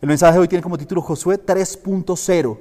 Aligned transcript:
El 0.00 0.06
mensaje 0.06 0.34
de 0.34 0.38
hoy 0.38 0.46
tiene 0.46 0.62
como 0.62 0.78
título 0.78 1.02
Josué 1.02 1.44
3.0 1.44 2.58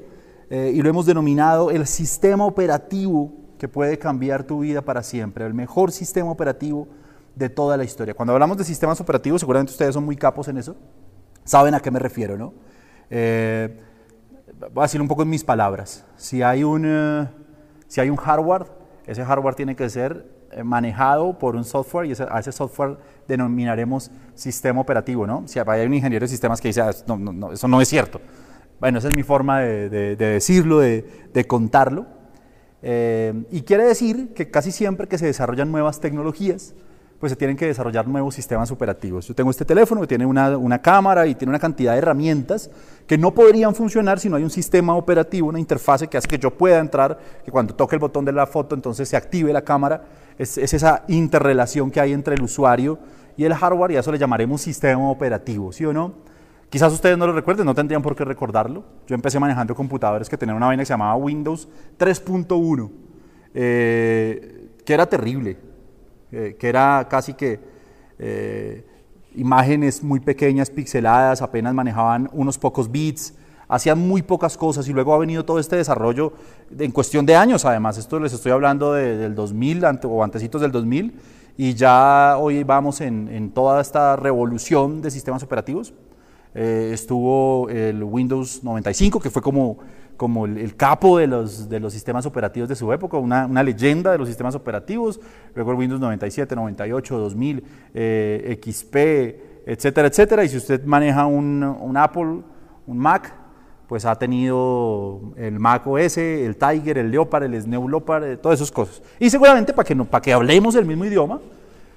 eh, 0.49 0.71
y 0.73 0.81
lo 0.81 0.89
hemos 0.89 1.05
denominado 1.05 1.69
el 1.69 1.85
sistema 1.85 2.43
operativo 2.43 3.31
que 3.59 3.67
puede 3.67 3.99
cambiar 3.99 4.43
tu 4.43 4.61
vida 4.61 4.81
para 4.81 5.03
siempre, 5.03 5.45
el 5.45 5.53
mejor 5.53 5.91
sistema 5.91 6.31
operativo 6.31 6.87
de 7.35 7.49
toda 7.49 7.77
la 7.77 7.83
historia. 7.83 8.15
Cuando 8.15 8.33
hablamos 8.33 8.57
de 8.57 8.63
sistemas 8.63 8.99
operativos, 9.01 9.41
seguramente 9.41 9.71
ustedes 9.71 9.93
son 9.93 10.03
muy 10.03 10.15
capos 10.15 10.47
en 10.47 10.57
eso, 10.57 10.77
saben 11.43 11.75
a 11.75 11.79
qué 11.79 11.91
me 11.91 11.99
refiero, 11.99 12.37
¿no? 12.37 12.55
Eh, 13.11 13.81
voy 14.73 14.81
a 14.81 14.85
decir 14.85 14.99
un 14.99 15.07
poco 15.07 15.21
en 15.21 15.29
mis 15.29 15.43
palabras. 15.43 16.05
Si 16.15 16.41
hay 16.41 16.63
un, 16.63 16.85
eh, 16.87 17.27
si 17.87 18.01
hay 18.01 18.09
un 18.09 18.17
hardware, 18.17 18.65
ese 19.05 19.23
hardware 19.23 19.53
tiene 19.53 19.75
que 19.75 19.87
ser 19.91 20.25
manejado 20.63 21.37
por 21.37 21.55
un 21.55 21.63
software 21.63 22.07
y 22.07 22.13
a 22.13 22.39
ese 22.39 22.51
software 22.51 22.97
denominaremos 23.27 24.11
sistema 24.33 24.81
operativo, 24.81 25.27
¿no? 25.27 25.43
Si 25.47 25.59
hay 25.59 25.85
un 25.85 25.93
ingeniero 25.93 26.23
de 26.23 26.29
sistemas 26.29 26.61
que 26.61 26.69
dice, 26.69 26.81
ah, 26.81 26.91
no, 27.07 27.51
eso 27.51 27.67
no 27.67 27.81
es 27.81 27.87
cierto. 27.87 28.21
Bueno, 28.79 28.99
esa 28.99 29.07
es 29.07 29.15
mi 29.15 29.23
forma 29.23 29.61
de, 29.61 29.89
de, 29.89 30.15
de 30.15 30.25
decirlo, 30.25 30.79
de, 30.79 31.05
de 31.33 31.45
contarlo. 31.45 32.05
Eh, 32.83 33.33
y 33.51 33.61
quiere 33.61 33.83
decir 33.83 34.33
que 34.33 34.51
casi 34.51 34.71
siempre 34.71 35.07
que 35.07 35.17
se 35.17 35.25
desarrollan 35.25 35.71
nuevas 35.71 35.99
tecnologías, 35.99 36.75
pues 37.19 37.31
se 37.31 37.35
tienen 37.35 37.57
que 37.57 37.65
desarrollar 37.65 38.07
nuevos 38.07 38.35
sistemas 38.35 38.69
operativos. 38.69 39.27
Yo 39.27 39.33
tengo 39.33 39.49
este 39.49 39.65
teléfono 39.65 40.01
que 40.01 40.07
tiene 40.07 40.25
una, 40.25 40.55
una, 40.55 40.79
cámara 40.79 41.25
y 41.25 41.33
tiene 41.33 41.49
una 41.49 41.59
cantidad 41.59 41.93
de 41.93 41.97
herramientas 41.97 42.69
que 43.07 43.17
no 43.17 43.33
podrían 43.33 43.73
funcionar 43.73 44.19
si 44.19 44.29
no 44.29 44.35
hay 44.35 44.43
un 44.43 44.51
sistema 44.51 44.95
operativo, 44.95 45.47
una 45.47 45.59
interfase 45.59 46.07
que 46.07 46.17
hace 46.17 46.27
que 46.27 46.37
yo 46.37 46.51
pueda 46.51 46.77
entrar, 46.77 47.17
que 47.43 47.49
cuando 47.49 47.73
toque 47.73 47.95
el 47.95 47.99
botón 47.99 48.23
de 48.23 48.33
la 48.33 48.45
foto 48.45 48.75
entonces 48.75 49.09
se 49.09 49.17
active 49.17 49.51
la 49.51 49.63
cámara. 49.63 50.03
Es, 50.37 50.57
es 50.57 50.73
esa 50.73 51.03
interrelación 51.07 51.91
que 51.91 51.99
hay 51.99 52.13
entre 52.13 52.35
el 52.35 52.41
usuario 52.41 52.99
y 53.35 53.45
el 53.45 53.53
hardware 53.53 53.91
y 53.91 53.95
a 53.97 53.99
eso 53.99 54.11
le 54.11 54.17
llamaremos 54.17 54.61
sistema 54.61 55.09
operativo, 55.09 55.71
¿sí 55.71 55.85
o 55.85 55.93
no? 55.93 56.13
Quizás 56.69 56.91
ustedes 56.91 57.17
no 57.17 57.27
lo 57.27 57.33
recuerden, 57.33 57.65
no 57.65 57.73
tendrían 57.73 58.01
por 58.01 58.15
qué 58.15 58.25
recordarlo. 58.25 58.83
Yo 59.07 59.15
empecé 59.15 59.39
manejando 59.39 59.73
computadores 59.73 60.27
que 60.27 60.37
tenían 60.37 60.57
una 60.57 60.65
vaina 60.65 60.81
que 60.81 60.85
se 60.85 60.93
llamaba 60.93 61.15
Windows 61.15 61.67
3.1, 61.97 62.91
eh, 63.53 64.69
que 64.85 64.93
era 64.93 65.05
terrible 65.05 65.57
eh, 66.29 66.57
que 66.59 66.67
era 66.67 67.07
casi 67.09 67.33
que 67.35 67.57
eh, 68.19 68.85
imágenes 69.35 70.03
muy 70.03 70.19
pequeñas, 70.19 70.69
pixeladas, 70.69 71.41
apenas 71.41 71.73
manejaban 71.73 72.29
unos 72.33 72.57
pocos 72.57 72.91
bits, 72.91 73.33
hacían 73.67 73.99
muy 73.99 74.21
pocas 74.21 74.57
cosas 74.57 74.87
y 74.87 74.93
luego 74.93 75.13
ha 75.13 75.17
venido 75.17 75.45
todo 75.45 75.59
este 75.59 75.75
desarrollo 75.75 76.33
en 76.77 76.91
cuestión 76.91 77.25
de 77.25 77.35
años 77.35 77.65
además, 77.65 77.97
esto 77.97 78.19
les 78.19 78.33
estoy 78.33 78.51
hablando 78.51 78.93
de, 78.93 79.17
del 79.17 79.35
2000 79.35 79.85
ante, 79.85 80.07
o 80.07 80.23
antecitos 80.23 80.61
del 80.61 80.71
2000 80.71 81.13
y 81.57 81.73
ya 81.73 82.37
hoy 82.37 82.63
vamos 82.63 83.01
en, 83.01 83.27
en 83.29 83.51
toda 83.51 83.81
esta 83.81 84.15
revolución 84.15 85.01
de 85.01 85.09
sistemas 85.09 85.41
operativos. 85.41 85.91
Eh, 86.53 86.91
estuvo 86.93 87.67
el 87.69 88.03
Windows 88.03 88.63
95, 88.63 89.19
que 89.19 89.29
fue 89.29 89.41
como 89.41 89.77
como 90.17 90.45
el, 90.45 90.57
el, 90.57 90.75
capo 90.75 91.19
de 91.19 91.27
los, 91.27 91.69
de 91.69 91.79
los 91.79 91.93
sistemas 91.93 92.25
operativos 92.25 92.67
de 92.67 92.75
su 92.75 92.91
época, 92.91 93.17
una, 93.17 93.45
una, 93.45 93.63
leyenda 93.63 94.11
de 94.11 94.17
los 94.17 94.27
sistemas 94.27 94.55
operativos, 94.55 95.19
luego 95.55 95.71
el 95.71 95.77
Windows 95.77 96.01
97, 96.01 96.55
98, 96.55 97.17
2000, 97.17 97.63
eh, 97.93 98.59
XP, 98.61 98.95
etcétera, 99.67 100.07
etcétera. 100.07 100.43
Y 100.43 100.49
si 100.49 100.57
usted 100.57 100.83
maneja 100.83 101.25
un, 101.27 101.63
un, 101.63 101.95
Apple, 101.95 102.41
un 102.87 102.97
Mac, 102.97 103.33
pues 103.87 104.05
ha 104.05 104.15
tenido 104.15 105.21
el 105.37 105.59
Mac 105.59 105.87
OS, 105.87 106.17
el 106.17 106.57
Tiger, 106.57 106.97
el 106.97 107.09
Leopard, 107.09 107.43
el 107.43 107.61
Snow 107.61 107.87
Leopard, 107.87 108.23
eh, 108.25 108.37
todas 108.37 108.59
esas 108.59 108.71
cosas. 108.71 109.01
Y 109.19 109.29
seguramente 109.29 109.73
para 109.73 109.85
que, 109.85 109.95
no, 109.95 110.05
para 110.05 110.21
que 110.21 110.33
hablemos 110.33 110.75
el 110.75 110.85
mismo 110.85 111.05
idioma, 111.05 111.39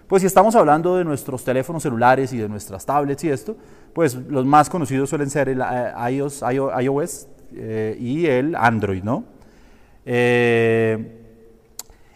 pues 0.07 0.23
si 0.23 0.27
estamos 0.27 0.55
hablando 0.55 0.97
de 0.97 1.05
nuestros 1.05 1.45
teléfonos 1.45 1.83
celulares 1.83 2.33
y 2.33 2.39
de 2.39 2.49
nuestras 2.49 2.87
tablets 2.87 3.25
y 3.25 3.31
esto, 3.31 3.57
pues 3.93 4.15
los 4.15 4.47
más 4.47 4.71
conocidos 4.71 5.11
suelen 5.11 5.31
ser 5.31 5.49
el 5.49 5.61
eh, 5.61 6.13
iOS, 6.13 6.43
iOS 6.81 7.27
eh, 7.55 7.97
y 8.01 8.27
el 8.27 8.55
Android, 8.55 9.03
¿no? 9.03 9.25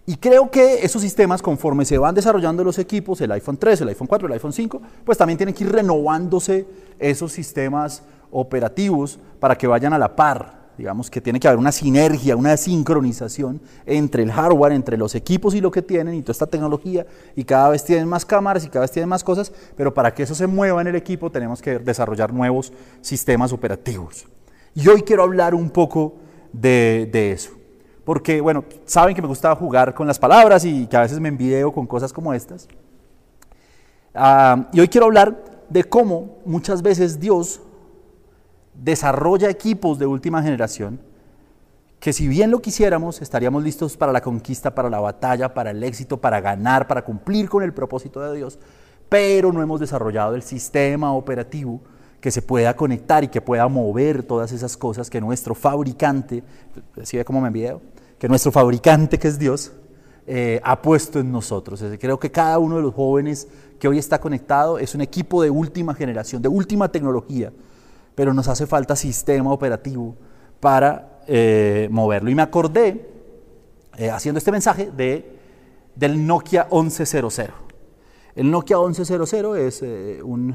Y 0.07 0.17
creo 0.17 0.51
que 0.51 0.85
esos 0.85 1.01
sistemas, 1.01 1.41
conforme 1.41 1.87
se 1.87 1.97
van 1.97 2.15
desarrollando 2.15 2.63
los 2.63 2.79
equipos, 2.79 3.21
el 3.23 3.33
iPhone 3.33 3.57
3, 3.57 3.81
el 3.81 3.89
iPhone 3.89 4.07
4, 4.07 4.27
el 4.27 4.35
iPhone 4.35 4.53
5, 4.53 4.83
pues 5.03 5.17
también 5.17 5.39
tienen 5.39 5.55
que 5.55 5.65
ir 5.65 5.73
renovándose 5.73 6.67
esos 6.99 7.33
sistemas 7.33 8.03
operativos 8.35 9.19
para 9.39 9.57
que 9.57 9.67
vayan 9.67 9.93
a 9.93 9.99
la 9.99 10.15
par. 10.15 10.65
Digamos 10.77 11.09
que 11.09 11.21
tiene 11.21 11.39
que 11.39 11.47
haber 11.47 11.59
una 11.59 11.71
sinergia, 11.71 12.35
una 12.35 12.57
sincronización 12.57 13.61
entre 13.87 14.25
el 14.25 14.33
hardware, 14.33 14.73
entre 14.73 14.97
los 14.97 15.15
equipos 15.15 15.55
y 15.55 15.61
lo 15.61 15.71
que 15.71 15.83
tienen 15.83 16.15
y 16.15 16.23
toda 16.23 16.33
esta 16.33 16.49
tecnología. 16.49 17.07
Y 17.37 17.45
cada 17.45 17.69
vez 17.69 17.85
tienen 17.85 18.09
más 18.09 18.27
cámaras 18.27 18.65
y 18.65 18.69
cada 18.69 18.81
vez 18.81 18.91
tienen 18.91 19.09
más 19.09 19.23
cosas, 19.23 19.53
pero 19.77 19.95
para 19.95 20.13
que 20.13 20.25
eso 20.25 20.35
se 20.35 20.49
mueva 20.49 20.81
en 20.81 20.89
el 20.89 20.97
equipo 20.97 21.31
tenemos 21.31 21.63
que 21.63 21.79
desarrollar 21.79 22.33
nuevos 22.33 22.73
sistemas 23.01 23.53
operativos. 23.53 24.27
Y 24.75 24.89
hoy 24.89 25.03
quiero 25.03 25.23
hablar 25.23 25.55
un 25.55 25.71
poco 25.71 26.17
de, 26.53 27.33
eso. 27.33 27.53
Porque, 28.05 28.41
bueno, 28.41 28.65
saben 28.85 29.15
que 29.15 29.23
me 29.23 29.29
gusta 29.29 29.55
jugar 29.55 29.95
con 29.95 30.09
las 30.09 30.19
palabras 30.19 30.65
y 30.65 30.89
que 30.89 30.97
a 30.97 31.03
veces 31.03 31.21
me 31.21 31.29
envideo 31.29 31.73
con 31.73 31.87
cosas 31.87 32.13
como 32.13 32.35
estas. 32.35 32.67
Uh, 34.13 34.65
y 34.73 34.81
hoy 34.81 34.89
quiero 34.89 35.07
hablar 35.07 35.37
de 35.69 35.85
cómo 35.85 36.39
muchas 36.45 36.83
veces 36.83 37.19
Dios 37.19 37.61
desarrolla 38.75 39.51
equipos 39.51 39.99
de 39.99 40.07
última 40.07 40.43
generación 40.43 41.01
que 42.05 42.13
si 42.13 42.29
bien 42.29 42.51
lo 42.51 42.61
quisiéramos, 42.61 43.23
estaríamos 43.23 43.65
listos 43.65 43.97
para 43.97 44.13
la 44.13 44.21
conquista, 44.21 44.75
para 44.75 44.91
la 44.91 45.01
batalla, 45.01 45.55
para 45.55 45.71
el 45.71 45.83
éxito, 45.83 46.19
para 46.19 46.39
ganar, 46.39 46.87
para 46.87 47.03
cumplir 47.03 47.49
con 47.49 47.63
el 47.63 47.73
propósito 47.73 48.21
de 48.21 48.37
Dios, 48.37 48.59
pero 49.09 49.51
no 49.55 49.63
hemos 49.63 49.81
desarrollado 49.81 50.35
el 50.35 50.43
sistema 50.43 51.15
operativo 51.15 51.81
que 52.21 52.31
se 52.31 52.43
pueda 52.43 52.77
conectar 52.77 53.25
y 53.25 53.29
que 53.29 53.41
pueda 53.41 53.67
mover 53.69 54.23
todas 54.23 54.53
esas 54.53 54.77
cosas 54.77 55.09
que 55.09 55.19
nuestro 55.19 55.55
fabricante, 55.55 56.43
¿sí 57.05 57.17
ve 57.17 57.25
cómo 57.25 57.41
me 57.41 57.47
envío? 57.47 57.81
Que 58.19 58.29
nuestro 58.29 58.53
fabricante, 58.53 59.19
que 59.19 59.29
es 59.29 59.39
Dios, 59.39 59.73
eh, 60.27 60.61
ha 60.63 60.83
puesto 60.83 61.21
en 61.21 61.33
nosotros. 61.33 61.83
creo 61.99 62.19
que 62.19 62.31
cada 62.31 62.59
uno 62.59 62.77
de 62.77 62.83
los 62.83 62.93
jóvenes 62.93 63.49
que 63.79 63.89
hoy 63.89 63.99
está 63.99 64.21
conectado 64.21 64.79
es 64.79 64.95
un 64.95 65.01
equipo 65.01 65.43
de 65.43 65.49
última 65.49 65.95
generación, 65.95 66.43
de 66.43 66.49
última 66.49 66.93
tecnología, 66.93 67.51
pero 68.15 68.33
nos 68.33 68.49
hace 68.49 68.67
falta 68.67 68.97
sistema 68.97 69.53
operativo 69.53 70.15
para 70.61 71.21
eh, 71.27 71.89
moverlo. 71.91 72.31
Y 72.31 72.35
me 72.35 72.43
acordé, 72.43 73.09
eh, 73.97 74.11
haciendo 74.11 74.39
este 74.39 74.53
mensaje, 74.53 74.91
de, 74.91 75.39
del 75.95 76.27
Nokia 76.27 76.69
1100. 76.71 77.51
El 78.37 78.51
Nokia 78.51 78.79
1100 78.79 79.57
es 79.57 79.83
eh, 79.83 80.21
un 80.23 80.51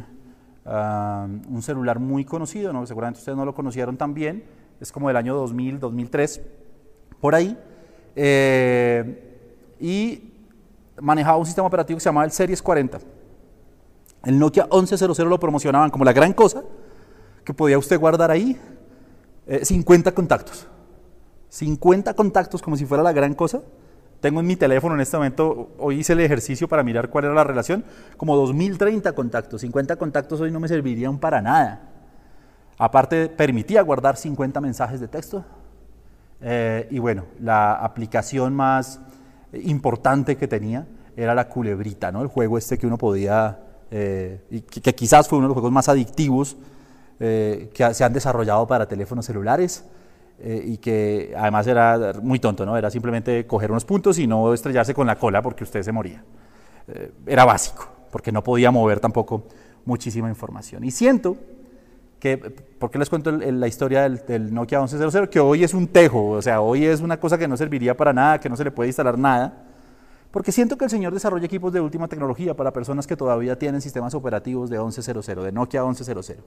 uh, 0.66 1.54
un 1.54 1.62
celular 1.62 2.00
muy 2.00 2.26
conocido, 2.26 2.72
¿no? 2.74 2.86
seguramente 2.86 3.20
ustedes 3.20 3.38
no 3.38 3.46
lo 3.46 3.54
conocieron 3.54 3.98
tan 3.98 4.14
bien, 4.14 4.44
es 4.80 4.92
como 4.92 5.08
del 5.08 5.18
año 5.18 5.36
2000, 5.36 5.80
2003, 5.80 6.42
por 7.20 7.36
ahí, 7.36 7.58
y 9.80 10.34
manejaba 11.02 11.38
un 11.38 11.46
sistema 11.46 11.68
operativo 11.68 11.98
que 11.98 12.02
se 12.02 12.10
llamaba 12.10 12.26
el 12.26 12.32
Series 12.32 12.62
40. 12.62 13.00
El 14.26 14.40
Nokia 14.40 14.68
1100 14.72 15.28
lo 15.28 15.40
promocionaban 15.40 15.90
como 15.90 16.06
la 16.06 16.14
gran 16.14 16.34
cosa 16.34 16.64
que 17.44 17.54
podía 17.54 17.78
usted 17.78 18.00
guardar 18.00 18.32
ahí 18.32 18.60
eh, 19.48 19.66
50 19.66 20.14
contactos. 20.14 20.68
50 21.50 22.14
contactos 22.14 22.62
como 22.62 22.78
si 22.78 22.86
fuera 22.86 23.02
la 23.04 23.12
gran 23.12 23.34
cosa 23.34 23.62
tengo 24.20 24.42
en 24.42 24.48
mi 24.48 24.56
teléfono 24.56 24.96
en 24.96 25.02
este 25.02 25.16
momento, 25.16 25.70
hoy 25.78 26.00
hice 26.00 26.14
el 26.14 26.20
ejercicio 26.20 26.68
para 26.68 26.84
mirar 26.84 27.10
cuál 27.10 27.26
era 27.26 27.34
la 27.34 27.44
relación, 27.46 27.86
como 28.18 28.36
2030 28.36 29.14
contactos, 29.14 29.62
50 29.62 29.96
contactos 29.96 30.42
hoy 30.42 30.52
no 30.52 30.60
me 30.60 30.68
servirían 30.68 31.20
para 31.20 31.42
nada. 31.42 31.82
Aparte, 32.78 33.30
permitía 33.30 33.82
guardar 33.82 34.18
50 34.18 34.60
mensajes 34.62 35.00
de 35.00 35.08
texto. 35.08 35.46
Eh, 36.42 36.88
y 36.92 37.00
bueno, 37.00 37.26
la 37.40 37.74
aplicación 37.74 38.54
más 38.54 39.00
importante 39.54 40.38
que 40.38 40.48
tenía 40.48 40.86
era 41.16 41.34
la 41.34 41.48
culebrita, 41.50 42.12
¿no? 42.12 42.22
el 42.22 42.28
juego 42.28 42.58
este 42.58 42.78
que 42.78 42.88
uno 42.88 42.98
podía, 42.98 43.60
eh, 43.92 44.42
y 44.50 44.62
que, 44.62 44.82
que, 44.82 44.96
quizás 44.96 45.28
fue 45.28 45.38
uno 45.38 45.48
de 45.48 45.50
los 45.50 45.56
juegos 45.56 45.72
más 45.72 45.90
adictivos 45.90 46.58
eh, 47.20 47.70
que 47.74 47.94
se 47.94 48.04
han 48.04 48.14
desarrollado 48.14 48.66
para 48.66 48.88
teléfonos 48.88 49.26
celulares 49.26 49.84
eh, 50.40 50.64
y 50.66 50.78
que 50.78 51.34
además 51.38 51.68
era 51.68 52.14
muy 52.22 52.40
tonto, 52.40 52.66
¿no? 52.66 52.78
Era 52.78 52.90
simplemente 52.90 53.46
coger 53.46 53.72
unos 53.72 53.84
puntos 53.84 54.18
y 54.20 54.26
no 54.26 54.54
estrellarse 54.54 54.94
con 54.94 55.06
la 55.06 55.18
cola 55.18 55.42
porque 55.42 55.66
usted 55.66 55.84
se 55.84 55.92
moría. 55.92 56.24
Eh, 56.88 57.12
era 57.28 57.44
básico, 57.44 57.90
porque 58.10 58.32
no 58.32 58.42
podía 58.42 58.72
mover 58.72 59.02
tampoco 59.02 59.44
muchísima 59.84 60.30
información. 60.30 60.86
Y 60.86 60.92
siento 60.92 61.36
que, 62.22 62.38
¿por 62.38 62.90
qué 62.90 63.00
les 63.00 63.10
cuento 63.10 63.32
el, 63.32 63.60
la 63.60 63.68
historia 63.68 64.04
del, 64.04 64.26
del, 64.26 64.54
Nokia 64.54 64.80
1100? 64.80 65.28
Que 65.28 65.42
hoy 65.42 65.66
es 65.66 65.74
un 65.74 65.88
tejo, 65.88 66.30
o 66.30 66.42
sea, 66.42 66.62
hoy 66.62 66.86
es 66.86 67.02
una 67.02 67.20
cosa 67.20 67.38
que 67.38 67.50
no 67.50 67.58
serviría 67.58 67.98
para 67.98 68.14
nada, 68.14 68.40
que 68.40 68.48
no 68.48 68.56
se 68.56 68.64
le 68.64 68.72
puede 68.72 68.88
instalar 68.88 69.18
nada. 69.18 69.66
Porque 70.32 70.54
siento 70.54 70.78
que 70.78 70.86
el 70.86 70.92
Señor 70.92 71.14
desarrolla 71.14 71.46
equipos 71.46 71.74
de 71.74 71.82
última 71.82 72.08
tecnología 72.08 72.56
para 72.56 72.72
personas 72.72 73.06
que 73.08 73.18
todavía 73.18 73.60
tienen 73.60 73.82
sistemas 73.82 74.14
operativos 74.14 74.70
de 74.70 74.80
1100, 74.80 75.44
de 75.44 75.52
Nokia 75.52 75.84
1100 75.84 76.38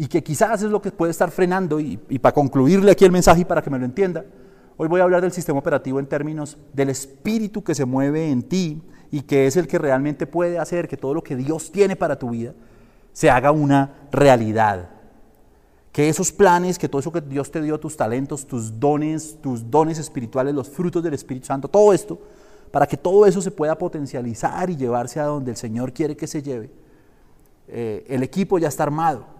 y 0.00 0.06
que 0.06 0.22
quizás 0.22 0.62
es 0.62 0.70
lo 0.70 0.80
que 0.80 0.90
puede 0.90 1.10
estar 1.10 1.30
frenando, 1.30 1.78
y, 1.78 1.98
para 1.98 2.32
concluirle 2.32 2.90
aquí 2.90 3.04
el 3.04 3.12
mensaje 3.12 3.42
y 3.42 3.44
para 3.44 3.60
que 3.60 3.68
me 3.68 3.78
lo 3.78 3.84
entienda, 3.84 4.24
hoy 4.78 4.88
voy 4.88 4.98
a 4.98 5.04
hablar 5.04 5.20
del 5.20 5.30
sistema 5.30 5.58
operativo 5.58 6.00
en 6.00 6.06
términos 6.06 6.56
del 6.72 6.88
espíritu 6.88 7.62
que 7.62 7.74
se 7.74 7.84
mueve 7.84 8.30
en 8.30 8.42
ti 8.42 8.80
y 9.10 9.20
que 9.20 9.46
es 9.46 9.56
el 9.56 9.68
que 9.68 9.76
realmente 9.76 10.26
puede 10.26 10.58
hacer 10.58 10.88
que 10.88 10.96
todo 10.96 11.12
lo 11.12 11.22
que 11.22 11.36
Dios 11.36 11.70
tiene 11.70 11.96
para 11.96 12.18
tu 12.18 12.30
vida 12.30 12.54
se 13.12 13.28
haga 13.28 13.52
una 13.52 14.08
realidad. 14.10 14.88
que 15.92 16.08
esos 16.08 16.32
planes, 16.32 16.78
que 16.78 16.88
todo 16.88 17.00
eso 17.00 17.12
que 17.12 17.20
Dios 17.20 17.50
te 17.50 17.60
dio, 17.60 17.78
tus 17.78 17.94
talentos, 17.94 18.46
tus 18.46 18.80
dones, 18.80 19.36
tus 19.42 19.70
dones 19.70 19.98
espirituales, 19.98 20.54
los 20.54 20.70
frutos 20.70 21.02
del 21.02 21.12
Espíritu 21.12 21.48
Santo, 21.48 21.68
todo 21.68 21.92
esto, 21.92 22.18
para 22.70 22.86
que 22.86 22.96
todo 22.96 23.26
eso 23.26 23.42
se 23.42 23.50
pueda 23.50 23.76
potencializar 23.76 24.70
y 24.70 24.76
llevarse 24.76 25.20
a 25.20 25.24
donde 25.24 25.50
el 25.50 25.58
Señor 25.58 25.92
quiere 25.92 26.16
que 26.16 26.26
se 26.26 26.42
lleve. 26.42 26.70
Eh, 27.68 28.06
el 28.08 28.22
equipo 28.22 28.58
ya 28.58 28.68
está 28.68 28.84
armado. 28.84 29.39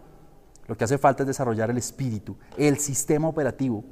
Lo 0.70 0.76
que 0.76 0.84
hace 0.84 0.98
falta 0.98 1.24
es 1.24 1.26
desarrollar 1.26 1.68
el 1.70 1.78
espíritu, 1.78 2.36
el 2.56 2.78
sistema 2.78 3.26
operativo 3.26 3.82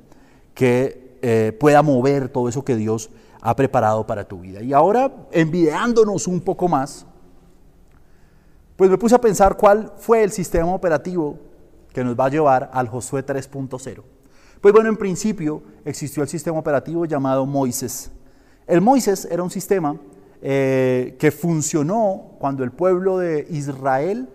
que 0.54 1.18
eh, 1.20 1.52
pueda 1.58 1.82
mover 1.82 2.28
todo 2.28 2.48
eso 2.48 2.64
que 2.64 2.76
Dios 2.76 3.10
ha 3.40 3.56
preparado 3.56 4.06
para 4.06 4.28
tu 4.28 4.38
vida. 4.42 4.62
Y 4.62 4.72
ahora, 4.72 5.12
envidiándonos 5.32 6.28
un 6.28 6.40
poco 6.40 6.68
más, 6.68 7.04
pues 8.76 8.88
me 8.88 8.96
puse 8.96 9.16
a 9.16 9.20
pensar 9.20 9.56
cuál 9.56 9.92
fue 9.96 10.22
el 10.22 10.30
sistema 10.30 10.72
operativo 10.72 11.40
que 11.92 12.04
nos 12.04 12.14
va 12.14 12.26
a 12.26 12.30
llevar 12.30 12.70
al 12.72 12.86
Josué 12.86 13.26
3.0. 13.26 14.04
Pues 14.60 14.72
bueno, 14.72 14.88
en 14.88 14.96
principio 14.96 15.60
existió 15.84 16.22
el 16.22 16.28
sistema 16.28 16.60
operativo 16.60 17.06
llamado 17.06 17.44
Moisés. 17.44 18.12
El 18.68 18.82
Moisés 18.82 19.26
era 19.28 19.42
un 19.42 19.50
sistema 19.50 19.96
eh, 20.40 21.16
que 21.18 21.32
funcionó 21.32 22.36
cuando 22.38 22.62
el 22.62 22.70
pueblo 22.70 23.18
de 23.18 23.48
Israel 23.50 24.28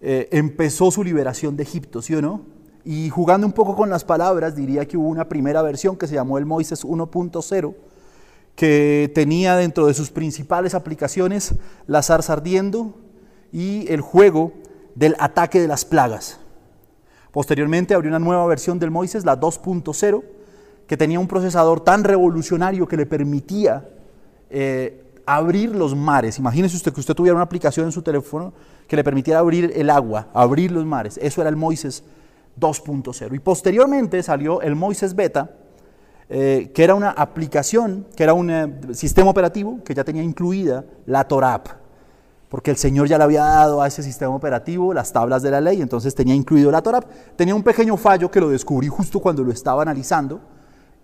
eh, 0.00 0.28
empezó 0.32 0.90
su 0.90 1.02
liberación 1.02 1.56
de 1.56 1.62
Egipto, 1.62 2.02
¿sí 2.02 2.14
o 2.14 2.22
no? 2.22 2.42
Y 2.84 3.10
jugando 3.10 3.46
un 3.46 3.52
poco 3.52 3.74
con 3.74 3.90
las 3.90 4.04
palabras, 4.04 4.54
diría 4.54 4.86
que 4.86 4.96
hubo 4.96 5.08
una 5.08 5.28
primera 5.28 5.62
versión 5.62 5.96
que 5.96 6.06
se 6.06 6.14
llamó 6.14 6.38
el 6.38 6.46
Moisés 6.46 6.84
1.0, 6.84 7.74
que 8.54 9.10
tenía 9.14 9.56
dentro 9.56 9.86
de 9.86 9.94
sus 9.94 10.10
principales 10.10 10.74
aplicaciones 10.74 11.54
la 11.86 12.02
zarza 12.02 12.34
ardiendo 12.34 12.94
y 13.52 13.90
el 13.92 14.00
juego 14.00 14.52
del 14.94 15.16
ataque 15.18 15.60
de 15.60 15.68
las 15.68 15.84
plagas. 15.84 16.38
Posteriormente 17.32 17.94
abrió 17.94 18.10
una 18.10 18.18
nueva 18.18 18.46
versión 18.46 18.78
del 18.78 18.90
Moisés, 18.90 19.24
la 19.24 19.38
2.0, 19.38 20.22
que 20.86 20.96
tenía 20.96 21.20
un 21.20 21.28
procesador 21.28 21.80
tan 21.80 22.04
revolucionario 22.04 22.86
que 22.86 22.96
le 22.96 23.04
permitía 23.04 23.88
eh, 24.48 25.04
abrir 25.26 25.74
los 25.74 25.94
mares. 25.94 26.38
Imagínese 26.38 26.76
usted 26.76 26.92
que 26.92 27.00
usted 27.00 27.14
tuviera 27.14 27.34
una 27.34 27.44
aplicación 27.44 27.86
en 27.86 27.92
su 27.92 28.02
teléfono 28.02 28.52
que 28.86 28.96
le 28.96 29.04
permitiera 29.04 29.40
abrir 29.40 29.72
el 29.74 29.90
agua, 29.90 30.28
abrir 30.32 30.72
los 30.72 30.84
mares. 30.84 31.18
Eso 31.22 31.40
era 31.40 31.50
el 31.50 31.56
Moisés 31.56 32.04
2.0. 32.60 33.34
Y 33.34 33.38
posteriormente 33.38 34.22
salió 34.22 34.62
el 34.62 34.74
Moisés 34.76 35.14
Beta, 35.14 35.50
eh, 36.28 36.70
que 36.74 36.84
era 36.84 36.94
una 36.94 37.10
aplicación, 37.10 38.06
que 38.16 38.22
era 38.22 38.34
un 38.34 38.50
eh, 38.50 38.72
sistema 38.92 39.30
operativo 39.30 39.80
que 39.84 39.94
ya 39.94 40.04
tenía 40.04 40.22
incluida 40.22 40.84
la 41.06 41.26
Torah 41.28 41.62
porque 42.48 42.70
el 42.70 42.76
Señor 42.76 43.08
ya 43.08 43.18
le 43.18 43.24
había 43.24 43.42
dado 43.42 43.82
a 43.82 43.88
ese 43.88 44.02
sistema 44.02 44.34
operativo 44.34 44.94
las 44.94 45.12
tablas 45.12 45.42
de 45.42 45.50
la 45.50 45.60
ley, 45.60 45.82
entonces 45.82 46.14
tenía 46.14 46.34
incluido 46.34 46.70
la 46.70 46.80
Torah. 46.80 47.00
Tenía 47.34 47.54
un 47.54 47.62
pequeño 47.62 47.96
fallo 47.96 48.30
que 48.30 48.40
lo 48.40 48.50
descubrí 48.50 48.88
justo 48.88 49.20
cuando 49.20 49.42
lo 49.42 49.50
estaba 49.50 49.82
analizando, 49.82 50.40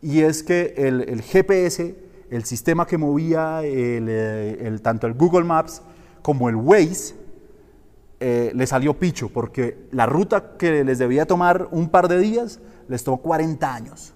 y 0.00 0.20
es 0.20 0.42
que 0.42 0.74
el, 0.76 1.22
GPS, 1.22 1.96
el 2.30 2.44
sistema 2.44 2.86
que 2.86 2.96
movía 2.96 3.60
eh, 3.64 4.78
tanto 4.82 5.06
el 5.06 5.14
Google 5.14 5.44
Maps 5.44 5.82
como 6.22 6.48
el 6.48 6.56
Waze, 6.56 7.14
eh, 8.24 8.52
le 8.54 8.66
salió 8.68 8.96
picho, 8.96 9.30
porque 9.30 9.88
la 9.90 10.06
ruta 10.06 10.56
que 10.56 10.84
les 10.84 10.98
debía 10.98 11.26
tomar 11.26 11.66
un 11.72 11.88
par 11.88 12.06
de 12.06 12.18
días 12.18 12.60
les 12.86 13.02
tomó 13.02 13.16
40 13.16 13.74
años. 13.74 14.14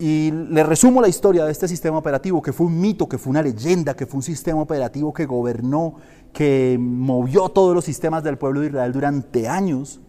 Y 0.00 0.32
le 0.32 0.64
resumo 0.64 1.00
la 1.00 1.06
historia 1.06 1.44
de 1.44 1.52
este 1.52 1.68
sistema 1.68 1.96
operativo, 1.96 2.42
que 2.42 2.52
fue 2.52 2.66
un 2.66 2.80
mito, 2.80 3.08
que 3.08 3.18
fue 3.18 3.30
una 3.30 3.40
leyenda, 3.40 3.94
que 3.94 4.04
fue 4.04 4.16
un 4.16 4.24
sistema 4.24 4.60
operativo 4.60 5.14
que 5.14 5.26
gobernó, 5.26 5.94
que 6.32 6.76
movió 6.80 7.48
todos 7.50 7.72
los 7.72 7.84
sistemas 7.84 8.24
del 8.24 8.36
pueblo 8.36 8.62
de 8.62 8.66
Israel 8.66 8.92
durante 8.92 9.46
años 9.46 10.00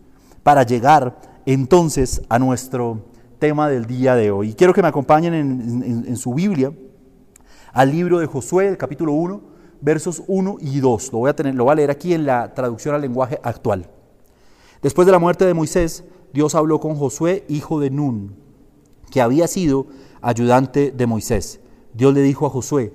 para 0.42 0.64
llegar 0.64 1.20
entonces 1.46 2.24
a 2.28 2.40
nuestro 2.40 3.06
tema 3.38 3.70
del 3.70 3.86
día 3.86 4.16
de 4.16 4.32
hoy. 4.32 4.50
Y 4.50 4.54
quiero 4.56 4.74
que 4.74 4.82
me 4.82 4.88
acompañen 4.88 5.36
en, 5.36 6.18
su 6.18 6.34
Biblia 6.34 6.74
al 7.72 7.92
libro 7.92 8.18
de 8.18 8.26
Josué, 8.26 8.68
el 8.68 8.78
capítulo 8.78 9.14
1, 9.14 9.55
versos 9.86 10.24
1 10.28 10.58
y 10.60 10.80
2. 10.80 11.14
Lo 11.14 11.20
voy, 11.20 11.30
a 11.30 11.36
tener, 11.36 11.56
lo 11.56 11.66
voy 11.66 11.72
a 11.72 11.76
leer 11.76 11.92
aquí 11.92 12.14
en 12.14 12.26
la 12.26 12.54
traducción 12.54 12.96
al 12.96 13.02
lenguaje 13.02 13.40
actual. 13.44 13.88
Después 14.82 15.06
de 15.06 15.12
la 15.12 15.20
muerte 15.20 15.46
de 15.46 15.54
Moisés, 15.54 16.04
Dios 16.34 16.56
habló 16.56 16.80
con 16.82 16.96
Josué, 16.96 17.46
hijo 17.48 17.80
de 17.80 17.92
Nun 17.92 18.46
que 19.16 19.22
había 19.22 19.48
sido 19.48 19.88
ayudante 20.22 20.92
de 20.92 21.06
Moisés. 21.08 21.62
Dios 21.94 22.14
le 22.14 22.22
dijo 22.22 22.46
a 22.46 22.50
Josué, 22.50 22.92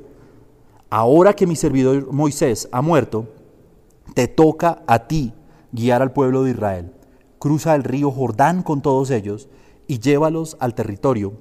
ahora 0.90 1.32
que 1.32 1.46
mi 1.46 1.56
servidor 1.56 2.12
Moisés 2.12 2.68
ha 2.72 2.82
muerto, 2.82 3.26
te 4.14 4.28
toca 4.28 4.82
a 4.86 5.06
ti 5.06 5.32
guiar 5.72 6.02
al 6.02 6.12
pueblo 6.12 6.42
de 6.42 6.50
Israel. 6.50 6.92
Cruza 7.38 7.74
el 7.74 7.84
río 7.84 8.10
Jordán 8.10 8.62
con 8.62 8.82
todos 8.82 9.10
ellos 9.10 9.48
y 9.86 10.00
llévalos 10.00 10.58
al 10.60 10.74
territorio 10.74 11.32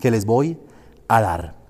que 0.00 0.10
les 0.10 0.24
voy 0.24 0.58
a 1.08 1.20
dar. 1.20 1.61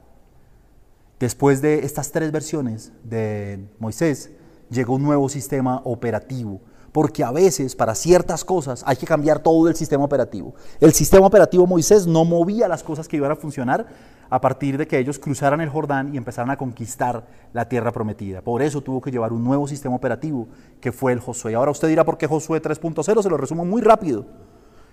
Después 1.22 1.62
de 1.62 1.84
estas 1.84 2.10
tres 2.10 2.32
versiones 2.32 2.90
de 3.04 3.64
Moisés, 3.78 4.32
llegó 4.70 4.96
un 4.96 5.04
nuevo 5.04 5.28
sistema 5.28 5.80
operativo 5.84 6.60
porque 6.90 7.22
a 7.22 7.30
veces 7.30 7.76
para 7.76 7.94
ciertas 7.94 8.44
cosas 8.44 8.82
hay 8.88 8.96
que 8.96 9.06
cambiar 9.06 9.38
todo 9.38 9.69
el 9.69 9.76
sistema 9.76 10.02
operativo. 10.02 10.56
El 10.80 10.92
sistema 10.92 11.24
operativo 11.24 11.64
Moisés 11.64 12.08
no 12.08 12.24
movía 12.24 12.66
las 12.66 12.82
cosas 12.82 13.06
que 13.06 13.19
iban 13.19 13.30
a 13.30 13.36
funcionar 13.36 13.86
a 14.28 14.40
partir 14.40 14.76
de 14.76 14.88
que 14.88 14.98
ellos 14.98 15.20
cruzaran 15.20 15.60
el 15.60 15.69
Jordán 15.69 16.12
y 16.12 16.16
empezaran 16.16 16.50
a 16.50 16.56
conquistar 16.56 17.24
la 17.52 17.69
tierra 17.69 17.92
prometida. 17.92 18.42
Por 18.42 18.60
eso 18.60 18.80
tuvo 18.80 19.00
que 19.00 19.12
llevar 19.12 19.32
un 19.32 19.44
nuevo 19.44 19.69
sistema 19.69 19.94
operativo 19.94 20.48
que 20.80 20.90
fue 20.90 21.12
el 21.12 21.20
Josué. 21.20 21.54
Ahora 21.54 21.70
usted 21.70 21.86
dirá, 21.86 22.04
¿por 22.04 22.19
qué 22.19 22.26
Josué 22.26 22.60
3.0? 22.60 23.22
Se 23.22 23.30
lo 23.30 23.36
resumo 23.36 23.64
muy 23.64 23.80
rápido. 23.80 24.26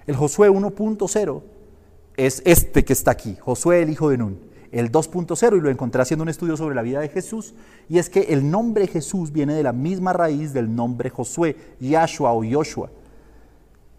El 0.06 0.16
Josué 0.16 0.52
1.0 0.52 1.42
es 2.18 2.44
este 2.46 2.86
que 2.86 2.94
está 2.94 3.10
aquí, 3.10 3.36
Josué 3.42 3.82
el 3.82 3.90
hijo 3.90 4.12
de 4.12 4.20
Nun 4.20 4.49
el 4.72 4.92
2.0 4.92 5.58
y 5.58 5.62
lo 5.62 5.70
encontré 5.70 6.02
haciendo 6.02 6.24
un 6.24 6.30
estudio 6.30 6.56
sobre 6.58 6.76
la 6.76 6.82
vida 6.82 7.00
de 7.00 7.10
Jesús, 7.10 7.56
y 7.88 7.98
es 7.98 8.10
que 8.10 8.22
el 8.30 8.50
nombre 8.50 8.88
Jesús 8.88 9.32
viene 9.32 9.54
de 9.54 9.64
la 9.64 9.74
misma 9.74 10.14
raíz 10.14 10.54
del 10.54 10.74
nombre 10.74 11.10
Josué, 11.10 11.56
Yahshua 11.80 12.34
o 12.34 12.44
Yoshua. 12.44 12.90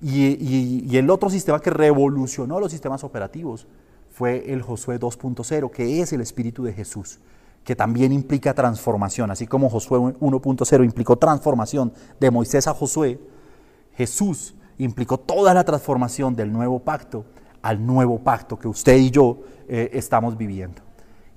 Y, 0.02 0.96
el 0.96 1.10
otro 1.10 1.28
sistema 1.28 1.60
que 1.60 1.70
revolucionó 1.70 2.58
los 2.58 2.72
sistemas 2.72 3.04
operativos 3.04 3.66
fue 4.10 4.52
el 4.52 4.62
Josué 4.62 4.98
2.0, 4.98 5.70
que 5.70 6.00
es 6.00 6.12
el 6.12 6.20
Espíritu 6.20 6.64
de 6.64 6.72
Jesús, 6.72 7.20
que 7.64 7.76
también 7.76 8.12
implica 8.12 8.54
transformación, 8.54 9.30
así 9.30 9.46
como 9.46 9.68
Josué 9.68 9.98
1.0 9.98 10.84
implicó 10.84 11.16
transformación 11.16 11.92
de 12.18 12.30
Moisés 12.30 12.66
a 12.66 12.74
Josué, 12.74 13.20
Jesús 13.94 14.54
implicó 14.78 15.18
toda 15.18 15.52
la 15.52 15.64
transformación 15.64 16.34
del 16.34 16.50
nuevo 16.52 16.78
pacto 16.78 17.26
al 17.62 17.84
nuevo 17.84 18.18
pacto 18.18 18.58
que 18.58 18.68
usted 18.68 18.96
y 18.96 19.10
yo 19.10 19.38
eh, 19.68 19.90
estamos 19.92 20.36
viviendo. 20.36 20.82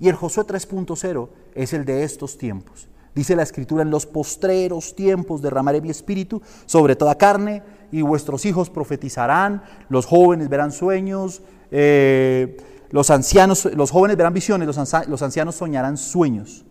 Y 0.00 0.08
el 0.08 0.14
Josué 0.14 0.44
3.0 0.44 1.28
es 1.54 1.72
el 1.72 1.84
de 1.84 2.04
estos 2.04 2.36
tiempos. 2.36 2.88
Dice 3.14 3.36
la 3.36 3.44
escritura, 3.44 3.82
en 3.82 3.90
los 3.90 4.06
postreros 4.06 4.96
tiempos 4.96 5.40
derramaré 5.40 5.80
mi 5.80 5.90
espíritu 5.90 6.42
sobre 6.66 6.96
toda 6.96 7.16
carne 7.16 7.62
y 7.92 8.02
vuestros 8.02 8.44
hijos 8.44 8.70
profetizarán, 8.70 9.62
los 9.88 10.04
jóvenes 10.04 10.48
verán 10.48 10.72
sueños, 10.72 11.42
eh, 11.70 12.56
los 12.90 13.10
ancianos, 13.10 13.66
los 13.66 13.92
jóvenes 13.92 14.16
verán 14.16 14.34
visiones, 14.34 14.66
los, 14.66 15.22
ancianos 15.22 15.54
soñarán 15.54 15.96
sueños. 15.96 16.64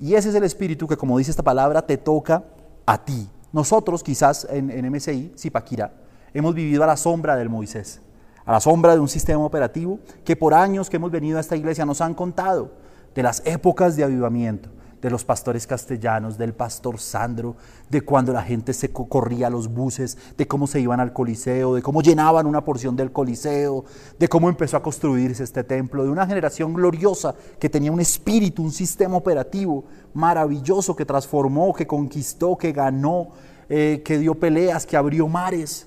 Y 0.00 0.14
ese 0.14 0.30
es 0.30 0.34
el 0.34 0.44
espíritu 0.44 0.88
que, 0.88 0.96
como 0.96 1.18
dice 1.18 1.30
esta 1.30 1.44
palabra, 1.44 1.82
te 1.86 1.98
toca 1.98 2.42
a 2.84 3.04
ti. 3.04 3.28
Nosotros 3.52 4.02
quizás 4.02 4.46
en, 4.50 4.70
en 4.70 4.90
MSI, 4.90 5.32
Zipaquirá, 5.38 5.92
hemos 6.34 6.54
vivido 6.54 6.82
a 6.82 6.86
la 6.86 6.96
sombra 6.96 7.36
del 7.36 7.48
Moisés 7.48 8.00
a 8.44 8.52
la 8.52 8.60
sombra 8.60 8.94
de 8.94 9.00
un 9.00 9.08
sistema 9.08 9.44
operativo 9.44 9.98
que 10.24 10.36
por 10.36 10.54
años 10.54 10.90
que 10.90 10.96
hemos 10.96 11.10
venido 11.10 11.38
a 11.38 11.40
esta 11.40 11.56
iglesia 11.56 11.84
nos 11.84 12.00
han 12.00 12.14
contado 12.14 12.72
de 13.14 13.22
las 13.22 13.42
épocas 13.44 13.96
de 13.96 14.04
avivamiento, 14.04 14.70
de 15.00 15.10
los 15.10 15.24
pastores 15.24 15.66
castellanos, 15.66 16.36
del 16.36 16.52
pastor 16.52 16.98
Sandro, 16.98 17.56
de 17.88 18.02
cuando 18.02 18.32
la 18.32 18.42
gente 18.42 18.72
se 18.72 18.92
corría 18.92 19.46
a 19.46 19.50
los 19.50 19.68
buses, 19.68 20.18
de 20.36 20.46
cómo 20.46 20.66
se 20.66 20.80
iban 20.80 21.00
al 21.00 21.12
Coliseo, 21.12 21.74
de 21.74 21.82
cómo 21.82 22.02
llenaban 22.02 22.46
una 22.46 22.64
porción 22.64 22.96
del 22.96 23.10
Coliseo, 23.10 23.84
de 24.18 24.28
cómo 24.28 24.48
empezó 24.48 24.76
a 24.76 24.82
construirse 24.82 25.42
este 25.42 25.64
templo, 25.64 26.04
de 26.04 26.10
una 26.10 26.26
generación 26.26 26.74
gloriosa 26.74 27.34
que 27.58 27.70
tenía 27.70 27.92
un 27.92 28.00
espíritu, 28.00 28.62
un 28.62 28.72
sistema 28.72 29.16
operativo 29.16 29.84
maravilloso 30.12 30.94
que 30.94 31.06
transformó, 31.06 31.72
que 31.72 31.86
conquistó, 31.86 32.56
que 32.56 32.72
ganó, 32.72 33.28
eh, 33.68 34.02
que 34.04 34.18
dio 34.18 34.34
peleas, 34.34 34.84
que 34.84 34.96
abrió 34.96 35.28
mares. 35.28 35.86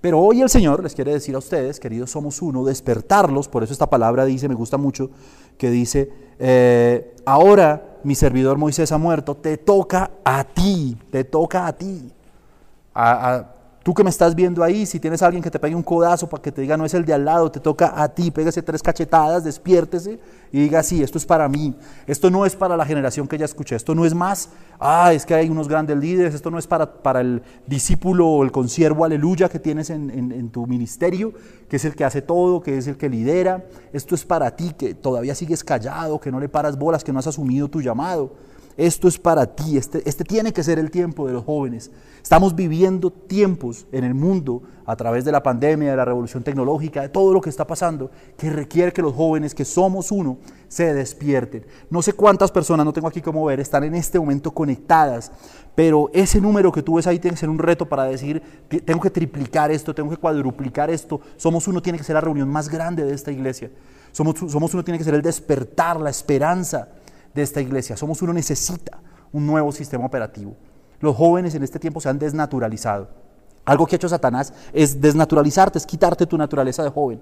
Pero 0.00 0.18
hoy 0.18 0.40
el 0.40 0.48
Señor 0.48 0.82
les 0.82 0.94
quiere 0.94 1.12
decir 1.12 1.34
a 1.34 1.38
ustedes, 1.38 1.78
queridos 1.78 2.10
somos 2.10 2.40
uno, 2.40 2.64
despertarlos, 2.64 3.48
por 3.48 3.62
eso 3.62 3.72
esta 3.72 3.90
palabra 3.90 4.24
dice, 4.24 4.48
me 4.48 4.54
gusta 4.54 4.78
mucho, 4.78 5.10
que 5.58 5.70
dice, 5.70 6.10
eh, 6.38 7.14
ahora 7.26 7.98
mi 8.02 8.14
servidor 8.14 8.56
Moisés 8.56 8.92
ha 8.92 8.98
muerto, 8.98 9.36
te 9.36 9.58
toca 9.58 10.10
a 10.24 10.44
ti, 10.44 10.96
te 11.10 11.24
toca 11.24 11.66
a 11.66 11.72
ti, 11.74 12.10
a, 12.94 13.44
Tú 13.82 13.94
que 13.94 14.04
me 14.04 14.10
estás 14.10 14.34
viendo 14.34 14.62
ahí, 14.62 14.84
si 14.84 15.00
tienes 15.00 15.22
a 15.22 15.26
alguien 15.26 15.42
que 15.42 15.50
te 15.50 15.58
pegue 15.58 15.74
un 15.74 15.82
codazo 15.82 16.28
para 16.28 16.42
que 16.42 16.52
te 16.52 16.60
diga 16.60 16.76
no 16.76 16.84
es 16.84 16.92
el 16.92 17.06
de 17.06 17.14
al 17.14 17.24
lado, 17.24 17.50
te 17.50 17.60
toca 17.60 17.94
a 17.96 18.10
ti, 18.10 18.30
pégase 18.30 18.60
tres 18.60 18.82
cachetadas, 18.82 19.42
despiértese 19.42 20.20
y 20.52 20.60
diga 20.60 20.82
sí, 20.82 21.02
esto 21.02 21.16
es 21.16 21.24
para 21.24 21.48
mí, 21.48 21.74
esto 22.06 22.28
no 22.30 22.44
es 22.44 22.54
para 22.54 22.76
la 22.76 22.84
generación 22.84 23.26
que 23.26 23.38
ya 23.38 23.46
escuché, 23.46 23.76
esto 23.76 23.94
no 23.94 24.04
es 24.04 24.12
más, 24.12 24.50
ah, 24.78 25.14
es 25.14 25.24
que 25.24 25.32
hay 25.32 25.48
unos 25.48 25.66
grandes 25.66 25.96
líderes, 25.96 26.34
esto 26.34 26.50
no 26.50 26.58
es 26.58 26.66
para, 26.66 27.02
para 27.02 27.22
el 27.22 27.42
discípulo 27.66 28.28
o 28.28 28.44
el 28.44 28.52
consiervo 28.52 29.06
aleluya 29.06 29.48
que 29.48 29.58
tienes 29.58 29.88
en, 29.88 30.10
en 30.10 30.50
tu 30.50 30.66
ministerio, 30.66 31.32
que 31.66 31.76
es 31.76 31.84
el 31.86 31.94
que 31.94 32.04
hace 32.04 32.20
todo, 32.20 32.60
que 32.60 32.76
es 32.76 32.86
el 32.86 32.98
que 32.98 33.08
lidera, 33.08 33.64
esto 33.94 34.14
es 34.14 34.26
para 34.26 34.54
ti 34.56 34.74
que 34.76 34.94
todavía 34.94 35.34
sigues 35.34 35.64
callado, 35.64 36.20
que 36.20 36.30
no 36.30 36.38
le 36.38 36.50
paras 36.50 36.78
bolas, 36.78 37.02
que 37.02 37.14
no 37.14 37.18
has 37.18 37.28
asumido 37.28 37.68
tu 37.68 37.80
llamado. 37.80 38.34
Esto 38.76 39.08
es 39.08 39.18
para 39.18 39.46
ti, 39.46 39.76
este, 39.76 40.06
este 40.08 40.24
tiene 40.24 40.52
que 40.52 40.62
ser 40.62 40.78
el 40.78 40.90
tiempo 40.90 41.26
de 41.26 41.32
los 41.32 41.44
jóvenes. 41.44 41.90
Estamos 42.22 42.54
viviendo 42.54 43.10
tiempos 43.10 43.86
en 43.92 44.04
el 44.04 44.14
mundo 44.14 44.62
a 44.84 44.96
través 44.96 45.24
de 45.24 45.32
la 45.32 45.42
pandemia, 45.42 45.90
de 45.90 45.96
la 45.96 46.04
revolución 46.04 46.42
tecnológica, 46.42 47.02
de 47.02 47.08
todo 47.08 47.32
lo 47.32 47.40
que 47.40 47.48
está 47.48 47.66
pasando, 47.66 48.10
que 48.36 48.50
requiere 48.50 48.92
que 48.92 49.02
los 49.02 49.14
jóvenes 49.14 49.54
que 49.54 49.64
somos 49.64 50.10
uno 50.10 50.38
se 50.68 50.92
despierten. 50.92 51.64
No 51.90 52.02
sé 52.02 52.12
cuántas 52.12 52.50
personas, 52.50 52.84
no 52.84 52.92
tengo 52.92 53.08
aquí 53.08 53.20
cómo 53.20 53.44
ver, 53.44 53.60
están 53.60 53.84
en 53.84 53.94
este 53.94 54.18
momento 54.18 54.50
conectadas, 54.50 55.30
pero 55.74 56.10
ese 56.12 56.40
número 56.40 56.72
que 56.72 56.82
tú 56.82 56.94
ves 56.96 57.06
ahí 57.06 57.18
tiene 57.18 57.36
que 57.36 57.40
ser 57.40 57.48
un 57.48 57.58
reto 57.58 57.88
para 57.88 58.04
decir, 58.04 58.42
tengo 58.84 59.00
que 59.00 59.10
triplicar 59.10 59.70
esto, 59.70 59.94
tengo 59.94 60.10
que 60.10 60.16
cuadruplicar 60.16 60.90
esto. 60.90 61.20
Somos 61.36 61.66
uno 61.68 61.80
tiene 61.80 61.98
que 61.98 62.04
ser 62.04 62.14
la 62.14 62.20
reunión 62.20 62.48
más 62.48 62.68
grande 62.68 63.04
de 63.04 63.14
esta 63.14 63.30
iglesia. 63.30 63.70
Somos, 64.12 64.36
somos 64.50 64.74
uno 64.74 64.84
tiene 64.84 64.98
que 64.98 65.04
ser 65.04 65.14
el 65.14 65.22
despertar, 65.22 66.00
la 66.00 66.10
esperanza 66.10 66.88
de 67.32 67.42
esta 67.42 67.60
iglesia. 67.60 67.96
Somos 67.96 68.20
uno 68.22 68.32
necesita 68.32 68.98
un 69.32 69.46
nuevo 69.46 69.70
sistema 69.72 70.04
operativo. 70.04 70.56
Los 71.00 71.16
jóvenes 71.16 71.54
en 71.54 71.62
este 71.62 71.78
tiempo 71.78 72.00
se 72.00 72.08
han 72.08 72.18
desnaturalizado. 72.18 73.08
Algo 73.64 73.86
que 73.86 73.94
ha 73.94 73.98
hecho 73.98 74.08
Satanás 74.08 74.52
es 74.72 75.00
desnaturalizarte, 75.00 75.78
es 75.78 75.86
quitarte 75.86 76.26
tu 76.26 76.36
naturaleza 76.36 76.82
de 76.82 76.90
joven. 76.90 77.20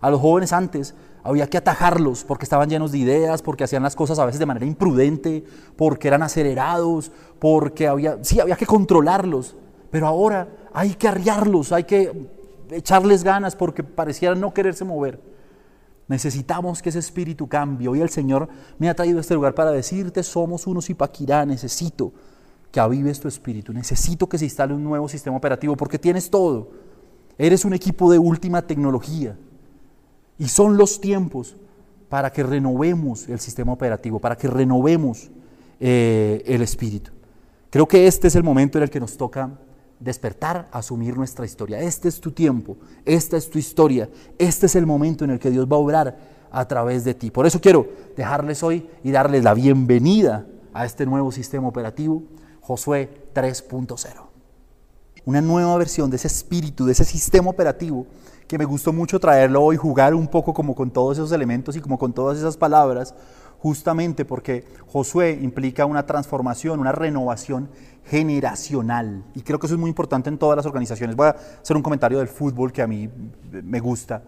A 0.00 0.10
los 0.10 0.20
jóvenes 0.20 0.52
antes 0.52 0.94
había 1.22 1.48
que 1.48 1.56
atajarlos 1.58 2.24
porque 2.24 2.44
estaban 2.44 2.68
llenos 2.68 2.90
de 2.90 2.98
ideas, 2.98 3.40
porque 3.40 3.64
hacían 3.64 3.84
las 3.84 3.94
cosas 3.94 4.18
a 4.18 4.26
veces 4.26 4.40
de 4.40 4.46
manera 4.46 4.66
imprudente, 4.66 5.44
porque 5.76 6.08
eran 6.08 6.24
acelerados, 6.24 7.12
porque 7.38 7.86
había, 7.86 8.18
sí, 8.22 8.40
había 8.40 8.56
que 8.56 8.66
controlarlos. 8.66 9.54
Pero 9.90 10.08
ahora 10.08 10.48
hay 10.72 10.94
que 10.94 11.06
arriarlos, 11.06 11.70
hay 11.70 11.84
que 11.84 12.28
echarles 12.70 13.22
ganas 13.22 13.54
porque 13.54 13.84
parecieran 13.84 14.40
no 14.40 14.52
quererse 14.52 14.84
mover. 14.84 15.20
Necesitamos 16.08 16.82
que 16.82 16.88
ese 16.88 16.98
espíritu 16.98 17.48
cambie. 17.48 17.86
Hoy 17.86 18.00
el 18.00 18.10
Señor 18.10 18.48
me 18.78 18.88
ha 18.88 18.94
traído 18.94 19.18
a 19.18 19.20
este 19.20 19.34
lugar 19.34 19.54
para 19.54 19.70
decirte, 19.70 20.24
somos 20.24 20.66
unos 20.66 20.90
Ipaquirá, 20.90 21.46
necesito 21.46 22.12
que 22.72 22.80
avives 22.80 23.20
tu 23.20 23.28
espíritu, 23.28 23.72
necesito 23.72 24.28
que 24.28 24.38
se 24.38 24.46
instale 24.46 24.74
un 24.74 24.82
nuevo 24.82 25.08
sistema 25.08 25.36
operativo 25.36 25.76
porque 25.76 25.98
tienes 25.98 26.30
todo. 26.30 26.70
Eres 27.38 27.64
un 27.64 27.74
equipo 27.74 28.10
de 28.10 28.18
última 28.18 28.62
tecnología 28.62 29.36
y 30.38 30.48
son 30.48 30.76
los 30.76 31.00
tiempos 31.00 31.56
para 32.08 32.32
que 32.32 32.42
renovemos 32.42 33.28
el 33.28 33.38
sistema 33.40 33.72
operativo, 33.72 34.18
para 34.18 34.36
que 34.36 34.48
renovemos 34.48 35.30
eh, 35.80 36.42
el 36.46 36.62
espíritu. 36.62 37.10
Creo 37.70 37.86
que 37.86 38.06
este 38.06 38.28
es 38.28 38.36
el 38.36 38.42
momento 38.42 38.78
en 38.78 38.84
el 38.84 38.90
que 38.90 39.00
nos 39.00 39.16
toca 39.16 39.50
despertar, 40.00 40.68
asumir 40.72 41.16
nuestra 41.16 41.44
historia. 41.44 41.80
Este 41.80 42.08
es 42.08 42.20
tu 42.20 42.32
tiempo, 42.32 42.76
esta 43.04 43.36
es 43.36 43.48
tu 43.48 43.58
historia, 43.58 44.08
este 44.38 44.66
es 44.66 44.74
el 44.76 44.84
momento 44.84 45.24
en 45.24 45.30
el 45.30 45.38
que 45.38 45.50
Dios 45.50 45.66
va 45.66 45.76
a 45.76 45.80
obrar 45.80 46.18
a 46.50 46.68
través 46.68 47.04
de 47.04 47.14
ti. 47.14 47.30
Por 47.30 47.46
eso 47.46 47.60
quiero 47.60 47.86
dejarles 48.16 48.62
hoy 48.62 48.86
y 49.04 49.10
darles 49.10 49.44
la 49.44 49.54
bienvenida 49.54 50.46
a 50.74 50.84
este 50.84 51.06
nuevo 51.06 51.32
sistema 51.32 51.68
operativo, 51.68 52.22
Josué 52.72 53.10
3.0. 53.34 53.96
Una 55.26 55.42
nueva 55.42 55.76
versión 55.76 56.08
de 56.08 56.16
ese 56.16 56.28
espíritu, 56.28 56.86
de 56.86 56.92
ese 56.92 57.04
sistema 57.04 57.50
operativo 57.50 58.06
que 58.48 58.56
me 58.56 58.64
gustó 58.64 58.94
mucho 58.94 59.20
traerlo 59.20 59.62
hoy, 59.62 59.76
jugar 59.76 60.14
un 60.14 60.26
poco 60.26 60.54
como 60.54 60.74
con 60.74 60.90
todos 60.90 61.18
esos 61.18 61.32
elementos 61.32 61.76
y 61.76 61.82
como 61.82 61.98
con 61.98 62.14
todas 62.14 62.38
esas 62.38 62.56
palabras, 62.56 63.14
justamente 63.58 64.24
porque 64.24 64.64
Josué 64.86 65.38
implica 65.42 65.84
una 65.84 66.06
transformación, 66.06 66.80
una 66.80 66.92
renovación 66.92 67.68
generacional. 68.06 69.22
Y 69.34 69.42
creo 69.42 69.58
que 69.58 69.66
eso 69.66 69.74
es 69.74 69.80
muy 69.80 69.90
importante 69.90 70.30
en 70.30 70.38
todas 70.38 70.56
las 70.56 70.64
organizaciones. 70.64 71.14
Voy 71.14 71.26
a 71.26 71.36
hacer 71.60 71.76
un 71.76 71.82
comentario 71.82 72.20
del 72.20 72.28
fútbol 72.28 72.72
que 72.72 72.80
a 72.80 72.86
mí 72.86 73.06
me 73.50 73.80
gusta. 73.80 74.22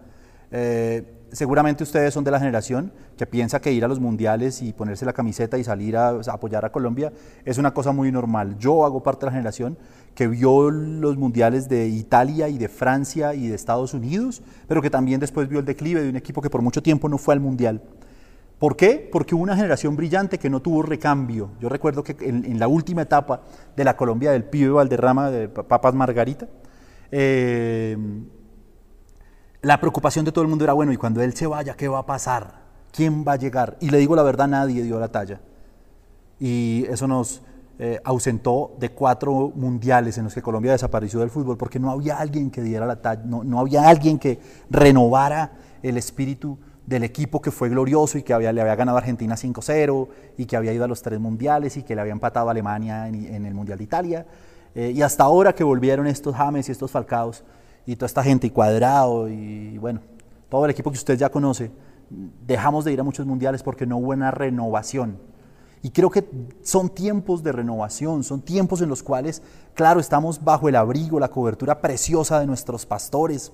Eh, 0.57 1.03
seguramente 1.33 1.83
ustedes 1.83 2.13
son 2.13 2.23
de 2.23 2.31
la 2.31 2.39
generación 2.39 2.93
que 3.17 3.27
piensa 3.27 3.59
que 3.59 3.73
ir 3.73 3.83
a 3.83 3.89
los 3.89 3.99
mundiales 3.99 4.61
y 4.61 4.71
ponerse 4.71 5.05
la 5.05 5.11
camiseta 5.11 5.57
y 5.57 5.65
salir 5.65 5.97
a, 5.97 6.21
apoyar 6.31 6.63
a 6.63 6.71
Colombia 6.71 7.11
es 7.43 7.57
una 7.57 7.73
cosa 7.73 7.91
muy 7.91 8.09
normal. 8.09 8.57
Yo 8.57 8.85
hago 8.85 9.03
parte 9.03 9.25
de 9.25 9.25
la 9.25 9.31
generación 9.33 9.77
que 10.13 10.29
vio 10.29 10.71
los 10.71 11.17
mundiales 11.17 11.67
de 11.67 11.89
Italia 11.89 12.47
y 12.47 12.57
de 12.57 12.69
Francia 12.69 13.33
y 13.33 13.49
de 13.49 13.55
Estados 13.55 13.93
Unidos, 13.93 14.41
pero 14.65 14.81
que 14.81 14.89
también 14.89 15.19
después 15.19 15.49
vio 15.49 15.59
el 15.59 15.65
declive 15.65 16.01
de 16.01 16.09
un 16.09 16.15
equipo 16.15 16.41
que 16.41 16.49
por 16.49 16.61
mucho 16.61 16.81
tiempo 16.81 17.09
no 17.09 17.17
fue 17.17 17.33
al 17.33 17.41
mundial. 17.41 17.81
¿Por 18.57 18.77
qué? 18.77 19.09
Porque 19.11 19.35
hubo 19.35 19.43
una 19.43 19.57
generación 19.57 19.97
brillante 19.97 20.37
que 20.39 20.49
no 20.49 20.61
tuvo 20.61 20.83
recambio. 20.83 21.49
Yo 21.59 21.67
recuerdo 21.67 22.01
que 22.01 22.15
en, 22.21 22.57
la 22.57 22.69
última 22.69 23.01
etapa 23.01 23.41
de 23.75 23.83
la 23.83 23.97
Colombia 23.97 24.31
del 24.31 24.45
pibe 24.45 24.69
Valderrama, 24.69 25.31
de 25.31 25.49
Papas 25.49 25.93
Margarita, 25.93 26.47
eh, 27.11 27.97
la 29.65 29.79
preocupación 29.79 30.23
de 30.25 30.31
todo 30.31 30.43
el 30.43 30.47
mundo 30.47 30.63
era, 30.63 30.73
bueno, 30.73 30.93
y 30.93 30.97
cuando 30.97 31.23
él 31.23 31.33
se 31.33 31.47
vaya, 31.47 31.75
¿qué 31.75 31.87
va 31.87 31.97
a 31.97 32.05
pasar? 32.05 32.53
¿Quién 32.91 33.25
va 33.27 33.33
a 33.33 33.35
llegar? 33.35 33.77
Y 33.79 33.89
le 33.89 33.97
digo 33.97 34.15
la 34.15 34.21
verdad, 34.21 34.47
nadie 34.47 34.83
dio 34.83 34.99
la 34.99 35.07
talla. 35.07 35.41
Y 36.39 36.85
eso 36.87 37.07
nos 37.07 37.41
eh, 37.79 37.99
ausentó 38.03 38.75
de 38.79 38.89
cuatro 38.89 39.51
mundiales 39.55 40.19
en 40.19 40.25
los 40.25 40.35
que 40.35 40.43
Colombia 40.43 40.73
desapareció 40.73 41.19
del 41.19 41.31
fútbol, 41.31 41.57
porque 41.57 41.79
no 41.79 41.89
había 41.89 42.19
alguien 42.19 42.51
que 42.51 42.61
diera 42.61 42.85
la 42.85 43.01
talla, 43.01 43.23
no, 43.25 43.43
no 43.43 43.59
había 43.59 43.89
alguien 43.89 44.19
que 44.19 44.39
renovara 44.69 45.53
el 45.81 45.97
espíritu 45.97 46.59
del 46.85 47.03
equipo 47.03 47.41
que 47.41 47.49
fue 47.49 47.67
glorioso 47.67 48.19
y 48.19 48.23
que 48.23 48.35
había, 48.35 48.53
le 48.53 48.61
había 48.61 48.75
ganado 48.75 48.99
Argentina 48.99 49.33
5-0 49.33 50.07
y 50.37 50.45
que 50.45 50.55
había 50.55 50.73
ido 50.73 50.83
a 50.83 50.87
los 50.87 51.01
tres 51.01 51.19
mundiales 51.19 51.75
y 51.75 51.81
que 51.81 51.95
le 51.95 52.01
había 52.01 52.13
empatado 52.13 52.49
a 52.49 52.51
Alemania 52.51 53.07
en, 53.07 53.47
el 53.47 53.53
Mundial 53.55 53.79
de 53.79 53.83
Italia. 53.83 54.25
Eh, 54.75 54.91
y 54.95 55.01
hasta 55.01 55.23
ahora 55.23 55.55
que 55.55 55.63
volvieron 55.63 56.05
estos 56.05 56.35
James 56.35 56.69
y 56.69 56.71
estos 56.71 56.91
Falcaos 56.91 57.43
y 57.85 57.95
toda 57.95 58.07
esta 58.07 58.23
gente 58.23 58.47
y 58.47 58.49
Cuadrado 58.49 59.29
y 59.29 59.77
bueno, 59.77 60.01
todo 60.49 60.65
el 60.65 60.71
equipo 60.71 60.91
que 60.91 60.97
usted 60.97 61.17
ya 61.17 61.29
conoce, 61.29 61.71
dejamos 62.45 62.85
de 62.85 62.93
ir 62.93 62.99
a 62.99 63.03
muchos 63.03 63.25
mundiales 63.25 63.63
porque 63.63 63.85
no 63.85 63.97
hubo 63.97 64.11
una 64.11 64.31
renovación. 64.31 65.17
Y 65.81 65.91
creo 65.91 66.09
que 66.09 66.27
son 66.63 66.89
tiempos 66.89 67.43
de 67.43 67.51
renovación, 67.51 68.23
son 68.23 68.41
tiempos 68.41 68.81
en 68.81 68.89
los 68.89 69.03
cuales, 69.03 69.43
claro, 69.75 69.99
estamos 69.99 70.43
bajo 70.43 70.67
el 70.67 70.75
abrigo, 70.75 71.19
la 71.19 71.29
cobertura 71.29 71.79
preciosa 71.79 72.39
de 72.39 72.47
nuestros 72.47 72.87
pastores, 72.87 73.51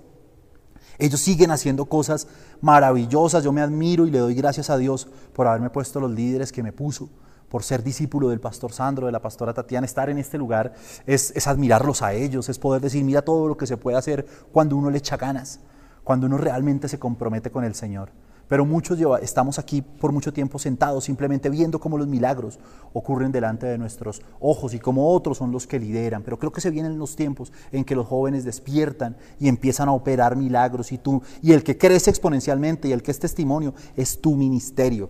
ellos 1.02 1.20
siguen 1.20 1.50
haciendo 1.50 1.86
cosas 1.86 2.28
maravillosas. 2.62 3.44
Yo 3.44 3.52
me 3.52 3.62
admiro 3.62 4.06
y 4.06 4.12
le 4.12 4.20
doy 4.20 4.36
gracias 4.36 4.70
a 4.70 4.78
Dios 4.78 5.08
por 5.34 5.48
haberme 5.48 5.72
puesto 5.72 6.00
los 6.00 6.12
líderes 6.12 6.52
que 6.52 6.62
me 6.62 6.72
puso, 6.72 7.10
por 7.52 7.64
ser 7.64 7.84
discípulo 7.84 8.30
del 8.30 8.40
pastor 8.40 8.72
Sandro, 8.72 9.08
de 9.08 9.12
la 9.12 9.22
pastora 9.22 9.54
Tatiana. 9.54 9.86
Estar 9.86 10.10
en 10.10 10.18
este 10.18 10.38
lugar 10.38 10.74
es, 11.06 11.46
admirarlos 11.46 12.02
a 12.02 12.14
ellos, 12.14 12.48
es 12.48 12.58
poder 12.58 12.82
decir, 12.82 13.04
mira 13.04 13.24
todo 13.24 13.50
lo 13.50 13.58
que 13.58 13.68
se 13.68 13.76
puede 13.76 13.98
hacer 13.98 14.26
cuando 14.54 14.78
uno 14.78 14.90
le 14.90 15.00
echa 15.00 15.18
ganas, 15.18 15.60
cuando 16.06 16.28
uno 16.28 16.38
realmente 16.38 16.88
se 16.88 16.98
compromete 16.98 17.52
con 17.52 17.66
el 17.66 17.76
Señor. 17.76 18.10
Pero 18.48 18.66
muchos 18.66 18.98
estamos 19.22 19.60
aquí 19.60 19.82
por 19.82 20.14
mucho 20.14 20.32
tiempo 20.32 20.60
sentados 20.60 21.06
simplemente 21.06 21.50
viendo 21.50 21.80
cómo 21.80 21.98
los 21.98 22.08
milagros 22.08 22.58
ocurren 22.94 23.34
delante 23.34 23.66
de 23.66 23.78
nuestros 23.78 24.22
ojos 24.40 24.74
y 24.74 24.80
cómo 24.80 25.14
otros 25.14 25.38
son 25.38 25.52
los 25.52 25.68
que 25.68 25.80
lideran. 25.80 26.24
Pero 26.24 26.40
creo 26.40 26.52
que 26.54 26.62
se 26.62 26.70
vienen 26.70 26.98
los 26.98 27.18
tiempos 27.18 27.52
en 27.74 27.84
que 27.84 27.96
los 27.96 28.08
jóvenes 28.08 28.46
despiertan 28.46 29.18
y 29.40 29.50
empiezan 29.50 29.90
a 29.90 29.94
operar 29.94 30.38
milagros 30.38 30.92
y 30.94 30.98
tú 30.98 31.22
y 31.42 31.52
el 31.52 31.64
que 31.64 31.78
crece 31.78 32.10
exponencialmente 32.10 32.88
y 32.88 32.92
el 32.94 33.04
que 33.04 33.12
es 33.12 33.20
testimonio 33.20 33.74
es 33.96 34.22
tu 34.22 34.36
ministerio. 34.36 35.10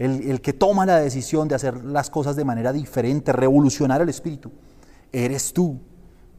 El, 0.00 0.40
que 0.40 0.54
toma 0.54 0.86
la 0.86 0.98
decisión 0.98 1.46
de 1.46 1.54
hacer 1.54 1.84
las 1.84 2.08
cosas 2.08 2.34
de 2.34 2.42
manera 2.42 2.72
diferente, 2.72 3.34
revolucionar 3.34 4.00
el 4.00 4.08
espíritu, 4.08 4.50
eres 5.12 5.52
tú. 5.52 5.78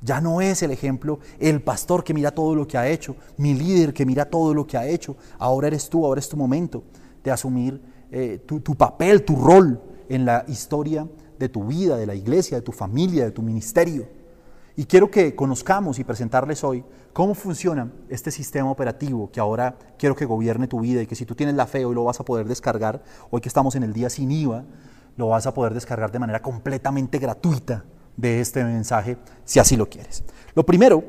Ya 0.02 0.20
no 0.20 0.42
es 0.42 0.64
el 0.64 0.72
ejemplo 0.72 1.20
el 1.40 1.62
pastor 1.62 2.04
que 2.04 2.16
mira 2.16 2.32
todo 2.32 2.56
lo 2.56 2.68
que 2.68 2.76
ha 2.76 2.90
hecho, 2.90 3.16
mi 3.38 3.54
líder 3.54 3.94
que 3.94 4.04
mira 4.04 4.26
todo 4.26 4.56
lo 4.56 4.66
que 4.66 4.78
ha 4.78 4.88
hecho. 4.88 5.16
Ahora 5.38 5.68
eres 5.68 5.90
tú, 5.90 6.04
ahora 6.04 6.20
es 6.20 6.28
tu 6.28 6.36
momento 6.36 6.84
de 7.24 7.30
asumir 7.30 7.80
eh, 8.10 8.40
tu 8.48 8.76
papel, 8.76 9.24
tu 9.24 9.36
rol 9.36 9.80
en 10.10 10.26
la 10.26 10.44
historia 10.48 11.08
de 11.38 11.48
tu 11.48 11.66
vida, 11.66 11.98
de 11.98 12.08
la 12.08 12.16
iglesia, 12.16 12.58
de 12.58 12.64
tu 12.64 12.72
familia, 12.72 13.26
de 13.26 13.32
tu 13.32 13.44
ministerio. 13.44 14.08
Y 14.82 14.86
quiero 14.86 15.12
que 15.12 15.36
conozcamos 15.36 16.00
y 16.00 16.04
presentarles 16.04 16.64
hoy 16.64 16.84
cómo 17.14 17.36
funciona 17.36 17.92
este 18.10 18.32
sistema 18.32 18.72
operativo 18.72 19.30
que 19.32 19.40
ahora 19.40 19.78
quiero 19.96 20.16
que 20.16 20.26
gobierne 20.26 20.68
tu 20.68 20.80
vida 20.80 21.04
y 21.04 21.06
que 21.06 21.14
si 21.14 21.24
tú 21.24 21.36
tienes 21.36 21.54
la 21.54 21.68
fe 21.68 21.86
hoy 21.86 21.94
lo 21.94 22.06
vas 22.06 22.20
a 22.20 22.26
poder 22.26 22.48
descargar, 22.48 23.04
hoy 23.30 23.42
que 23.42 23.48
estamos 23.48 23.76
en 23.76 23.84
el 23.84 23.94
día 23.94 24.10
sin 24.10 24.32
IVA, 24.32 24.64
lo 25.18 25.28
vas 25.28 25.46
a 25.46 25.54
poder 25.54 25.76
descargar 25.76 26.12
de 26.12 26.18
manera 26.18 26.42
completamente 26.42 27.20
gratuita 27.20 27.86
de 28.18 28.40
este 28.40 28.64
mensaje, 28.64 29.20
si 29.46 29.60
así 29.60 29.78
lo 29.78 29.88
quieres. 29.88 30.24
Lo 30.56 30.66
primero 30.66 31.04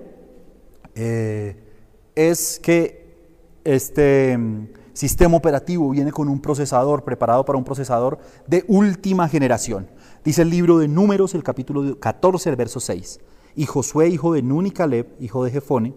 eh, 0.94 1.56
es 2.14 2.60
que 2.62 3.16
este 3.64 4.36
mm, 4.36 4.66
sistema 4.92 5.34
operativo 5.34 5.88
viene 5.88 6.12
con 6.12 6.28
un 6.28 6.42
procesador, 6.42 7.04
preparado 7.04 7.42
para 7.46 7.56
un 7.56 7.64
procesador 7.64 8.18
de 8.46 8.66
última 8.68 9.30
generación. 9.30 9.88
Dice 10.22 10.42
el 10.42 10.50
libro 10.50 10.76
de 10.76 10.88
Números, 10.88 11.34
el 11.34 11.42
capítulo 11.42 11.98
14, 11.98 12.50
el 12.50 12.56
verso 12.56 12.78
6. 12.78 13.18
Y 13.54 13.66
Josué, 13.66 14.09
hijo 14.09 14.32
de 14.32 14.42
Nun 14.42 14.66
y 14.66 14.71
Caleb, 14.71 15.09
hijo 15.21 15.44
de 15.44 15.50
Jefone, 15.50 15.94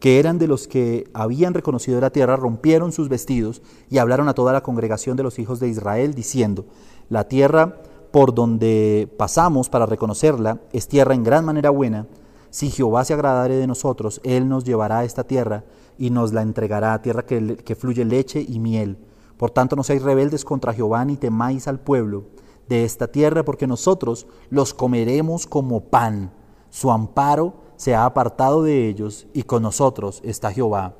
que 0.00 0.18
eran 0.18 0.38
de 0.38 0.46
los 0.46 0.68
que 0.68 1.08
habían 1.14 1.54
reconocido 1.54 2.00
la 2.00 2.10
tierra, 2.10 2.36
rompieron 2.36 2.92
sus 2.92 3.08
vestidos 3.08 3.62
y 3.90 3.98
hablaron 3.98 4.28
a 4.28 4.34
toda 4.34 4.52
la 4.52 4.62
congregación 4.62 5.16
de 5.16 5.22
los 5.22 5.38
hijos 5.38 5.60
de 5.60 5.68
Israel, 5.68 6.14
diciendo, 6.14 6.66
la 7.08 7.28
tierra 7.28 7.80
por 8.10 8.34
donde 8.34 9.12
pasamos 9.18 9.68
para 9.68 9.86
reconocerla 9.86 10.60
es 10.72 10.88
tierra 10.88 11.14
en 11.14 11.24
gran 11.24 11.44
manera 11.44 11.70
buena. 11.70 12.06
Si 12.50 12.70
Jehová 12.70 13.04
se 13.04 13.14
agradare 13.14 13.56
de 13.56 13.66
nosotros, 13.66 14.20
Él 14.22 14.48
nos 14.48 14.64
llevará 14.64 15.00
a 15.00 15.04
esta 15.04 15.24
tierra 15.24 15.64
y 15.98 16.10
nos 16.10 16.32
la 16.32 16.42
entregará, 16.42 17.00
tierra 17.02 17.26
que, 17.26 17.56
que 17.56 17.74
fluye 17.74 18.04
leche 18.04 18.44
y 18.46 18.60
miel. 18.60 18.98
Por 19.36 19.50
tanto, 19.50 19.74
no 19.74 19.82
seáis 19.82 20.02
rebeldes 20.02 20.44
contra 20.44 20.72
Jehová 20.72 21.04
ni 21.04 21.16
temáis 21.16 21.66
al 21.66 21.80
pueblo 21.80 22.26
de 22.68 22.84
esta 22.84 23.08
tierra, 23.08 23.44
porque 23.44 23.66
nosotros 23.66 24.26
los 24.48 24.74
comeremos 24.74 25.46
como 25.46 25.80
pan. 25.84 26.30
Su 26.74 26.90
amparo 26.90 27.54
se 27.76 27.94
ha 27.94 28.04
apartado 28.04 28.64
de 28.64 28.88
ellos 28.88 29.28
y 29.32 29.44
con 29.44 29.62
nosotros 29.62 30.20
está 30.24 30.50
Jehová. 30.50 30.94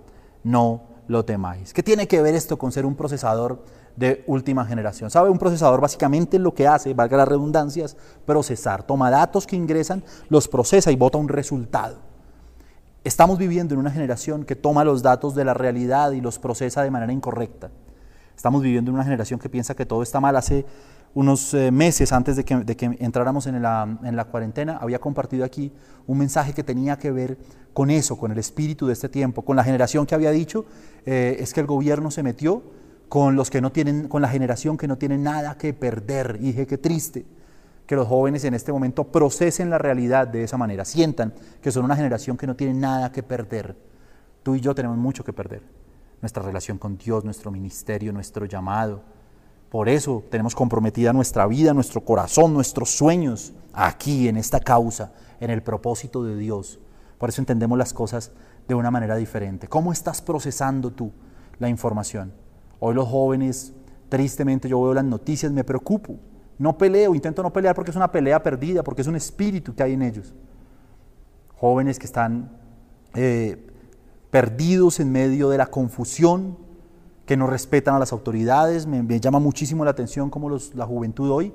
No 0.45 0.83
lo 1.09 1.25
temáis. 1.25 1.75
¿Qué 1.75 1.83
tiene 1.83 2.07
que 2.07 2.23
ver 2.23 2.37
esto 2.37 2.57
con 2.57 2.71
ser 2.71 2.87
un 2.87 2.95
procesador 2.95 3.65
de 3.97 4.23
última 4.29 4.65
generación? 4.67 5.11
¿Sabe? 5.11 5.31
Un 5.31 5.39
procesador 5.41 5.81
básicamente 5.81 6.39
lo 6.39 6.55
que 6.55 6.69
hace, 6.69 6.95
valga 6.95 7.17
las 7.17 7.27
redundancias, 7.27 7.97
procesar. 8.25 8.85
Toma 8.85 9.11
datos 9.11 9.49
que 9.49 9.57
ingresan, 9.57 10.05
los 10.29 10.47
procesa 10.47 10.93
y 10.93 10.97
bota 10.97 11.19
un 11.19 11.29
resultado. 11.29 11.97
Estamos 13.03 13.37
viviendo 13.37 13.75
en 13.75 13.81
una 13.81 13.91
generación 13.91 14.45
que 14.45 14.55
toma 14.55 14.85
los 14.85 15.03
datos 15.03 15.35
de 15.35 15.45
la 15.45 15.55
realidad 15.55 16.13
y 16.13 16.21
los 16.21 16.39
procesa 16.39 16.85
de 16.85 16.93
manera 16.93 17.13
incorrecta. 17.13 17.73
Estamos 18.37 18.63
viviendo 18.63 18.93
en 18.93 18.95
una 18.95 19.05
generación 19.05 19.41
que 19.41 19.49
piensa 19.49 19.75
que 19.75 19.87
todo 19.87 20.05
está 20.05 20.21
mal. 20.21 20.37
Hace 20.37 20.67
unos 21.15 21.55
eh, 21.55 21.71
meses 21.71 22.13
antes 22.13 22.37
de 22.37 22.45
que, 22.45 22.97
entráramos 22.99 23.47
en 23.47 23.63
la, 23.63 23.99
en 24.03 24.17
la, 24.17 24.25
cuarentena, 24.25 24.79
había 24.79 24.99
compartido 24.99 25.45
aquí 25.45 25.73
un 26.07 26.19
mensaje 26.19 26.53
que 26.53 26.65
tenía 26.65 26.99
que 26.99 27.11
ver 27.13 27.39
con 27.73 27.91
eso, 27.91 28.19
con 28.19 28.33
el 28.33 28.39
espíritu 28.39 28.87
de 28.87 28.93
este 28.93 29.09
tiempo, 29.09 29.43
con 29.43 29.57
la 29.57 29.65
generación 29.65 30.07
que 30.07 30.15
había 30.15 30.33
dicho, 30.33 30.65
eh, 31.07 31.37
es 31.39 31.55
que 31.55 31.61
el 31.61 31.67
gobierno 31.67 32.11
se 32.11 32.23
metió 32.23 32.63
con 33.09 33.37
los 33.37 33.49
que 33.49 33.61
no 33.61 33.71
tienen, 33.71 34.09
con 34.09 34.23
la 34.23 34.29
generación 34.29 34.77
que 34.77 34.89
no 34.89 34.99
tiene 34.99 35.17
nada 35.17 35.57
que 35.57 35.73
perder. 35.73 36.39
Y 36.41 36.47
dije, 36.47 36.67
qué 36.67 36.79
triste 36.79 37.25
que 37.87 37.95
los 37.95 38.09
jóvenes 38.09 38.45
en 38.45 38.55
este 38.55 38.73
momento 38.73 39.05
procesen 39.05 39.71
la 39.71 39.79
realidad 39.79 40.27
de 40.27 40.43
esa 40.43 40.57
manera, 40.57 40.85
sientan 40.85 41.35
que 41.63 41.71
son 41.71 41.85
una 41.85 41.97
generación 41.97 42.37
que 42.37 42.47
no 42.47 42.57
tiene 42.57 42.75
nada 42.75 43.13
que 43.13 43.23
perder. 43.23 43.77
Tú 44.43 44.55
y 44.57 44.61
yo 44.61 44.75
tenemos 44.75 44.97
mucho 44.97 45.23
que 45.23 45.33
perder. 45.33 45.63
Nuestra 46.23 46.43
relación 46.43 46.79
con 46.79 46.97
Dios, 46.97 47.25
nuestro 47.25 47.51
ministerio, 47.51 48.13
nuestro 48.13 48.47
llamado, 48.47 49.03
por 49.75 49.89
eso 49.89 50.23
tenemos 50.31 50.55
comprometida 50.55 51.13
nuestra 51.13 51.49
vida, 51.49 51.75
nuestro 51.75 52.05
corazón, 52.05 52.55
nuestros 52.55 52.91
sueños 52.91 53.53
aquí, 53.73 54.29
en 54.29 54.37
esta 54.37 54.61
causa, 54.61 55.13
en 55.41 55.51
el 55.51 55.65
propósito 55.65 56.23
de 56.23 56.37
Dios. 56.37 56.79
Por 57.19 57.29
eso 57.29 57.43
entendemos 57.43 57.77
las 57.77 57.93
cosas 57.93 58.31
de 58.69 58.77
una 58.77 58.93
manera 58.93 59.17
diferente. 59.17 59.67
¿Cómo 59.67 59.91
estás 59.91 60.23
procesando 60.23 60.93
tú 60.93 61.11
la 61.59 61.69
información? 61.69 62.33
Hoy 62.79 62.95
los 62.95 63.09
jóvenes, 63.09 63.73
tristemente 64.09 64.69
yo 64.69 64.81
veo 64.81 64.95
las 64.95 65.03
noticias, 65.03 65.51
me 65.51 65.65
preocupo. 65.65 66.21
No 66.57 66.79
peleo, 66.79 67.13
intento 67.13 67.43
no 67.43 67.53
pelear 67.53 67.75
porque 67.75 67.91
es 67.91 67.97
una 67.97 68.13
pelea 68.13 68.41
perdida, 68.45 68.85
porque 68.85 69.03
es 69.03 69.09
un 69.09 69.17
espíritu 69.17 69.75
que 69.75 69.83
hay 69.83 69.95
en 69.95 70.03
ellos. 70.03 70.35
Jóvenes 71.57 71.99
que 71.99 72.07
están 72.07 72.49
eh, 73.17 73.67
perdidos 74.31 75.01
en 75.01 75.11
medio 75.11 75.49
de 75.49 75.59
la 75.59 75.67
confusión, 75.67 76.59
que 77.27 77.37
no 77.37 77.47
respetan 77.47 77.95
a 77.95 77.99
las 77.99 78.13
autoridades. 78.13 78.87
Me, 78.87 79.21
llama 79.21 79.39
muchísimo 79.39 79.85
la 79.85 79.91
atención 79.91 80.31
cómo 80.31 80.51
la 80.75 80.87
juventud 80.87 81.31
hoy 81.31 81.53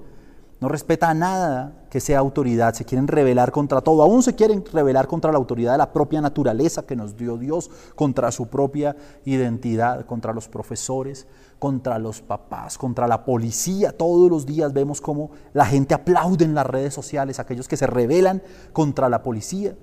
no 0.59 0.67
respeta 0.67 1.09
a 1.09 1.13
nada 1.13 1.85
que 1.89 2.01
sea 2.01 2.19
autoridad, 2.19 2.73
se 2.73 2.83
quieren 2.83 3.07
rebelar 3.07 3.51
contra 3.51 3.79
todo, 3.79 4.03
aún 4.03 4.21
se 4.21 4.35
quieren 4.35 4.63
rebelar 4.71 5.07
contra 5.07 5.31
la 5.31 5.37
autoridad 5.37 5.71
de 5.71 5.77
la 5.77 5.93
propia 5.93 6.19
naturaleza 6.19 6.85
que 6.85 6.97
nos 6.97 7.15
dio 7.15 7.37
Dios, 7.37 7.71
contra 7.95 8.29
su 8.31 8.47
propia 8.47 8.95
identidad, 9.23 10.05
contra 10.05 10.33
los 10.33 10.49
profesores, 10.49 11.27
contra 11.59 11.97
los 11.97 12.21
papás, 12.21 12.77
contra 12.77 13.07
la 13.07 13.23
policía. 13.23 13.97
Todos 13.97 14.29
los 14.29 14.45
días 14.45 14.73
vemos 14.73 14.99
cómo 14.99 15.31
la 15.53 15.65
gente 15.65 15.93
aplaude 15.93 16.43
en 16.43 16.55
las 16.55 16.65
redes 16.65 16.93
sociales, 16.93 17.39
aquellos 17.39 17.67
que 17.67 17.77
se 17.77 17.87
rebelan 17.87 18.43
contra 18.73 19.07
la 19.07 19.23
policía, 19.23 19.75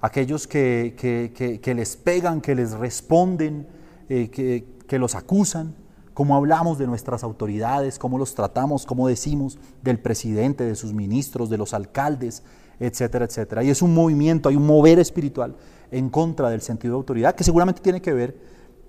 aquellos 0.00 0.48
que, 0.48 1.72
les 1.76 1.96
pegan, 1.96 2.40
que 2.40 2.54
les 2.56 2.72
responden, 2.72 3.68
eh, 4.08 4.28
que, 4.28 4.75
que 4.86 4.98
los 4.98 5.14
acusan, 5.14 5.74
cómo 6.14 6.34
hablamos 6.36 6.78
de 6.78 6.86
nuestras 6.86 7.22
autoridades, 7.22 7.98
cómo 7.98 8.18
los 8.18 8.34
tratamos, 8.34 8.86
cómo 8.86 9.08
decimos 9.08 9.58
del 9.82 9.98
presidente, 9.98 10.64
de 10.64 10.74
sus 10.74 10.92
ministros, 10.92 11.50
de 11.50 11.58
los 11.58 11.74
alcaldes, 11.74 12.42
etcétera, 12.80 13.26
etcétera. 13.26 13.62
Y 13.62 13.70
es 13.70 13.82
un 13.82 13.94
movimiento, 13.94 14.48
hay 14.48 14.56
un 14.56 14.66
mover 14.66 14.98
espiritual 14.98 15.56
en 15.90 16.08
contra 16.08 16.48
del 16.48 16.62
sentido 16.62 16.94
de 16.94 16.98
autoridad 16.98 17.34
que 17.34 17.44
seguramente 17.44 17.80
tiene 17.80 18.00
que 18.00 18.12
ver 18.12 18.36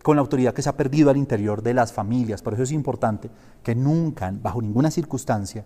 con 0.03 0.15
la 0.15 0.21
autoridad 0.21 0.53
que 0.53 0.61
se 0.61 0.69
ha 0.69 0.77
perdido 0.77 1.09
al 1.09 1.17
interior 1.17 1.61
de 1.61 1.73
las 1.73 1.91
familias. 1.91 2.41
Por 2.41 2.53
eso 2.53 2.63
es 2.63 2.71
importante 2.71 3.29
que 3.61 3.75
nunca, 3.75 4.31
bajo 4.31 4.61
ninguna 4.61 4.89
circunstancia, 4.89 5.65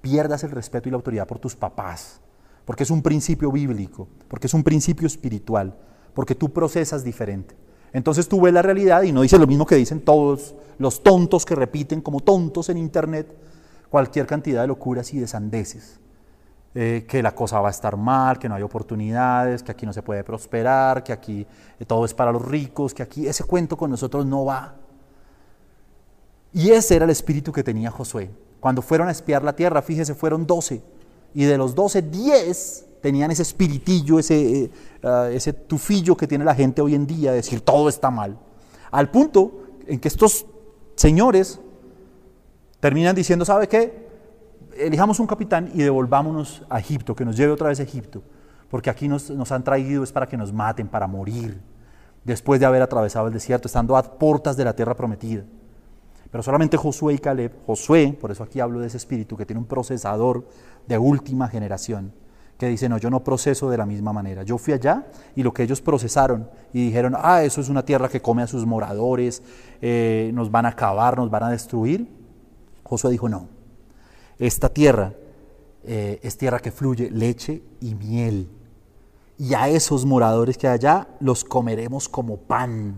pierdas 0.00 0.42
el 0.44 0.50
respeto 0.50 0.88
y 0.88 0.92
la 0.92 0.96
autoridad 0.96 1.26
por 1.26 1.38
tus 1.38 1.54
papás, 1.54 2.20
porque 2.64 2.82
es 2.82 2.90
un 2.90 3.02
principio 3.02 3.52
bíblico, 3.52 4.08
porque 4.28 4.48
es 4.48 4.54
un 4.54 4.64
principio 4.64 5.06
espiritual, 5.06 5.76
porque 6.14 6.34
tú 6.34 6.52
procesas 6.52 7.04
diferente. 7.04 7.54
Entonces 7.92 8.28
tú 8.28 8.40
ves 8.40 8.52
la 8.52 8.62
realidad 8.62 9.02
y 9.02 9.12
no 9.12 9.22
dices 9.22 9.38
lo 9.40 9.46
mismo 9.46 9.66
que 9.66 9.76
dicen 9.76 10.00
todos 10.00 10.54
los 10.78 11.02
tontos 11.02 11.44
que 11.44 11.54
repiten 11.54 12.00
como 12.00 12.20
tontos 12.20 12.68
en 12.68 12.76
Internet 12.76 13.34
cualquier 13.88 14.26
cantidad 14.26 14.62
de 14.62 14.68
locuras 14.68 15.12
y 15.14 15.18
de 15.18 15.26
sandeces. 15.26 16.00
Eh, 16.74 17.06
que 17.08 17.22
la 17.22 17.34
cosa 17.34 17.58
va 17.60 17.68
a 17.68 17.70
estar 17.70 17.96
mal, 17.96 18.38
que 18.38 18.50
no 18.50 18.54
hay 18.54 18.62
oportunidades, 18.62 19.62
que 19.62 19.72
aquí 19.72 19.86
no 19.86 19.94
se 19.94 20.02
puede 20.02 20.22
prosperar, 20.22 21.02
que 21.02 21.12
aquí 21.14 21.46
eh, 21.80 21.84
todo 21.86 22.04
es 22.04 22.12
para 22.12 22.30
los 22.30 22.44
ricos, 22.44 22.92
que 22.92 23.02
aquí 23.02 23.26
ese 23.26 23.44
cuento 23.44 23.78
con 23.78 23.90
nosotros 23.90 24.26
no 24.26 24.44
va. 24.44 24.74
Y 26.52 26.70
ese 26.70 26.96
era 26.96 27.06
el 27.06 27.10
espíritu 27.10 27.50
que 27.50 27.62
tenía 27.62 27.90
Josué. 27.90 28.30
Cuando 28.60 28.82
fueron 28.82 29.08
a 29.08 29.10
espiar 29.12 29.42
la 29.42 29.54
tierra, 29.54 29.80
fíjese, 29.80 30.14
fueron 30.14 30.46
doce. 30.46 30.82
Y 31.32 31.44
de 31.44 31.56
los 31.56 31.74
doce, 31.74 32.02
diez 32.02 32.85
tenían 33.06 33.30
ese 33.30 33.42
espiritillo, 33.42 34.18
ese, 34.18 34.64
eh, 34.64 34.70
ah, 35.04 35.28
ese 35.30 35.52
tufillo 35.52 36.16
que 36.16 36.26
tiene 36.26 36.44
la 36.44 36.56
gente 36.56 36.82
hoy 36.82 36.96
en 36.96 37.06
día, 37.06 37.30
de 37.30 37.36
decir 37.36 37.60
todo 37.60 37.88
está 37.88 38.10
mal. 38.10 38.36
Al 38.90 39.12
punto 39.12 39.62
en 39.86 40.00
que 40.00 40.08
estos 40.08 40.44
señores 40.96 41.60
terminan 42.80 43.14
diciendo, 43.14 43.44
¿sabe 43.44 43.68
qué? 43.68 44.08
Elijamos 44.76 45.20
un 45.20 45.28
capitán 45.28 45.70
y 45.72 45.84
devolvámonos 45.84 46.64
a 46.68 46.80
Egipto, 46.80 47.14
que 47.14 47.24
nos 47.24 47.36
lleve 47.36 47.52
otra 47.52 47.68
vez 47.68 47.78
a 47.78 47.84
Egipto, 47.84 48.24
porque 48.68 48.90
aquí 48.90 49.06
nos, 49.06 49.30
nos 49.30 49.52
han 49.52 49.62
traído 49.62 50.02
es 50.02 50.10
para 50.10 50.26
que 50.26 50.36
nos 50.36 50.52
maten, 50.52 50.88
para 50.88 51.06
morir, 51.06 51.60
después 52.24 52.58
de 52.58 52.66
haber 52.66 52.82
atravesado 52.82 53.28
el 53.28 53.32
desierto, 53.34 53.68
estando 53.68 53.96
a 53.96 54.02
puertas 54.02 54.56
de 54.56 54.64
la 54.64 54.74
tierra 54.74 54.96
prometida. 54.96 55.44
Pero 56.32 56.42
solamente 56.42 56.76
Josué 56.76 57.14
y 57.14 57.18
Caleb, 57.18 57.52
Josué, 57.68 58.18
por 58.20 58.32
eso 58.32 58.42
aquí 58.42 58.58
hablo 58.58 58.80
de 58.80 58.88
ese 58.88 58.96
espíritu 58.96 59.36
que 59.36 59.46
tiene 59.46 59.60
un 59.60 59.66
procesador 59.66 60.44
de 60.88 60.98
última 60.98 61.46
generación, 61.46 62.12
que 62.58 62.68
dice, 62.68 62.88
no, 62.88 62.98
yo 62.98 63.10
no 63.10 63.22
proceso 63.22 63.68
de 63.68 63.76
la 63.76 63.86
misma 63.86 64.12
manera. 64.12 64.42
Yo 64.42 64.56
fui 64.56 64.72
allá 64.72 65.06
y 65.34 65.42
lo 65.42 65.52
que 65.52 65.62
ellos 65.62 65.82
procesaron 65.82 66.48
y 66.72 66.86
dijeron, 66.86 67.14
ah, 67.16 67.42
eso 67.42 67.60
es 67.60 67.68
una 67.68 67.84
tierra 67.84 68.08
que 68.08 68.22
come 68.22 68.42
a 68.42 68.46
sus 68.46 68.64
moradores, 68.64 69.42
eh, 69.82 70.30
nos 70.34 70.50
van 70.50 70.66
a 70.66 70.70
acabar, 70.70 71.18
nos 71.18 71.30
van 71.30 71.42
a 71.44 71.50
destruir. 71.50 72.08
Josué 72.82 73.10
dijo, 73.10 73.28
no, 73.28 73.48
esta 74.38 74.68
tierra 74.68 75.12
eh, 75.84 76.18
es 76.22 76.38
tierra 76.38 76.58
que 76.60 76.72
fluye 76.72 77.10
leche 77.10 77.62
y 77.80 77.94
miel. 77.94 78.48
Y 79.38 79.52
a 79.52 79.68
esos 79.68 80.06
moradores 80.06 80.56
que 80.56 80.66
hay 80.66 80.74
allá 80.74 81.08
los 81.20 81.44
comeremos 81.44 82.08
como 82.08 82.38
pan. 82.38 82.94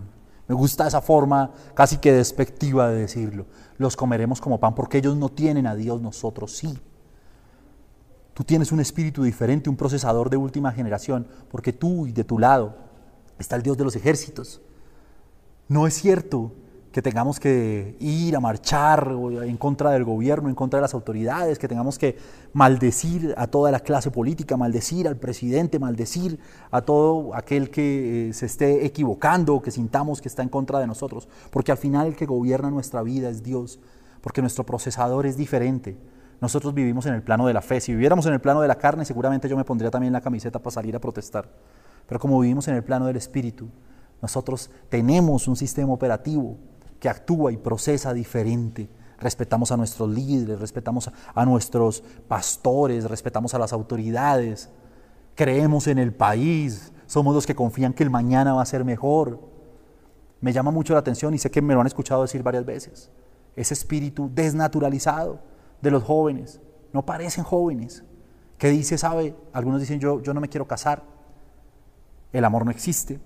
Me 0.47 0.55
gusta 0.55 0.87
esa 0.87 1.01
forma 1.01 1.51
casi 1.73 1.97
que 1.97 2.13
despectiva 2.13 2.89
de 2.89 3.01
decirlo. 3.01 3.45
Los 3.77 3.97
comeremos 3.97 4.39
como 4.39 4.59
pan 4.59 4.73
porque 4.73 4.99
ellos 4.99 5.17
no 5.17 5.29
tienen 5.29 5.67
a 5.67 5.75
Dios, 5.75 6.01
nosotros 6.01 6.55
sí. 6.55 6.79
Tú 8.39 8.45
tienes 8.45 8.71
un 8.71 8.79
espíritu 8.79 9.21
diferente, 9.21 9.69
un 9.69 9.75
procesador 9.75 10.29
de 10.29 10.37
última 10.37 10.71
generación, 10.71 11.27
porque 11.51 11.73
tú 11.73 12.07
y 12.07 12.13
de 12.13 12.23
tu 12.23 12.39
lado 12.39 12.73
está 13.37 13.57
el 13.57 13.63
Dios 13.63 13.77
de 13.77 13.83
los 13.83 13.97
ejércitos. 13.97 14.61
No 15.67 15.85
es 15.85 15.95
cierto 15.95 16.53
que 16.93 17.01
tengamos 17.01 17.37
que 17.37 17.97
ir 17.99 18.37
a 18.37 18.39
marchar 18.39 19.13
en 19.43 19.57
contra 19.57 19.91
del 19.91 20.05
gobierno, 20.05 20.47
en 20.47 20.55
contra 20.55 20.77
de 20.77 20.83
las 20.83 20.93
autoridades, 20.93 21.59
que 21.59 21.67
tengamos 21.67 21.99
que 21.99 22.17
maldecir 22.53 23.33
a 23.35 23.47
toda 23.47 23.71
la 23.71 23.81
clase 23.81 24.09
política, 24.09 24.55
maldecir 24.55 25.09
al 25.09 25.17
presidente, 25.17 25.77
maldecir 25.77 26.39
a 26.71 26.79
todo 26.79 27.35
aquel 27.35 27.69
que 27.69 28.29
eh, 28.29 28.33
se 28.33 28.45
esté 28.45 28.85
equivocando, 28.85 29.61
que 29.61 29.71
sintamos 29.71 30.21
que 30.21 30.29
está 30.29 30.43
en 30.43 30.49
contra 30.49 30.79
de 30.79 30.87
nosotros, 30.87 31.27
porque 31.51 31.73
al 31.73 31.77
final 31.77 32.07
el 32.07 32.15
que 32.15 32.25
gobierna 32.25 32.69
nuestra 32.69 33.03
vida 33.03 33.29
es 33.29 33.43
Dios, 33.43 33.81
porque 34.21 34.39
nuestro 34.39 34.65
procesador 34.65 35.25
es 35.25 35.35
diferente. 35.35 35.97
Nosotros 36.41 36.73
vivimos 36.73 37.05
en 37.05 37.13
el 37.13 37.21
plano 37.21 37.45
de 37.47 37.53
la 37.53 37.61
fe. 37.61 37.81
Si 37.81 37.91
viviéramos 37.91 38.25
en 38.25 38.33
el 38.33 38.39
plano 38.39 38.61
de 38.61 38.67
la 38.67 38.75
carne, 38.75 39.05
seguramente 39.05 39.49
yo 39.49 39.57
me 39.57 39.65
pondría 39.65 39.91
también 39.91 40.13
la 40.13 40.21
camiseta 40.21 40.59
para 40.59 40.73
salir 40.73 40.95
a 40.95 40.99
protestar. 40.99 41.49
Pero 42.07 42.19
como 42.19 42.39
vivimos 42.39 42.67
en 42.67 42.75
el 42.75 42.83
plano 42.83 43.05
del 43.05 43.17
espíritu, 43.17 43.69
nosotros 44.21 44.69
tenemos 44.89 45.47
un 45.47 45.55
sistema 45.55 45.93
operativo 45.93 46.57
que 46.99 47.09
actúa 47.09 47.51
y 47.51 47.57
procesa 47.57 48.13
diferente. 48.13 48.89
Respetamos 49.19 49.71
a 49.71 49.77
nuestros 49.77 50.09
líderes, 50.09 50.59
respetamos 50.59 51.09
a 51.35 51.45
nuestros 51.45 52.03
pastores, 52.27 53.09
respetamos 53.09 53.53
a 53.53 53.59
las 53.59 53.73
autoridades 53.73 54.69
creemos 55.39 55.87
en 55.87 55.99
el 55.99 56.13
país, 56.13 56.91
somos 57.05 57.33
los 57.33 57.47
que 57.47 57.55
confían 57.55 57.93
que 57.93 58.03
el 58.03 58.09
mañana 58.09 58.51
va 58.51 58.61
a 58.61 58.65
ser 58.65 58.83
mejor. 58.83 59.39
Me 60.41 60.51
llama 60.51 60.69
mucho 60.69 60.91
la 60.91 60.99
atención 60.99 61.33
y 61.33 61.37
sé 61.37 61.49
que 61.49 61.61
me 61.61 61.73
lo 61.73 61.79
han 61.79 61.87
escuchado 61.87 62.23
decir 62.23 62.43
varias 62.43 62.65
veces. 62.65 63.09
Ese 63.55 63.73
espíritu 63.73 64.29
desnaturalizado 64.33 65.39
de 65.81 65.91
los 65.91 66.03
jóvenes, 66.03 66.59
no 66.93 67.05
parecen 67.05 67.43
jóvenes, 67.43 68.03
que 68.57 68.69
dice, 68.69 68.97
sabe, 68.97 69.35
algunos 69.53 69.79
dicen 69.79 69.99
yo, 69.99 70.21
yo 70.21 70.33
no 70.33 70.41
me 70.41 70.49
quiero 70.49 70.67
casar, 70.67 71.03
el 72.31 72.45
amor 72.45 72.65
no 72.65 72.71
existe, 72.71 73.19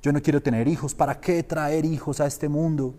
yo 0.00 0.12
no 0.12 0.20
quiero 0.22 0.42
tener 0.42 0.66
hijos, 0.66 0.94
¿para 0.94 1.20
qué 1.20 1.42
traer 1.42 1.84
hijos 1.84 2.20
a 2.20 2.26
este 2.26 2.48
mundo? 2.48 2.94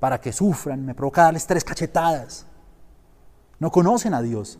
Para 0.00 0.20
que 0.20 0.32
sufran, 0.32 0.84
me 0.84 0.94
provoca 0.94 1.24
darles 1.24 1.46
tres 1.46 1.62
cachetadas. 1.62 2.46
No 3.58 3.70
conocen 3.70 4.14
a 4.14 4.22
Dios, 4.22 4.58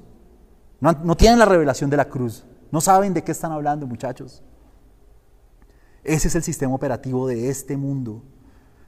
no, 0.81 0.93
no 0.93 1.17
tienen 1.17 1.39
la 1.39 1.45
revelación 1.45 1.91
de 1.91 1.97
la 1.97 2.09
cruz, 2.09 2.45
no 2.71 2.81
saben 2.81 3.15
de 3.15 3.25
qué 3.25 3.33
están 3.33 3.53
hablando 3.53 3.87
muchachos. 3.87 4.43
Ese 6.05 6.29
es 6.29 6.35
el 6.35 6.43
sistema 6.43 6.75
operativo 6.75 7.29
de 7.29 7.49
este 7.49 7.77
mundo. 7.77 8.23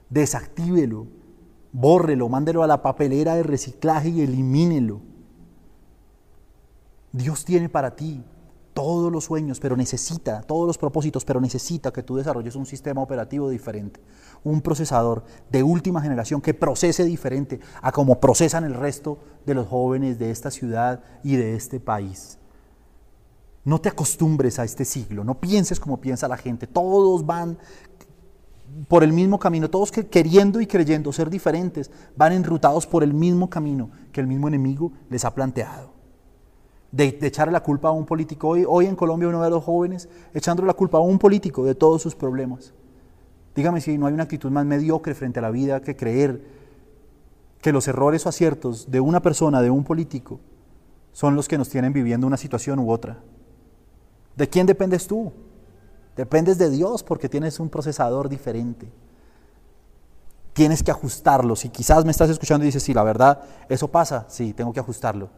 Desactívelo, 0.09 1.07
bórrelo, 1.75 2.29
mándelo 2.29 2.63
a 2.63 2.67
la 2.67 2.81
papelera 2.81 3.35
de 3.35 3.43
reciclaje 3.43 4.07
y 4.07 4.21
elimínelo. 4.21 5.01
Dios 7.11 7.43
tiene 7.43 7.67
para 7.67 7.95
ti 7.95 8.23
todos 8.73 9.11
los 9.11 9.25
sueños, 9.25 9.59
pero 9.59 9.75
necesita, 9.75 10.41
todos 10.41 10.67
los 10.67 10.77
propósitos, 10.77 11.25
pero 11.25 11.41
necesita 11.41 11.91
que 11.91 12.01
tú 12.01 12.15
desarrolles 12.15 12.55
un 12.55 12.65
sistema 12.65 13.01
operativo 13.01 13.49
diferente, 13.49 13.99
un 14.43 14.61
procesador 14.61 15.25
de 15.51 15.63
última 15.63 16.01
generación 16.01 16.41
que 16.41 16.53
procese 16.53 17.03
diferente 17.03 17.59
a 17.81 17.91
como 17.91 18.21
procesan 18.21 18.63
el 18.63 18.73
resto 18.73 19.17
de 19.45 19.55
los 19.55 19.67
jóvenes 19.67 20.17
de 20.17 20.31
esta 20.31 20.51
ciudad 20.51 21.03
y 21.23 21.35
de 21.35 21.55
este 21.55 21.81
país. 21.81 22.37
No 23.65 23.81
te 23.81 23.89
acostumbres 23.89 24.59
a 24.59 24.63
este 24.63 24.85
siglo, 24.85 25.25
no 25.25 25.41
pienses 25.41 25.79
como 25.79 25.99
piensa 25.99 26.27
la 26.27 26.37
gente. 26.37 26.67
Todos 26.67 27.25
van 27.25 27.57
por 28.87 29.03
el 29.03 29.13
mismo 29.13 29.39
camino, 29.39 29.69
todos 29.69 29.91
queriendo 29.91 30.59
y 30.59 30.67
creyendo 30.67 31.11
ser 31.13 31.29
diferentes, 31.29 31.89
van 32.15 32.33
enrutados 32.33 32.85
por 32.85 33.03
el 33.03 33.13
mismo 33.13 33.49
camino 33.49 33.89
que 34.11 34.21
el 34.21 34.27
mismo 34.27 34.47
enemigo 34.47 34.91
les 35.09 35.23
ha 35.25 35.33
planteado. 35.33 35.93
De, 36.91 37.17
echarle 37.21 37.51
la 37.51 37.63
culpa 37.63 37.89
a 37.89 37.91
un 37.91 38.05
político. 38.05 38.49
Hoy, 38.49 38.65
hoy 38.67 38.85
en 38.85 38.95
Colombia 38.95 39.27
uno 39.27 39.39
ve 39.39 39.49
los 39.49 39.63
jóvenes 39.63 40.07
echándole 40.33 40.67
la 40.67 40.73
culpa 40.73 40.97
a 40.97 41.01
un 41.01 41.19
político 41.19 41.65
de 41.65 41.75
todos 41.75 42.01
sus 42.01 42.15
problemas. 42.15 42.73
Dígame 43.55 43.81
si 43.81 43.97
no 43.97 44.07
hay 44.07 44.13
una 44.13 44.23
actitud 44.23 44.51
más 44.51 44.65
mediocre 44.65 45.15
frente 45.15 45.39
a 45.39 45.41
la 45.41 45.51
vida 45.51 45.81
que 45.81 45.95
creer 45.95 46.43
que 47.61 47.71
los 47.71 47.87
errores 47.87 48.25
o 48.25 48.29
aciertos 48.29 48.91
de 48.91 48.99
una 48.99 49.21
persona, 49.21 49.61
de 49.61 49.69
un 49.69 49.83
político, 49.83 50.39
son 51.13 51.35
los 51.35 51.47
que 51.47 51.57
nos 51.57 51.69
tienen 51.69 51.93
viviendo 51.93 52.27
una 52.27 52.37
situación 52.37 52.79
u 52.79 52.91
otra. 52.91 53.23
¿De 54.35 54.49
quién 54.49 54.67
dependes 54.67 55.07
tú? 55.07 55.31
Dependes 56.15 56.57
de 56.57 56.69
Dios 56.69 57.03
porque 57.03 57.29
tienes 57.29 57.59
un 57.59 57.69
procesador 57.69 58.29
diferente. 58.29 58.87
Tienes 60.53 60.81
que 60.81 60.91
ajustarlo. 60.91 61.55
Si 61.55 61.69
quizás 61.69 62.05
me 62.05 62.11
estás 62.11 62.29
escuchando 62.29 62.63
y 62.63 62.67
dices, 62.67 62.83
sí, 62.83 62.93
la 62.93 63.03
verdad, 63.03 63.41
eso 63.67 63.89
pasa, 63.89 64.25
sí, 64.29 64.53
tengo 64.53 64.71
que 64.71 64.79
ajustarlo. 64.79 65.29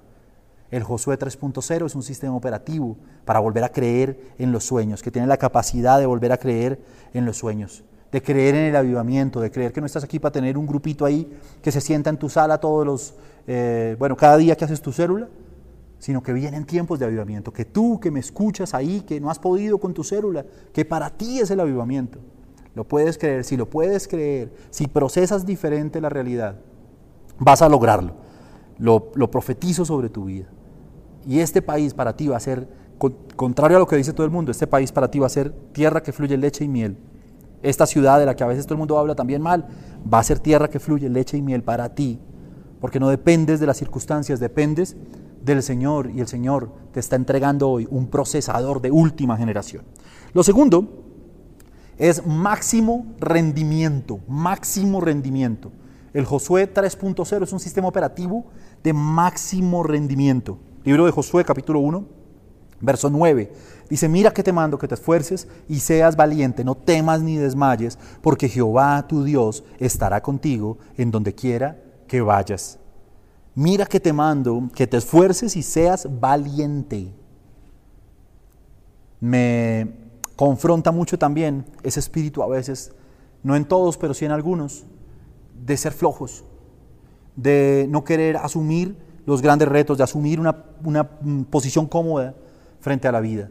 El 0.69 0.83
Josué 0.83 1.17
3.0 1.17 1.85
es 1.85 1.95
un 1.95 2.03
sistema 2.03 2.35
operativo 2.35 2.97
para 3.25 3.39
volver 3.39 3.63
a 3.63 3.69
creer 3.69 4.19
en 4.37 4.51
los 4.51 4.65
sueños, 4.65 5.01
que 5.01 5.11
tiene 5.11 5.27
la 5.27 5.37
capacidad 5.37 5.97
de 5.97 6.05
volver 6.05 6.31
a 6.31 6.37
creer 6.37 6.79
en 7.13 7.25
los 7.25 7.37
sueños, 7.37 7.83
de 8.11 8.21
creer 8.21 8.53
en 8.53 8.65
el 8.65 8.75
avivamiento, 8.75 9.39
de 9.39 9.49
creer 9.49 9.71
que 9.71 9.79
no 9.79 9.87
estás 9.87 10.03
aquí 10.03 10.19
para 10.19 10.33
tener 10.33 10.57
un 10.57 10.67
grupito 10.67 11.05
ahí 11.05 11.39
que 11.61 11.71
se 11.71 11.79
sienta 11.79 12.09
en 12.09 12.17
tu 12.17 12.29
sala 12.29 12.59
todos 12.59 12.85
los, 12.85 13.13
eh, 13.47 13.95
bueno, 13.97 14.17
cada 14.17 14.35
día 14.35 14.57
que 14.57 14.65
haces 14.65 14.81
tu 14.81 14.91
célula, 14.91 15.29
sino 15.99 16.21
que 16.21 16.33
vienen 16.33 16.65
tiempos 16.65 16.99
de 16.99 17.05
avivamiento, 17.05 17.51
que 17.51 17.65
tú 17.65 17.99
que 17.99 18.11
me 18.11 18.19
escuchas 18.19 18.73
ahí, 18.73 19.01
que 19.01 19.19
no 19.19 19.29
has 19.29 19.39
podido 19.39 19.79
con 19.79 19.93
tu 19.93 20.03
célula, 20.03 20.45
que 20.73 20.85
para 20.85 21.09
ti 21.09 21.39
es 21.39 21.49
el 21.51 21.59
avivamiento. 21.59 22.19
Lo 22.75 22.83
puedes 22.83 23.17
creer, 23.17 23.43
si 23.43 23.57
lo 23.57 23.67
puedes 23.67 24.07
creer, 24.07 24.53
si 24.69 24.87
procesas 24.87 25.45
diferente 25.45 25.99
la 25.99 26.09
realidad, 26.09 26.57
vas 27.39 27.61
a 27.61 27.69
lograrlo. 27.69 28.13
Lo, 28.77 29.11
lo 29.15 29.31
profetizo 29.31 29.83
sobre 29.83 30.09
tu 30.09 30.25
vida. 30.25 30.45
Y 31.25 31.39
este 31.39 31.63
país 31.63 31.95
para 31.95 32.15
ti 32.15 32.27
va 32.27 32.37
a 32.37 32.39
ser, 32.39 32.67
contrario 33.35 33.77
a 33.77 33.79
lo 33.79 33.87
que 33.87 33.95
dice 33.95 34.13
todo 34.13 34.25
el 34.25 34.31
mundo, 34.31 34.51
este 34.51 34.67
país 34.67 34.91
para 34.91 35.09
ti 35.09 35.17
va 35.17 35.25
a 35.25 35.29
ser 35.29 35.51
tierra 35.71 36.03
que 36.03 36.11
fluye 36.11 36.37
leche 36.37 36.63
y 36.63 36.67
miel. 36.67 36.97
Esta 37.63 37.87
ciudad 37.87 38.19
de 38.19 38.27
la 38.27 38.35
que 38.35 38.43
a 38.43 38.47
veces 38.47 38.65
todo 38.65 38.75
el 38.75 38.79
mundo 38.79 38.99
habla 38.99 39.15
también 39.15 39.41
mal, 39.41 39.67
va 40.13 40.19
a 40.19 40.23
ser 40.23 40.37
tierra 40.37 40.69
que 40.69 40.79
fluye 40.79 41.09
leche 41.09 41.35
y 41.35 41.41
miel 41.41 41.63
para 41.63 41.95
ti, 41.95 42.19
porque 42.79 42.99
no 42.99 43.09
dependes 43.09 43.59
de 43.59 43.65
las 43.65 43.77
circunstancias, 43.77 44.39
dependes 44.39 44.95
del 45.53 45.63
Señor 45.63 46.11
y 46.11 46.19
el 46.19 46.27
Señor 46.27 46.71
te 46.91 46.99
está 46.99 47.15
entregando 47.15 47.69
hoy 47.69 47.87
un 47.89 48.07
procesador 48.07 48.81
de 48.81 48.91
última 48.91 49.37
generación. 49.37 49.83
Lo 50.33 50.43
segundo 50.43 51.05
es 51.97 52.25
máximo 52.25 53.15
rendimiento, 53.19 54.19
máximo 54.27 55.01
rendimiento. 55.01 55.71
El 56.13 56.25
Josué 56.25 56.71
3.0 56.71 57.43
es 57.43 57.53
un 57.53 57.59
sistema 57.59 57.87
operativo 57.87 58.45
de 58.83 58.93
máximo 58.93 59.83
rendimiento. 59.83 60.59
Libro 60.83 61.05
de 61.05 61.11
Josué 61.11 61.43
capítulo 61.43 61.79
1, 61.79 62.05
verso 62.81 63.09
9. 63.09 63.51
Dice, 63.89 64.09
mira 64.09 64.31
que 64.31 64.43
te 64.43 64.53
mando 64.53 64.77
que 64.77 64.87
te 64.87 64.95
esfuerces 64.95 65.47
y 65.67 65.79
seas 65.79 66.15
valiente, 66.15 66.63
no 66.63 66.75
temas 66.75 67.21
ni 67.21 67.37
desmayes, 67.37 67.97
porque 68.21 68.49
Jehová 68.49 69.07
tu 69.07 69.23
Dios 69.23 69.63
estará 69.79 70.21
contigo 70.21 70.77
en 70.97 71.11
donde 71.11 71.33
quiera 71.33 71.81
que 72.07 72.21
vayas 72.21 72.79
mira 73.57 73.87
que 73.87 73.99
te 73.99 74.13
mando, 74.13 74.69
que 74.75 74.85
te 74.85 74.97
esfuerces 74.97 75.55
y 75.55 75.63
seas 75.63 76.07
valiente. 76.19 77.11
Me 79.19 79.95
confronta 80.35 80.91
mucho 80.91 81.17
también 81.17 81.65
ese 81.81 81.99
espíritu 81.99 82.43
a 82.43 82.47
veces, 82.47 82.91
no 83.41 83.55
en 83.55 83.65
todos, 83.65 83.97
pero 83.97 84.13
sí 84.13 84.25
en 84.25 84.31
algunos, 84.31 84.85
de 85.65 85.75
ser 85.75 85.91
flojos, 85.91 86.45
de 87.35 87.87
no 87.89 88.03
querer 88.03 88.37
asumir 88.37 88.95
los 89.25 89.41
grandes 89.41 89.67
retos, 89.67 89.97
de 89.97 90.03
asumir 90.03 90.39
una, 90.39 90.53
mm, 91.21 91.45
posición 91.45 91.87
cómoda 91.87 92.35
frente 92.79 93.07
a 93.07 93.11
la 93.11 93.21
vida, 93.21 93.49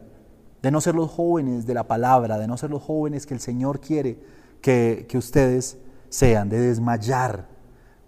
de 0.62 0.70
no 0.70 0.80
ser 0.80 0.94
los 0.94 1.10
jóvenes 1.10 1.66
de 1.66 1.74
la 1.74 1.88
palabra, 1.88 2.38
de 2.38 2.46
no 2.46 2.56
ser 2.56 2.70
los 2.70 2.80
jóvenes 2.80 3.26
que 3.26 3.34
el 3.34 3.40
Señor 3.40 3.80
quiere 3.80 4.20
que, 4.60 5.04
que 5.08 5.18
ustedes 5.18 5.78
sean, 6.10 6.48
de 6.48 6.60
desmayar 6.60 7.55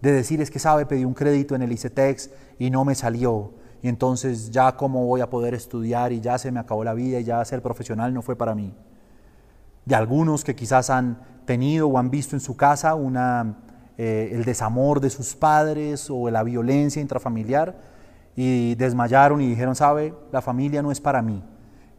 de 0.01 0.13
decir 0.13 0.41
es 0.41 0.51
que 0.51 0.59
sabe, 0.59 0.87
pedí 0.87 1.05
un 1.05 1.15
crédito 1.15 1.55
en 1.55 1.63
el 1.63 1.73
ICETEX 1.73 2.31
y 2.59 2.71
no 2.71 2.85
me 2.85 2.95
salió. 2.95 3.53
Y 3.83 3.89
entonces 3.89 4.51
ya 4.51 4.77
cómo 4.77 5.07
voy 5.07 5.21
a 5.21 5.31
poder 5.31 5.55
estudiar 5.55 6.13
y 6.13 6.21
ya 6.21 6.39
se 6.39 6.51
me 6.51 6.61
acabó 6.61 6.85
la 6.85 6.95
vida 6.95 7.21
y 7.21 7.25
ya 7.25 7.45
ser 7.45 7.63
profesional 7.63 8.13
no 8.13 8.23
fue 8.23 8.37
para 8.37 8.55
mí. 8.55 8.75
De 9.85 9.95
algunos 9.95 10.45
que 10.45 10.55
quizás 10.55 10.91
han 10.91 11.21
tenido 11.45 11.89
o 11.89 11.99
han 11.99 12.11
visto 12.11 12.37
en 12.37 12.41
su 12.41 12.57
casa 12.57 12.95
una, 12.95 13.59
eh, 13.97 14.31
el 14.33 14.45
desamor 14.45 15.01
de 15.01 15.11
sus 15.11 15.35
padres 15.35 16.09
o 16.11 16.31
la 16.31 16.43
violencia 16.43 17.01
intrafamiliar 17.01 17.77
y 18.37 18.75
desmayaron 18.75 19.41
y 19.41 19.49
dijeron, 19.49 19.75
sabe, 19.75 20.15
la 20.31 20.43
familia 20.43 20.83
no 20.83 20.93
es 20.93 21.01
para 21.01 21.23
mí. 21.23 21.43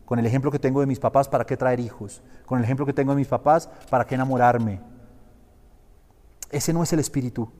Con 0.05 0.19
el 0.19 0.25
ejemplo 0.25 0.51
que 0.51 0.59
tengo 0.59 0.79
de 0.79 0.85
mis 0.85 0.99
papás, 0.99 1.27
¿para 1.27 1.45
qué 1.45 1.57
traer 1.57 1.79
hijos? 1.79 2.21
Con 2.45 2.59
el 2.59 2.63
ejemplo 2.63 2.85
que 2.85 2.93
tengo 2.93 3.11
de 3.11 3.17
mis 3.17 3.27
papás, 3.27 3.69
¿para 3.89 4.05
qué 4.05 4.15
enamorarme? 4.15 4.81
Ese 6.51 6.73
no 6.73 6.81
es 6.81 6.91
el 6.93 6.99
espíritu 6.99 7.51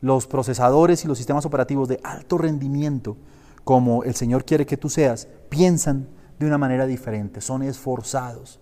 los 0.00 0.26
procesadores 0.26 1.04
y 1.04 1.08
los 1.08 1.18
sistemas 1.18 1.46
operativos 1.46 1.88
de 1.88 2.00
alto 2.02 2.38
rendimiento, 2.38 3.16
como 3.64 4.04
el 4.04 4.14
Señor 4.14 4.44
quiere 4.44 4.66
que 4.66 4.76
tú 4.76 4.88
seas, 4.88 5.28
piensan 5.48 6.08
de 6.38 6.46
una 6.46 6.58
manera 6.58 6.86
diferente, 6.86 7.40
son 7.40 7.62
esforzados. 7.62 8.60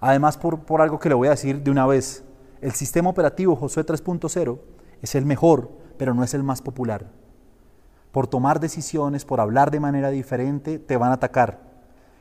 Además, 0.00 0.36
por, 0.36 0.60
por 0.60 0.80
algo 0.80 0.98
que 0.98 1.08
le 1.08 1.14
voy 1.14 1.28
a 1.28 1.32
decir 1.32 1.62
de 1.62 1.70
una 1.70 1.86
vez, 1.86 2.24
el 2.60 2.72
sistema 2.72 3.10
operativo 3.10 3.56
Josué 3.56 3.84
3.0 3.86 4.58
es 5.00 5.14
el 5.14 5.24
mejor, 5.26 5.70
pero 5.96 6.14
no 6.14 6.24
es 6.24 6.34
el 6.34 6.42
más 6.42 6.62
popular. 6.62 7.10
Por 8.10 8.26
tomar 8.26 8.60
decisiones, 8.60 9.24
por 9.24 9.40
hablar 9.40 9.70
de 9.70 9.80
manera 9.80 10.10
diferente, 10.10 10.78
te 10.78 10.96
van 10.96 11.10
a 11.10 11.14
atacar. 11.14 11.60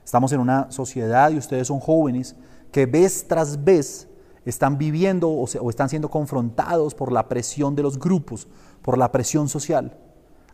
Estamos 0.04 0.32
en 0.34 0.40
una 0.40 0.72
sociedad 0.72 1.32
y 1.32 1.38
ustedes 1.38 1.68
son 1.68 1.80
jóvenes 1.80 2.36
que 2.72 2.86
vez 2.86 3.28
tras 3.28 3.64
vez 3.64 4.08
están 4.46 4.78
viviendo 4.78 5.30
o, 5.30 5.70
están 5.70 5.90
siendo 5.90 6.10
confrontados 6.10 6.96
por 6.96 7.12
la 7.12 7.28
presión 7.28 7.76
de 7.76 7.84
los 7.84 7.98
grupos, 7.98 8.48
por 8.82 8.98
la 8.98 9.12
presión 9.12 9.48
social. 9.48 9.98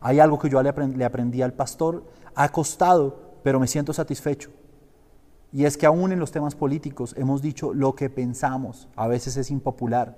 Hay 0.01 0.19
algo 0.19 0.39
que 0.39 0.49
yo 0.49 0.61
le, 0.61 0.69
aprendí 1.05 1.41
al 1.41 1.53
pastor, 1.53 2.03
ha 2.35 2.49
costado, 2.49 3.39
pero 3.43 3.59
me 3.59 3.67
siento 3.67 3.93
satisfecho. 3.93 4.51
Y 5.51 5.65
es 5.65 5.77
que 5.77 5.87
aún 5.87 6.11
en 6.11 6.19
los 6.19 6.31
temas 6.31 6.55
políticos 6.55 7.15
hemos 7.17 7.41
dicho 7.41 7.73
lo 7.73 7.95
que 7.95 8.09
pensamos. 8.09 8.87
A 8.95 9.07
veces 9.07 9.35
es 9.35 9.49
impopular, 9.49 10.17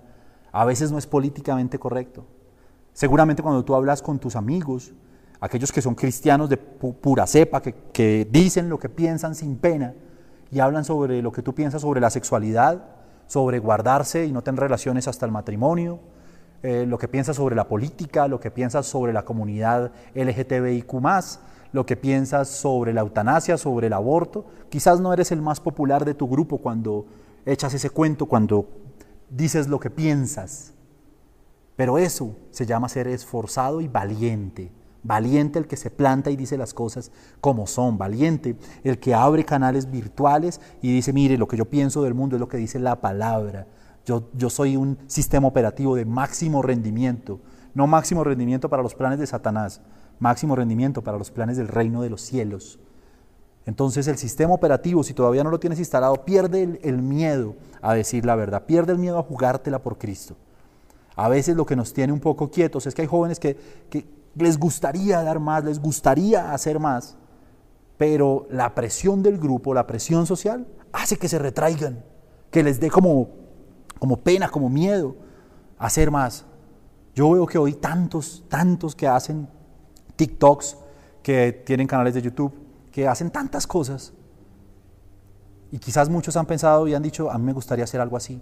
a 0.51 0.65
veces 0.65 0.91
no 0.91 0.97
es 0.97 1.07
políticamente 1.07 1.79
correcto. 1.79 2.25
Seguramente 2.93 3.41
cuando 3.41 3.63
tú 3.63 3.73
hablas 3.73 4.01
con 4.01 4.19
tus 4.19 4.35
amigos, 4.35 4.93
aquellos 5.39 5.71
que 5.71 5.81
son 5.81 5.95
cristianos 5.95 6.49
de 6.49 6.57
pura 6.57 7.25
cepa, 7.25 7.61
que 7.61 8.27
dicen 8.29 8.69
lo 8.69 8.77
que 8.77 8.89
piensan 8.89 9.33
sin 9.33 9.55
pena 9.55 9.93
y 10.51 10.59
hablan 10.59 10.83
sobre 10.83 11.21
lo 11.21 11.31
que 11.31 11.41
tú 11.41 11.55
piensas 11.55 11.81
sobre 11.81 12.01
la 12.01 12.09
sexualidad, 12.09 13.00
sobre 13.31 13.59
guardarse 13.59 14.25
y 14.25 14.33
no 14.33 14.41
tener 14.41 14.59
relaciones 14.59 15.07
hasta 15.07 15.25
el 15.25 15.31
matrimonio, 15.31 15.99
eh, 16.63 16.85
lo 16.85 16.97
que 16.97 17.07
piensas 17.07 17.37
sobre 17.37 17.55
la 17.55 17.65
política, 17.65 18.27
lo 18.27 18.41
que 18.41 18.51
piensas 18.51 18.85
sobre 18.85 19.13
la 19.13 19.23
comunidad 19.23 19.93
LGTBIQ, 20.15 20.91
lo 21.71 21.85
que 21.85 21.95
piensas 21.95 22.49
sobre 22.49 22.91
la 22.91 22.99
eutanasia, 22.99 23.57
sobre 23.57 23.87
el 23.87 23.93
aborto. 23.93 24.47
Quizás 24.67 24.99
no 24.99 25.13
eres 25.13 25.31
el 25.31 25.41
más 25.41 25.61
popular 25.61 26.03
de 26.03 26.13
tu 26.13 26.27
grupo 26.27 26.57
cuando 26.57 27.05
echas 27.45 27.73
ese 27.73 27.89
cuento, 27.89 28.25
cuando 28.25 28.67
dices 29.29 29.69
lo 29.69 29.79
que 29.79 29.89
piensas. 29.89 30.73
Pero 31.77 31.97
eso 31.97 32.35
se 32.49 32.65
llama 32.65 32.89
ser 32.89 33.07
esforzado 33.07 33.79
y 33.79 33.87
valiente. 33.87 34.73
Valiente 35.03 35.57
el 35.57 35.67
que 35.67 35.77
se 35.77 35.89
planta 35.89 36.29
y 36.29 36.35
dice 36.35 36.57
las 36.57 36.73
cosas 36.73 37.11
como 37.39 37.67
son. 37.67 37.97
Valiente 37.97 38.55
el 38.83 38.99
que 38.99 39.13
abre 39.13 39.43
canales 39.45 39.89
virtuales 39.89 40.61
y 40.81 40.93
dice, 40.93 41.13
mire, 41.13 41.37
lo 41.37 41.47
que 41.47 41.57
yo 41.57 41.65
pienso 41.65 42.03
del 42.03 42.13
mundo 42.13 42.35
es 42.35 42.39
lo 42.39 42.47
que 42.47 42.57
dice 42.57 42.79
la 42.79 43.01
palabra. 43.01 43.67
Yo, 44.05 44.29
yo 44.33 44.49
soy 44.49 44.77
un 44.77 44.97
sistema 45.07 45.47
operativo 45.47 45.95
de 45.95 46.05
máximo 46.05 46.61
rendimiento. 46.61 47.39
No 47.73 47.87
máximo 47.87 48.23
rendimiento 48.23 48.69
para 48.69 48.83
los 48.83 48.95
planes 48.95 49.19
de 49.19 49.27
Satanás, 49.27 49.81
máximo 50.19 50.55
rendimiento 50.55 51.03
para 51.03 51.17
los 51.17 51.31
planes 51.31 51.57
del 51.57 51.67
reino 51.67 52.01
de 52.01 52.09
los 52.09 52.21
cielos. 52.21 52.79
Entonces 53.65 54.07
el 54.07 54.17
sistema 54.17 54.53
operativo, 54.53 55.03
si 55.03 55.13
todavía 55.13 55.43
no 55.43 55.51
lo 55.51 55.59
tienes 55.59 55.79
instalado, 55.79 56.25
pierde 56.25 56.79
el, 56.81 57.01
miedo 57.01 57.55
a 57.81 57.93
decir 57.93 58.25
la 58.25 58.35
verdad, 58.35 58.65
pierde 58.65 58.93
el 58.93 58.99
miedo 58.99 59.19
a 59.19 59.23
jugártela 59.23 59.79
por 59.79 59.97
Cristo. 59.97 60.35
A 61.15 61.29
veces 61.29 61.55
lo 61.55 61.65
que 61.65 61.75
nos 61.75 61.93
tiene 61.93 62.11
un 62.11 62.19
poco 62.19 62.49
quietos 62.49 62.87
es 62.87 62.95
que 62.95 63.03
hay 63.03 63.07
jóvenes 63.07 63.39
que, 63.39 63.57
que 63.89 64.05
les 64.35 64.57
gustaría 64.57 65.21
dar 65.23 65.39
más, 65.39 65.63
les 65.63 65.79
gustaría 65.79 66.53
hacer 66.53 66.79
más, 66.79 67.17
pero 67.97 68.47
la 68.49 68.73
presión 68.73 69.21
del 69.23 69.37
grupo, 69.37 69.73
la 69.73 69.87
presión 69.87 70.25
social, 70.25 70.67
hace 70.91 71.17
que 71.17 71.27
se 71.27 71.39
retraigan, 71.39 72.03
que 72.49 72.63
les 72.63 72.79
dé 72.79 72.89
como, 72.89 73.29
como 73.99 74.17
pena, 74.17 74.49
como 74.49 74.69
miedo 74.69 75.15
hacer 75.77 76.11
más. 76.11 76.45
Yo 77.13 77.31
veo 77.31 77.45
que 77.45 77.57
hoy 77.57 77.73
tantos, 77.73 78.43
tantos 78.47 78.95
que 78.95 79.07
hacen 79.07 79.49
TikToks, 80.15 80.77
que 81.21 81.51
tienen 81.51 81.87
canales 81.87 82.13
de 82.13 82.21
YouTube, 82.21 82.53
que 82.91 83.07
hacen 83.07 83.31
tantas 83.31 83.67
cosas. 83.67 84.13
Y 85.71 85.79
quizás 85.79 86.09
muchos 86.09 86.35
han 86.35 86.45
pensado 86.45 86.87
y 86.87 86.93
han 86.93 87.03
dicho, 87.03 87.31
a 87.31 87.37
mí 87.37 87.45
me 87.45 87.53
gustaría 87.53 87.83
hacer 87.83 88.01
algo 88.01 88.17
así. 88.17 88.41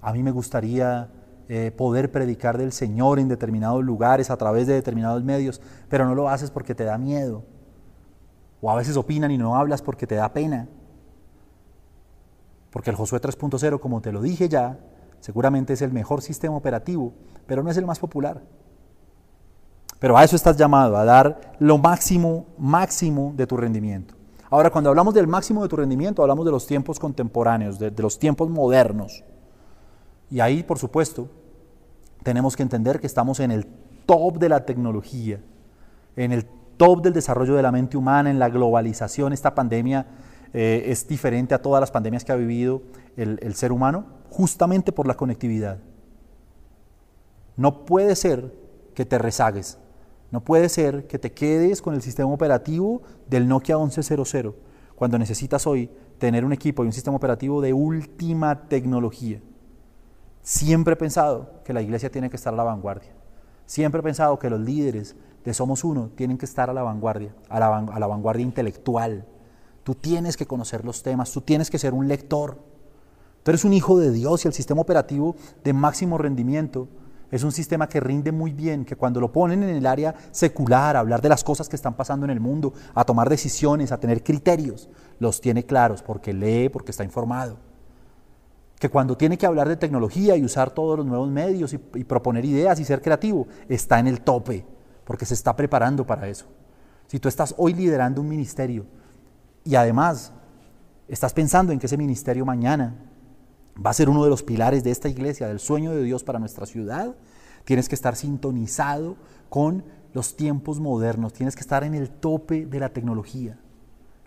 A 0.00 0.12
mí 0.12 0.22
me 0.22 0.30
gustaría 0.30 1.10
eh, 1.48 1.72
poder 1.76 2.12
predicar 2.12 2.58
del 2.58 2.72
Señor 2.72 3.18
en 3.18 3.28
determinados 3.28 3.82
lugares, 3.84 4.30
a 4.30 4.36
través 4.36 4.66
de 4.66 4.74
determinados 4.74 5.24
medios, 5.24 5.60
pero 5.88 6.04
no 6.04 6.14
lo 6.14 6.28
haces 6.28 6.50
porque 6.50 6.74
te 6.74 6.84
da 6.84 6.98
miedo. 6.98 7.44
O 8.60 8.70
a 8.70 8.76
veces 8.76 8.96
opinan 8.96 9.30
y 9.30 9.38
no 9.38 9.56
hablas 9.56 9.82
porque 9.82 10.06
te 10.06 10.16
da 10.16 10.32
pena. 10.32 10.68
Porque 12.70 12.90
el 12.90 12.96
Josué 12.96 13.20
3.0, 13.20 13.80
como 13.80 14.00
te 14.00 14.12
lo 14.12 14.20
dije 14.20 14.48
ya, 14.48 14.78
seguramente 15.20 15.72
es 15.72 15.82
el 15.82 15.92
mejor 15.92 16.22
sistema 16.22 16.56
operativo, 16.56 17.12
pero 17.46 17.62
no 17.62 17.70
es 17.70 17.76
el 17.76 17.86
más 17.86 17.98
popular. 17.98 18.42
Pero 19.98 20.16
a 20.16 20.24
eso 20.24 20.36
estás 20.36 20.56
llamado, 20.56 20.96
a 20.96 21.04
dar 21.04 21.56
lo 21.58 21.78
máximo, 21.78 22.46
máximo 22.56 23.32
de 23.36 23.46
tu 23.46 23.56
rendimiento. 23.56 24.14
Ahora, 24.50 24.70
cuando 24.70 24.90
hablamos 24.90 25.12
del 25.12 25.26
máximo 25.26 25.62
de 25.62 25.68
tu 25.68 25.76
rendimiento, 25.76 26.22
hablamos 26.22 26.44
de 26.44 26.52
los 26.52 26.66
tiempos 26.66 26.98
contemporáneos, 26.98 27.78
de, 27.78 27.90
los 27.90 28.18
tiempos 28.18 28.48
modernos. 28.48 29.24
Y 30.30 30.40
ahí, 30.40 30.62
por 30.62 30.78
supuesto, 30.78 31.28
tenemos 32.28 32.56
que 32.56 32.62
entender 32.62 33.00
que 33.00 33.06
estamos 33.06 33.40
en 33.40 33.50
el 33.50 33.64
top 34.04 34.36
de 34.38 34.50
la 34.50 34.66
tecnología, 34.66 35.40
en 36.14 36.30
el 36.30 36.44
top 36.76 37.00
del 37.00 37.14
desarrollo 37.14 37.54
de 37.54 37.62
la 37.62 37.72
mente 37.72 37.96
humana, 37.96 38.30
en 38.30 38.38
la 38.38 38.50
globalización. 38.50 39.32
Esta 39.32 39.54
pandemia 39.54 40.06
eh, 40.52 40.82
es 40.88 41.08
diferente 41.08 41.54
a 41.54 41.62
todas 41.62 41.80
las 41.80 41.90
pandemias 41.90 42.26
que 42.26 42.32
ha 42.32 42.36
vivido 42.36 42.82
el 43.16 43.54
ser 43.54 43.72
humano, 43.72 44.04
justamente 44.28 44.92
por 44.92 45.06
la 45.06 45.14
conectividad. 45.14 45.78
No 47.56 47.86
puede 47.86 48.14
ser 48.14 48.52
que 48.94 49.06
te 49.06 49.16
rezagues. 49.16 49.78
No 50.30 50.44
puede 50.44 50.68
ser 50.68 51.06
que 51.06 51.18
te 51.18 51.32
quedes 51.32 51.80
con 51.80 51.94
el 51.94 52.02
sistema 52.02 52.30
operativo 52.30 53.00
del 53.26 53.48
Nokia 53.48 53.78
1100 53.78 54.54
cuando 54.96 55.18
necesitas 55.18 55.66
hoy 55.66 55.88
tener 56.18 56.44
un 56.44 56.52
equipo 56.52 56.84
y 56.84 56.88
un 56.88 56.92
sistema 56.92 57.16
operativo 57.16 57.62
de 57.62 57.72
última 57.72 58.68
tecnología. 58.68 59.40
Siempre 60.48 60.94
he 60.94 60.96
pensado 60.96 61.60
que 61.62 61.74
la 61.74 61.82
iglesia 61.82 62.10
tiene 62.10 62.30
que 62.30 62.36
estar 62.36 62.54
a 62.54 62.56
la 62.56 62.62
vanguardia. 62.62 63.12
Siempre 63.66 64.00
he 64.00 64.02
pensado 64.02 64.38
que 64.38 64.48
los 64.48 64.58
líderes 64.58 65.14
de 65.44 65.52
Somos 65.52 65.84
Uno 65.84 66.08
tienen 66.16 66.38
que 66.38 66.46
estar 66.46 66.70
a 66.70 66.72
la 66.72 66.82
vanguardia, 66.82 67.34
a 67.50 67.60
la, 67.60 68.06
vanguardia 68.06 68.46
intelectual. 68.46 69.26
Tú 69.84 69.94
tienes 69.94 70.38
que 70.38 70.46
conocer 70.46 70.86
los 70.86 71.02
temas, 71.02 71.30
tú 71.32 71.42
tienes 71.42 71.68
que 71.68 71.78
ser 71.78 71.92
un 71.92 72.08
lector. 72.08 72.62
Tú 73.42 73.50
eres 73.50 73.66
un 73.66 73.74
hijo 73.74 73.98
de 73.98 74.10
Dios 74.10 74.42
y 74.42 74.48
el 74.48 74.54
sistema 74.54 74.80
operativo 74.80 75.36
de 75.62 75.74
máximo 75.74 76.16
rendimiento 76.16 76.88
es 77.30 77.42
un 77.42 77.52
sistema 77.52 77.86
que 77.86 78.00
rinde 78.00 78.32
muy 78.32 78.54
bien, 78.54 78.86
que 78.86 78.96
cuando 78.96 79.20
lo 79.20 79.30
ponen 79.30 79.62
en 79.62 79.76
el 79.76 79.84
área 79.84 80.14
secular, 80.30 80.96
a 80.96 81.00
hablar 81.00 81.20
de 81.20 81.28
las 81.28 81.44
cosas 81.44 81.68
que 81.68 81.76
están 81.76 81.92
pasando 81.92 82.24
en 82.24 82.30
el 82.30 82.40
mundo, 82.40 82.72
a 82.94 83.04
tomar 83.04 83.28
decisiones, 83.28 83.92
a 83.92 84.00
tener 84.00 84.24
criterios, 84.24 84.88
los 85.18 85.42
tiene 85.42 85.66
claros 85.66 86.00
porque 86.00 86.32
lee, 86.32 86.70
porque 86.70 86.92
está 86.92 87.04
informado. 87.04 87.67
Que 88.78 88.88
cuando 88.88 89.16
tiene 89.16 89.36
que 89.36 89.46
hablar 89.46 89.68
de 89.68 89.76
tecnología 89.76 90.36
y 90.36 90.44
usar 90.44 90.70
todos 90.70 90.98
los 90.98 91.06
nuevos 91.06 91.28
medios 91.30 91.72
y, 91.72 91.78
proponer 92.04 92.44
ideas 92.44 92.78
y 92.78 92.84
ser 92.84 93.02
creativo, 93.02 93.48
está 93.68 93.98
en 93.98 94.06
el 94.06 94.20
tope, 94.20 94.64
porque 95.04 95.26
se 95.26 95.34
está 95.34 95.56
preparando 95.56 96.06
para 96.06 96.28
eso. 96.28 96.46
Si 97.08 97.18
tú 97.18 97.28
estás 97.28 97.54
hoy 97.58 97.74
liderando 97.74 98.20
un 98.20 98.28
ministerio 98.28 98.86
y 99.64 99.74
además 99.74 100.32
estás 101.08 101.32
pensando 101.32 101.72
en 101.72 101.78
que 101.78 101.86
ese 101.86 101.96
ministerio 101.96 102.44
mañana 102.44 102.94
va 103.84 103.90
a 103.90 103.94
ser 103.94 104.08
uno 104.08 104.22
de 104.22 104.30
los 104.30 104.42
pilares 104.42 104.84
de 104.84 104.90
esta 104.90 105.08
iglesia, 105.08 105.48
del 105.48 105.58
sueño 105.58 105.92
de 105.92 106.02
Dios 106.02 106.22
para 106.22 106.38
nuestra 106.38 106.66
ciudad. 106.66 107.16
Tienes 107.64 107.88
que 107.88 107.94
estar 107.94 108.14
sintonizado 108.16 109.16
con 109.48 109.84
los 110.12 110.36
tiempos 110.36 110.80
modernos, 110.80 111.32
tienes 111.32 111.54
que 111.54 111.60
estar 111.60 111.84
en 111.84 111.94
el 111.94 112.10
tope 112.10 112.66
de 112.66 112.80
la 112.80 112.90
tecnología. 112.90 113.58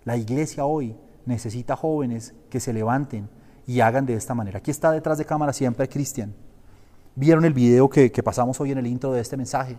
La 0.04 0.18
iglesia 0.18 0.66
hoy 0.66 0.96
necesita 1.26 1.76
jóvenes 1.76 2.34
que 2.50 2.60
se 2.60 2.74
levanten 2.74 3.30
y 3.72 3.80
hagan 3.80 4.06
de 4.06 4.16
esta 4.16 4.34
manera. 4.34 4.58
Aquí 4.58 4.70
está 4.70 4.92
detrás 4.92 5.18
de 5.18 5.24
cámara 5.24 5.54
siempre 5.54 5.88
Cristian. 5.88 6.34
Vieron 7.16 7.46
el 7.46 7.54
video 7.54 7.90
que, 7.90 8.10
pasamos 8.22 8.60
hoy 8.60 8.72
en 8.72 8.78
el 8.78 8.88
intro 8.88 9.14
de 9.14 9.22
este 9.22 9.38
mensaje. 9.38 9.78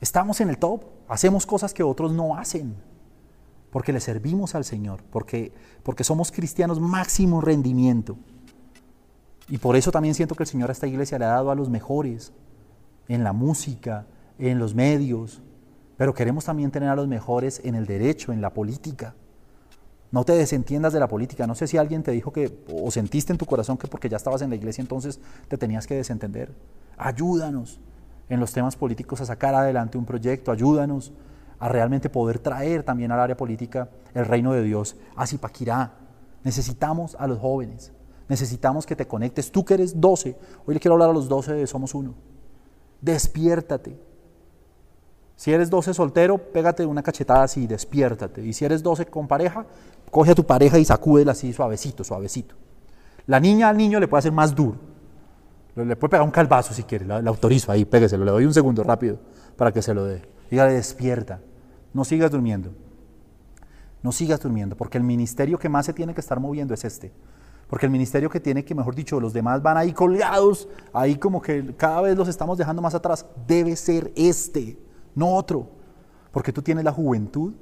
Estamos 0.00 0.40
en 0.40 0.48
el 0.48 0.58
top, 0.58 0.82
hacemos 1.06 1.46
cosas 1.46 1.72
que 1.72 1.84
otros 1.84 2.12
no 2.12 2.36
hacen, 2.36 2.74
porque 3.70 3.92
le 3.92 4.00
servimos 4.00 4.56
al 4.56 4.64
Señor, 4.64 5.04
porque, 5.12 5.52
porque 5.84 6.02
somos 6.02 6.32
cristianos 6.32 6.80
máximo 6.80 7.40
rendimiento. 7.40 8.16
Y 9.48 9.58
por 9.58 9.76
eso 9.76 9.92
también 9.92 10.16
siento 10.16 10.34
que 10.34 10.42
el 10.42 10.48
Señor 10.48 10.68
a 10.70 10.72
esta 10.72 10.88
iglesia 10.88 11.18
le 11.18 11.26
ha 11.26 11.28
dado 11.28 11.52
a 11.52 11.54
los 11.54 11.70
mejores 11.70 12.32
en 13.06 13.22
la 13.22 13.32
música, 13.32 14.06
en 14.36 14.58
los 14.58 14.74
medios, 14.74 15.42
pero 15.96 16.12
queremos 16.12 16.44
también 16.44 16.72
tener 16.72 16.88
a 16.88 16.96
los 16.96 17.06
mejores 17.06 17.60
en 17.62 17.76
el 17.76 17.86
derecho, 17.86 18.32
en 18.32 18.40
la 18.40 18.52
política. 18.52 19.14
No 20.10 20.24
te 20.24 20.32
desentiendas 20.32 20.92
de 20.92 21.00
la 21.00 21.08
política. 21.08 21.46
No 21.46 21.54
sé 21.54 21.66
si 21.66 21.76
alguien 21.76 22.02
te 22.02 22.12
dijo 22.12 22.32
que, 22.32 22.64
o 22.72 22.90
sentiste 22.90 23.32
en 23.32 23.38
tu 23.38 23.46
corazón 23.46 23.76
que 23.76 23.88
porque 23.88 24.08
ya 24.08 24.16
estabas 24.16 24.42
en 24.42 24.50
la 24.50 24.56
iglesia 24.56 24.82
entonces 24.82 25.20
te 25.48 25.58
tenías 25.58 25.86
que 25.86 25.94
desentender. 25.94 26.54
Ayúdanos 26.96 27.80
en 28.28 28.40
los 28.40 28.52
temas 28.52 28.76
políticos 28.76 29.20
a 29.20 29.26
sacar 29.26 29.54
adelante 29.54 29.98
un 29.98 30.04
proyecto, 30.04 30.52
ayúdanos 30.52 31.12
a 31.58 31.68
realmente 31.68 32.10
poder 32.10 32.38
traer 32.38 32.82
también 32.82 33.12
al 33.12 33.20
área 33.20 33.36
política 33.36 33.88
el 34.14 34.24
reino 34.24 34.52
de 34.52 34.62
Dios 34.62 34.96
a 35.16 35.26
Zipaquirá. 35.26 35.94
Necesitamos 36.42 37.16
a 37.18 37.26
los 37.26 37.38
jóvenes. 37.38 37.92
Necesitamos 38.28 38.86
que 38.86 38.96
te 38.96 39.06
conectes. 39.06 39.50
Tú 39.50 39.64
que 39.64 39.74
eres 39.74 40.00
12, 40.00 40.36
hoy 40.66 40.74
le 40.74 40.80
quiero 40.80 40.94
hablar 40.94 41.10
a 41.10 41.12
los 41.12 41.28
12 41.28 41.54
de 41.54 41.66
Somos 41.66 41.94
Uno. 41.94 42.14
Despiértate. 43.00 43.98
Si 45.36 45.52
eres 45.52 45.68
12 45.70 45.94
soltero, 45.94 46.38
pégate 46.38 46.86
una 46.86 47.02
cachetada 47.02 47.42
así, 47.42 47.66
despiértate. 47.66 48.44
Y 48.44 48.52
si 48.52 48.64
eres 48.64 48.82
12 48.82 49.06
con 49.06 49.26
pareja, 49.26 49.66
coge 50.10 50.30
a 50.30 50.34
tu 50.34 50.44
pareja 50.44 50.78
y 50.78 50.84
sacúdela 50.84 51.32
así 51.32 51.52
suavecito, 51.52 52.04
suavecito. 52.04 52.54
La 53.26 53.40
niña 53.40 53.68
al 53.68 53.76
niño 53.76 53.98
le 53.98 54.06
puede 54.06 54.20
hacer 54.20 54.32
más 54.32 54.54
duro. 54.54 54.78
Le 55.74 55.96
puede 55.96 56.10
pegar 56.10 56.24
un 56.24 56.30
calvazo 56.30 56.72
si 56.72 56.84
quiere, 56.84 57.04
le, 57.04 57.28
autorizo 57.28 57.72
ahí, 57.72 57.84
pégueselo, 57.84 58.24
le 58.24 58.30
doy 58.30 58.44
un 58.44 58.54
segundo 58.54 58.84
rápido 58.84 59.18
para 59.56 59.72
que 59.72 59.82
se 59.82 59.92
lo 59.92 60.04
dé. 60.04 60.22
Dígale, 60.48 60.74
despierta, 60.74 61.40
no 61.92 62.04
sigas 62.04 62.30
durmiendo. 62.30 62.70
No 64.00 64.12
sigas 64.12 64.38
durmiendo, 64.38 64.76
porque 64.76 64.98
el 64.98 65.04
ministerio 65.04 65.58
que 65.58 65.68
más 65.68 65.86
se 65.86 65.92
tiene 65.92 66.14
que 66.14 66.20
estar 66.20 66.38
moviendo 66.38 66.74
es 66.74 66.84
este. 66.84 67.10
Porque 67.68 67.86
el 67.86 67.92
ministerio 67.92 68.30
que 68.30 68.38
tiene 68.38 68.64
que, 68.64 68.74
mejor 68.74 68.94
dicho, 68.94 69.18
los 69.18 69.32
demás 69.32 69.62
van 69.62 69.76
ahí 69.76 69.92
colgados, 69.92 70.68
ahí 70.92 71.16
como 71.16 71.42
que 71.42 71.74
cada 71.76 72.02
vez 72.02 72.16
los 72.16 72.28
estamos 72.28 72.56
dejando 72.56 72.82
más 72.82 72.94
atrás, 72.94 73.26
debe 73.48 73.74
ser 73.74 74.12
este, 74.14 74.78
no 75.14 75.34
otro. 75.34 75.68
Porque 76.30 76.52
tú 76.52 76.62
tienes 76.62 76.84
la 76.84 76.92
juventud, 76.92 77.54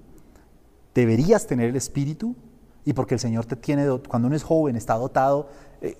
deberías 0.95 1.47
tener 1.47 1.71
el 1.71 1.77
espíritu, 1.77 2.35
y 2.85 2.93
porque 2.95 3.15
el 3.15 3.21
Señor 3.21 3.45
te 3.47 3.57
tiene, 3.57 3.87
cuando 4.09 4.27
uno 4.27 4.37
es 4.37 4.43
joven, 4.43 4.77
está 4.77 4.95
dotado, 4.95 5.49
eh, 5.81 5.97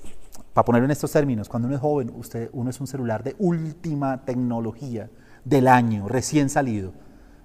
para 0.53 0.65
ponerlo 0.65 0.87
en 0.87 0.91
estos 0.91 1.13
términos, 1.13 1.49
cuando 1.49 1.67
uno 1.67 1.77
es 1.77 1.81
joven, 1.81 2.13
usted, 2.17 2.51
uno 2.53 2.71
es 2.71 2.81
un 2.81 2.87
celular 2.87 3.23
de 3.23 3.37
última 3.39 4.25
tecnología 4.25 5.11
del 5.45 5.69
año, 5.69 6.09
recién 6.09 6.49
salido. 6.49 6.93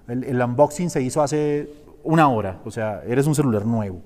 El, 0.08 0.24
el 0.24 0.40
unboxing 0.42 0.90
se 0.90 1.02
hizo 1.02 1.22
hace 1.22 1.70
una 2.02 2.28
hora, 2.28 2.60
o 2.64 2.70
sea, 2.70 3.02
eres 3.04 3.26
un 3.26 3.34
celular 3.34 3.64
nuevo 3.66 4.00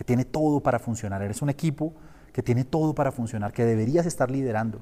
que 0.00 0.04
tiene 0.04 0.24
todo 0.24 0.60
para 0.60 0.78
funcionar. 0.78 1.20
Eres 1.20 1.42
un 1.42 1.50
equipo 1.50 1.92
que 2.32 2.42
tiene 2.42 2.64
todo 2.64 2.94
para 2.94 3.12
funcionar, 3.12 3.52
que 3.52 3.66
deberías 3.66 4.06
estar 4.06 4.30
liderando 4.30 4.80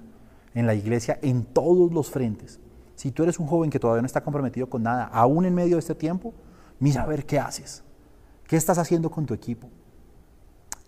en 0.55 0.65
la 0.65 0.75
iglesia 0.75 1.19
en 1.23 1.45
todos 1.45 1.93
los 1.93 2.09
frentes. 2.09 2.61
Si 2.99 3.13
tú 3.13 3.23
eres 3.23 3.39
un 3.39 3.47
joven 3.47 3.71
que 3.71 3.79
todavía 3.79 4.03
no 4.03 4.07
está 4.07 4.23
comprometido 4.23 4.69
con 4.69 4.83
nada, 4.83 5.05
aún 5.05 5.47
en 5.47 5.55
medio 5.55 5.77
de 5.77 5.81
este 5.81 5.95
tiempo, 5.95 6.35
Mira 6.81 7.03
a 7.03 7.07
ver 7.07 7.27
qué 7.27 7.39
haces. 7.39 7.83
¿Qué 8.47 8.57
estás 8.57 8.79
haciendo 8.79 9.11
con 9.11 9.27
tu 9.27 9.35
equipo? 9.35 9.69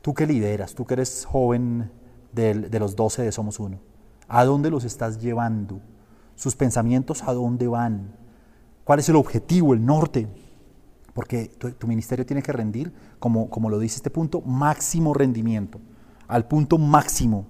Tú 0.02 0.14
que 0.14 0.26
lideras, 0.26 0.74
tú 0.74 0.86
que 0.86 0.94
eres 0.94 1.24
joven 1.26 1.90
de, 2.32 2.54
de 2.54 2.78
los 2.78 2.96
12 2.96 3.22
de 3.22 3.32
Somos 3.32 3.58
Uno, 3.60 3.80
¿a 4.28 4.44
dónde 4.44 4.70
los 4.70 4.84
estás 4.84 5.20
llevando? 5.20 5.80
¿Sus 6.36 6.56
pensamientos 6.56 7.22
a 7.24 7.34
dónde 7.34 7.66
van? 7.66 8.14
¿Cuál 8.84 9.00
es 9.00 9.08
el 9.08 9.16
objetivo, 9.16 9.74
el 9.74 9.84
norte? 9.84 10.26
Porque 11.12 11.48
tu, 11.48 11.86
ministerio 11.86 12.24
tiene 12.24 12.42
que 12.42 12.52
rendir, 12.52 12.94
como, 13.18 13.50
como 13.50 13.68
lo 13.68 13.78
dice 13.78 13.96
este 13.96 14.10
punto, 14.10 14.40
máximo 14.40 15.12
rendimiento, 15.12 15.80
al 16.28 16.46
punto 16.46 16.78
máximo. 16.78 17.46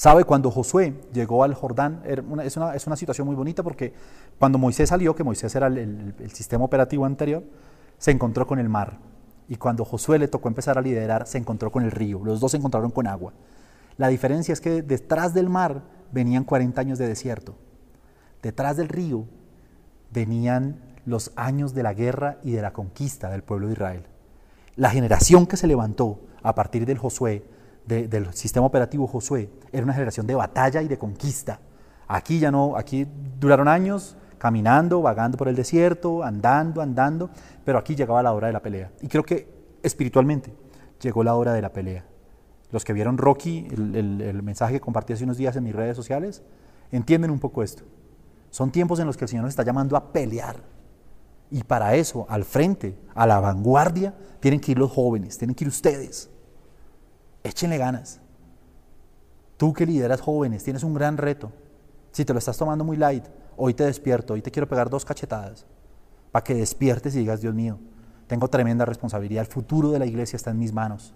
¿Sabe? 0.00 0.24
Cuando 0.24 0.50
Josué 0.50 0.94
llegó 1.12 1.44
al 1.44 1.52
Jordán, 1.52 2.00
es, 2.06 2.56
una, 2.56 2.74
es, 2.74 2.86
una, 2.86 2.96
situación 2.96 3.26
muy 3.26 3.36
bonita 3.36 3.62
porque 3.62 3.92
cuando 4.38 4.56
Moisés 4.56 4.88
salió, 4.88 5.14
que 5.14 5.22
Moisés 5.22 5.54
era 5.54 5.66
el, 5.66 6.14
el, 6.18 6.30
sistema 6.30 6.64
operativo 6.64 7.04
anterior, 7.04 7.44
se 7.98 8.10
encontró 8.10 8.46
con 8.46 8.58
el 8.58 8.70
mar. 8.70 8.96
Y 9.46 9.56
cuando 9.56 9.84
Josué 9.84 10.18
le 10.18 10.26
tocó 10.26 10.48
empezar 10.48 10.78
a 10.78 10.80
liderar, 10.80 11.26
se 11.26 11.36
encontró 11.36 11.70
con 11.70 11.84
el 11.84 11.90
río. 11.90 12.18
Los 12.24 12.40
dos 12.40 12.52
se 12.52 12.56
encontraron 12.56 12.90
con 12.90 13.06
agua. 13.06 13.34
La 13.98 14.08
diferencia 14.08 14.54
es 14.54 14.62
que 14.62 14.80
detrás 14.80 15.34
del 15.34 15.50
mar 15.50 15.82
venían 16.12 16.44
40 16.44 16.80
años 16.80 16.98
de 16.98 17.06
desierto. 17.06 17.56
Detrás 18.40 18.78
del 18.78 18.88
río 18.88 19.26
venían 20.10 20.80
los 21.04 21.30
años 21.36 21.74
de 21.74 21.82
la 21.82 21.92
guerra 21.92 22.38
y 22.42 22.52
de 22.52 22.62
la 22.62 22.72
conquista 22.72 23.28
del 23.28 23.42
pueblo 23.42 23.66
de 23.66 23.74
Israel. 23.74 24.06
La 24.76 24.88
generación 24.88 25.46
que 25.46 25.58
se 25.58 25.66
levantó 25.66 26.20
a 26.42 26.54
partir 26.54 26.86
del 26.86 26.96
Josué, 26.96 27.44
del 27.86 28.32
sistema 28.34 28.66
operativo 28.66 29.06
Josué, 29.06 29.50
era 29.72 29.82
una 29.82 29.92
generación 29.92 30.26
de 30.26 30.34
batalla 30.34 30.82
y 30.82 30.88
de 30.88 30.98
conquista. 30.98 31.60
Aquí 32.06 32.38
ya 32.38 32.50
no, 32.50 32.76
aquí 32.76 33.06
duraron 33.38 33.68
años 33.68 34.16
caminando, 34.38 35.02
vagando 35.02 35.36
por 35.36 35.48
el 35.48 35.56
desierto, 35.56 36.22
andando, 36.22 36.80
andando, 36.80 37.30
pero 37.64 37.78
aquí 37.78 37.94
llegaba 37.94 38.22
la 38.22 38.32
hora 38.32 38.46
de 38.46 38.52
la 38.52 38.62
pelea. 38.62 38.90
Y 39.00 39.08
creo 39.08 39.22
que 39.22 39.52
espiritualmente 39.82 40.54
llegó 41.00 41.22
la 41.22 41.34
hora 41.34 41.52
de 41.52 41.62
la 41.62 41.72
pelea. 41.72 42.04
Los 42.70 42.84
que 42.84 42.92
vieron 42.92 43.18
Rocky, 43.18 43.66
el, 43.70 44.20
el 44.20 44.42
mensaje 44.42 44.74
que 44.74 44.80
compartí 44.80 45.12
hace 45.12 45.24
unos 45.24 45.36
días 45.36 45.56
en 45.56 45.64
mis 45.64 45.74
redes 45.74 45.96
sociales, 45.96 46.42
entienden 46.90 47.30
un 47.30 47.38
poco 47.38 47.62
esto. 47.62 47.84
Son 48.50 48.70
tiempos 48.70 48.98
en 48.98 49.06
los 49.06 49.16
que 49.16 49.24
el 49.24 49.28
Señor 49.28 49.44
nos 49.44 49.50
está 49.50 49.62
llamando 49.62 49.96
a 49.96 50.12
pelear. 50.12 50.56
Y 51.50 51.64
para 51.64 51.94
eso, 51.96 52.26
al 52.28 52.44
frente, 52.44 52.96
a 53.14 53.26
la 53.26 53.40
vanguardia, 53.40 54.14
tienen 54.40 54.60
que 54.60 54.72
ir 54.72 54.78
los 54.78 54.90
jóvenes, 54.90 55.36
tienen 55.36 55.54
que 55.54 55.64
ir 55.64 55.68
ustedes. 55.68 56.29
Échenle 57.42 57.78
ganas. 57.78 58.20
Tú 59.56 59.72
que 59.72 59.86
lideras 59.86 60.20
jóvenes, 60.20 60.64
tienes 60.64 60.82
un 60.84 60.94
gran 60.94 61.16
reto. 61.16 61.52
Si 62.12 62.24
te 62.24 62.32
lo 62.32 62.38
estás 62.38 62.56
tomando 62.56 62.84
muy 62.84 62.96
light, 62.96 63.24
hoy 63.56 63.74
te 63.74 63.84
despierto, 63.84 64.34
hoy 64.34 64.42
te 64.42 64.50
quiero 64.50 64.68
pegar 64.68 64.88
dos 64.88 65.04
cachetadas 65.04 65.66
para 66.32 66.44
que 66.44 66.54
despiertes 66.54 67.14
y 67.14 67.18
digas, 67.18 67.40
Dios 67.40 67.54
mío, 67.54 67.78
tengo 68.26 68.48
tremenda 68.48 68.84
responsabilidad, 68.84 69.44
el 69.44 69.50
futuro 69.50 69.90
de 69.90 69.98
la 69.98 70.06
iglesia 70.06 70.36
está 70.36 70.50
en 70.50 70.58
mis 70.58 70.72
manos. 70.72 71.14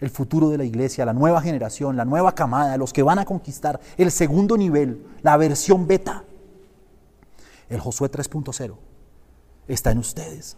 El 0.00 0.10
futuro 0.10 0.48
de 0.48 0.58
la 0.58 0.64
iglesia, 0.64 1.04
la 1.04 1.12
nueva 1.12 1.42
generación, 1.42 1.96
la 1.96 2.04
nueva 2.04 2.34
camada, 2.34 2.76
los 2.76 2.92
que 2.92 3.02
van 3.02 3.18
a 3.18 3.24
conquistar 3.24 3.80
el 3.98 4.10
segundo 4.10 4.56
nivel, 4.56 5.06
la 5.22 5.36
versión 5.36 5.86
beta. 5.86 6.24
El 7.68 7.80
Josué 7.80 8.10
3.0 8.10 8.76
está 9.68 9.90
en 9.90 9.98
ustedes. 9.98 10.56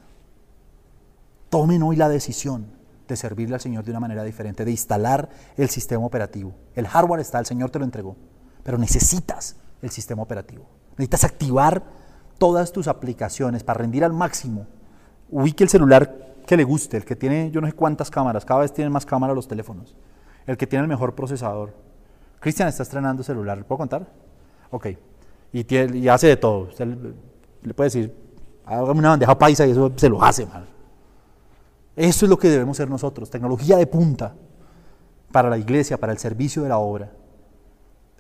Tomen 1.50 1.82
hoy 1.82 1.96
la 1.96 2.08
decisión 2.08 2.66
de 3.08 3.16
servirle 3.16 3.54
al 3.54 3.60
Señor 3.60 3.84
de 3.84 3.90
una 3.90 4.00
manera 4.00 4.24
diferente, 4.24 4.64
de 4.64 4.70
instalar 4.70 5.28
el 5.56 5.68
sistema 5.68 6.04
operativo. 6.04 6.54
El 6.74 6.86
hardware 6.86 7.20
está, 7.20 7.38
el 7.38 7.46
Señor 7.46 7.70
te 7.70 7.78
lo 7.78 7.84
entregó, 7.84 8.16
pero 8.62 8.78
necesitas 8.78 9.56
el 9.82 9.90
sistema 9.90 10.22
operativo. 10.22 10.66
Necesitas 10.92 11.24
activar 11.24 11.82
todas 12.38 12.72
tus 12.72 12.88
aplicaciones 12.88 13.64
para 13.64 13.78
rendir 13.78 14.04
al 14.04 14.12
máximo. 14.12 14.66
Ubique 15.30 15.64
el 15.64 15.70
celular 15.70 16.34
que 16.46 16.56
le 16.56 16.64
guste, 16.64 16.96
el 16.96 17.04
que 17.04 17.16
tiene 17.16 17.50
yo 17.50 17.60
no 17.60 17.66
sé 17.66 17.72
cuántas 17.72 18.10
cámaras, 18.10 18.44
cada 18.44 18.60
vez 18.60 18.72
tienen 18.72 18.92
más 18.92 19.06
cámaras 19.06 19.34
los 19.34 19.48
teléfonos, 19.48 19.96
el 20.46 20.56
que 20.56 20.66
tiene 20.66 20.82
el 20.82 20.88
mejor 20.88 21.14
procesador. 21.14 21.74
Cristian 22.40 22.68
está 22.68 22.82
estrenando 22.82 23.22
celular, 23.22 23.58
¿le 23.58 23.64
puedo 23.64 23.78
contar? 23.78 24.06
Ok, 24.70 24.88
y, 25.52 26.08
hace 26.08 26.28
de 26.28 26.36
todo. 26.36 26.68
Usted 26.68 26.86
le 27.62 27.74
puede 27.74 27.86
decir, 27.86 28.14
hágame 28.64 28.98
una 28.98 29.10
bandeja 29.10 29.38
paisa 29.38 29.66
y 29.66 29.70
eso 29.70 29.92
se 29.96 30.08
lo 30.08 30.22
hace, 30.22 30.46
mal. 30.46 30.66
Eso 31.96 32.24
es 32.24 32.31
lo 32.31 32.38
que 32.38 32.48
debemos 32.48 32.76
ser 32.76 32.88
nosotros, 32.88 33.28
tecnología 33.31 33.76
de 33.76 33.87
punta 33.87 34.35
para 35.31 35.50
la 35.50 35.59
iglesia, 35.59 35.98
para 35.98 36.12
el 36.12 36.18
servicio 36.18 36.62
de 36.62 36.68
la 36.68 36.78
obra. 36.78 37.12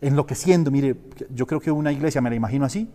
Enloqueciendo, 0.00 0.70
mire, 0.70 0.96
yo 1.30 1.46
creo 1.46 1.60
que 1.60 1.70
una 1.70 1.92
iglesia, 1.92 2.20
me 2.20 2.30
la 2.30 2.36
imagino 2.36 2.64
así, 2.64 2.90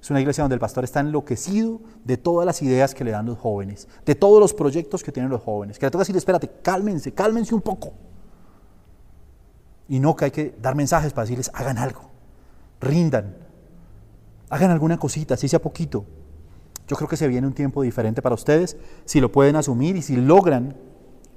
es 0.00 0.10
una 0.10 0.20
iglesia 0.20 0.42
donde 0.42 0.54
el 0.54 0.60
pastor 0.60 0.84
está 0.84 1.00
enloquecido 1.00 1.80
de 2.04 2.16
todas 2.16 2.46
las 2.46 2.62
ideas 2.62 2.94
que 2.94 3.04
le 3.04 3.10
dan 3.10 3.26
los 3.26 3.38
jóvenes, 3.38 3.88
de 4.04 4.14
todos 4.14 4.40
los 4.40 4.54
proyectos 4.54 5.02
que 5.02 5.12
tienen 5.12 5.30
los 5.30 5.42
jóvenes, 5.42 5.78
que 5.78 5.86
le 5.86 5.90
toca 5.90 6.02
decir, 6.02 6.16
espérate, 6.16 6.50
cálmense, 6.62 7.12
cálmense 7.12 7.54
un 7.54 7.60
poco. 7.60 7.92
Y 9.88 10.00
no 10.00 10.16
que 10.16 10.24
hay 10.26 10.30
que 10.30 10.56
dar 10.60 10.74
mensajes 10.74 11.12
para 11.12 11.24
decirles, 11.24 11.50
hagan 11.54 11.78
algo, 11.78 12.02
rindan, 12.80 13.36
hagan 14.48 14.70
alguna 14.70 14.98
cosita, 14.98 15.36
si 15.36 15.48
sea 15.48 15.60
poquito. 15.60 16.04
Yo 16.88 16.96
creo 16.96 17.08
que 17.08 17.16
se 17.16 17.28
viene 17.28 17.46
un 17.46 17.52
tiempo 17.52 17.82
diferente 17.82 18.22
para 18.22 18.34
ustedes 18.34 18.76
si 19.04 19.20
lo 19.20 19.30
pueden 19.30 19.56
asumir 19.56 19.96
y 19.96 20.02
si 20.02 20.16
logran 20.16 20.76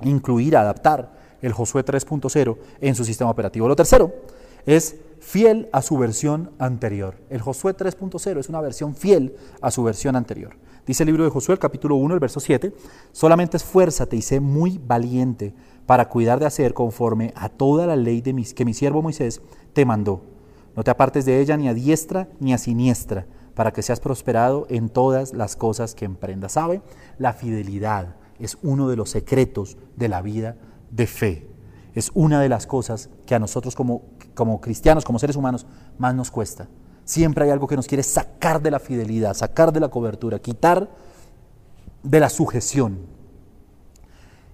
incluir, 0.01 0.57
adaptar 0.57 1.13
el 1.41 1.53
Josué 1.53 1.85
3.0 1.85 2.57
en 2.81 2.95
su 2.95 3.05
sistema 3.05 3.29
operativo. 3.29 3.67
Lo 3.67 3.75
tercero 3.75 4.13
es 4.65 4.95
fiel 5.19 5.69
a 5.71 5.81
su 5.81 5.97
versión 5.97 6.51
anterior. 6.59 7.17
El 7.29 7.41
Josué 7.41 7.75
3.0 7.75 8.39
es 8.39 8.49
una 8.49 8.61
versión 8.61 8.95
fiel 8.95 9.35
a 9.61 9.71
su 9.71 9.83
versión 9.83 10.15
anterior. 10.15 10.57
Dice 10.85 11.03
el 11.03 11.07
libro 11.07 11.23
de 11.23 11.29
Josué, 11.29 11.53
el 11.53 11.59
capítulo 11.59 11.95
1, 11.95 12.13
el 12.13 12.19
verso 12.19 12.39
7, 12.39 12.73
solamente 13.11 13.57
esfuérzate 13.57 14.15
y 14.15 14.21
sé 14.21 14.39
muy 14.39 14.79
valiente 14.79 15.53
para 15.85 16.09
cuidar 16.09 16.39
de 16.39 16.45
hacer 16.45 16.73
conforme 16.73 17.33
a 17.35 17.49
toda 17.49 17.87
la 17.87 17.95
ley 17.95 18.21
de 18.21 18.33
mis, 18.33 18.53
que 18.53 18.65
mi 18.65 18.73
siervo 18.73 19.01
Moisés 19.01 19.41
te 19.73 19.85
mandó 19.85 20.35
no 20.75 20.83
te 20.83 20.91
apartes 20.91 21.25
de 21.25 21.39
ella 21.39 21.55
ni 21.57 21.67
a 21.67 21.73
diestra 21.73 22.27
ni 22.39 22.53
a 22.53 22.57
siniestra, 22.57 23.25
para 23.55 23.71
que 23.71 23.81
seas 23.81 23.99
prosperado 23.99 24.67
en 24.69 24.89
todas 24.89 25.33
las 25.33 25.55
cosas 25.55 25.95
que 25.95 26.05
emprendas. 26.05 26.51
¿Sabe? 26.51 26.81
La 27.17 27.33
fidelidad 27.33 28.15
es 28.39 28.57
uno 28.61 28.89
de 28.89 28.97
los 28.97 29.09
secretos 29.09 29.77
de 29.95 30.09
la 30.09 30.21
vida 30.21 30.55
de 30.91 31.07
fe. 31.07 31.47
Es 31.95 32.11
una 32.13 32.41
de 32.41 32.49
las 32.49 32.67
cosas 32.67 33.09
que 33.25 33.33
a 33.33 33.39
nosotros 33.39 33.73
como, 33.73 34.03
como 34.33 34.59
cristianos, 34.59 35.05
como 35.05 35.17
seres 35.17 35.37
humanos, 35.37 35.65
más 35.97 36.13
nos 36.13 36.29
cuesta. 36.29 36.67
Siempre 37.05 37.45
hay 37.45 37.51
algo 37.51 37.67
que 37.67 37.77
nos 37.77 37.87
quiere 37.87 38.03
sacar 38.03 38.61
de 38.61 38.71
la 38.71 38.79
fidelidad, 38.79 39.33
sacar 39.33 39.71
de 39.71 39.79
la 39.79 39.87
cobertura, 39.87 40.39
quitar 40.39 40.89
de 42.03 42.19
la 42.19 42.29
sujeción. 42.29 42.99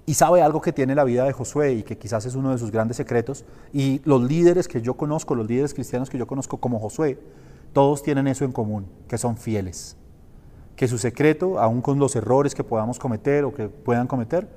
Y 0.06 0.14
sabe 0.14 0.42
algo 0.42 0.62
que 0.62 0.74
tiene 0.74 0.94
la 0.94 1.04
vida 1.04 1.24
de 1.24 1.32
Josué 1.32 1.74
y 1.74 1.84
que 1.84 1.98
quizás 1.98 2.26
es 2.26 2.36
uno 2.36 2.52
de 2.52 2.58
sus 2.58 2.70
grandes 2.70 2.98
secretos. 2.98 3.46
Y 3.74 4.02
los 4.04 4.22
líderes 4.22 4.68
que 4.68 4.82
yo 4.82 4.96
conozco, 4.96 5.34
los 5.34 5.48
líderes 5.48 5.74
cristianos 5.74 6.10
que 6.10 6.18
yo 6.18 6.28
conozco 6.28 6.58
como 6.58 6.80
Josué, 6.80 7.18
todos 7.74 8.04
tienen 8.04 8.28
eso 8.28 8.46
en 8.46 8.52
común, 8.52 8.88
que 9.08 9.18
son 9.18 9.38
fieles. 9.38 9.98
Que 10.76 10.88
su 10.88 10.98
secreto, 10.98 11.60
aun 11.60 11.82
con 11.82 12.00
los 12.00 12.16
errores 12.16 12.56
que 12.56 12.64
podamos 12.64 13.00
cometer 13.00 13.44
o 13.44 13.54
que 13.54 13.70
puedan 13.70 14.08
cometer, 14.08 14.48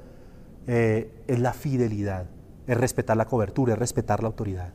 eh, 0.66 1.12
es 1.26 1.38
la 1.38 1.52
fidelidad, 1.52 2.26
es 2.66 2.76
respetar 2.76 3.16
la 3.16 3.26
cobertura, 3.26 3.74
es 3.74 3.78
respetar 3.78 4.22
la 4.22 4.28
autoridad. 4.28 4.72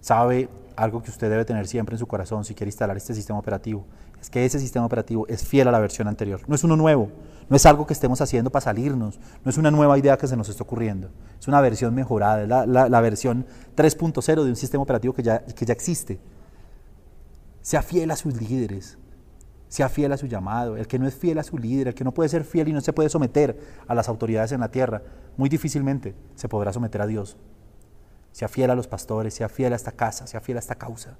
Sabe 0.00 0.48
algo 0.76 1.02
que 1.02 1.10
usted 1.10 1.28
debe 1.28 1.44
tener 1.44 1.66
siempre 1.66 1.94
en 1.94 1.98
su 1.98 2.06
corazón 2.06 2.44
si 2.44 2.54
quiere 2.54 2.68
instalar 2.68 2.96
este 2.96 3.14
sistema 3.14 3.38
operativo, 3.38 3.84
es 4.20 4.30
que 4.30 4.44
ese 4.44 4.58
sistema 4.58 4.86
operativo 4.86 5.26
es 5.28 5.44
fiel 5.44 5.68
a 5.68 5.72
la 5.72 5.78
versión 5.78 6.08
anterior. 6.08 6.40
No 6.46 6.54
es 6.54 6.64
uno 6.64 6.76
nuevo, 6.76 7.10
no 7.48 7.56
es 7.56 7.66
algo 7.66 7.86
que 7.86 7.92
estemos 7.92 8.20
haciendo 8.20 8.50
para 8.50 8.64
salirnos, 8.64 9.20
no 9.44 9.50
es 9.50 9.58
una 9.58 9.70
nueva 9.70 9.98
idea 9.98 10.16
que 10.16 10.26
se 10.26 10.36
nos 10.36 10.48
está 10.48 10.62
ocurriendo, 10.62 11.10
es 11.38 11.48
una 11.48 11.60
versión 11.60 11.94
mejorada, 11.94 12.42
es 12.42 12.48
la, 12.48 13.00
versión 13.00 13.46
3.0 13.76 14.44
de 14.44 14.50
un 14.50 14.56
sistema 14.56 14.82
operativo 14.82 15.12
que 15.14 15.22
ya, 15.22 15.40
que 15.40 15.66
ya 15.66 15.72
existe. 15.72 16.18
Sea 17.68 17.82
fiel 17.82 18.10
a 18.10 18.16
sus 18.16 18.40
líderes, 18.40 18.96
sea 19.68 19.90
fiel 19.90 20.10
a 20.12 20.16
su 20.16 20.26
llamado. 20.26 20.78
El 20.78 20.86
que 20.86 20.98
no 20.98 21.06
es 21.06 21.14
fiel 21.14 21.36
a 21.36 21.42
su 21.42 21.58
líder, 21.58 21.88
el 21.88 21.94
que 21.94 22.02
no 22.02 22.14
puede 22.14 22.30
ser 22.30 22.44
fiel 22.44 22.68
y 22.68 22.72
no 22.72 22.80
se 22.80 22.94
puede 22.94 23.10
someter 23.10 23.60
a 23.86 23.94
las 23.94 24.08
autoridades 24.08 24.52
en 24.52 24.60
la 24.60 24.70
tierra, 24.70 25.02
muy 25.36 25.50
difícilmente 25.50 26.14
se 26.34 26.48
podrá 26.48 26.72
someter 26.72 27.02
a 27.02 27.06
Dios. 27.06 27.36
Sea 28.32 28.48
fiel 28.48 28.70
a 28.70 28.74
los 28.74 28.88
pastores, 28.88 29.34
sea 29.34 29.50
fiel 29.50 29.74
a 29.74 29.76
esta 29.76 29.92
casa, 29.92 30.26
sea 30.26 30.40
fiel 30.40 30.56
a 30.56 30.60
esta 30.60 30.76
causa. 30.76 31.18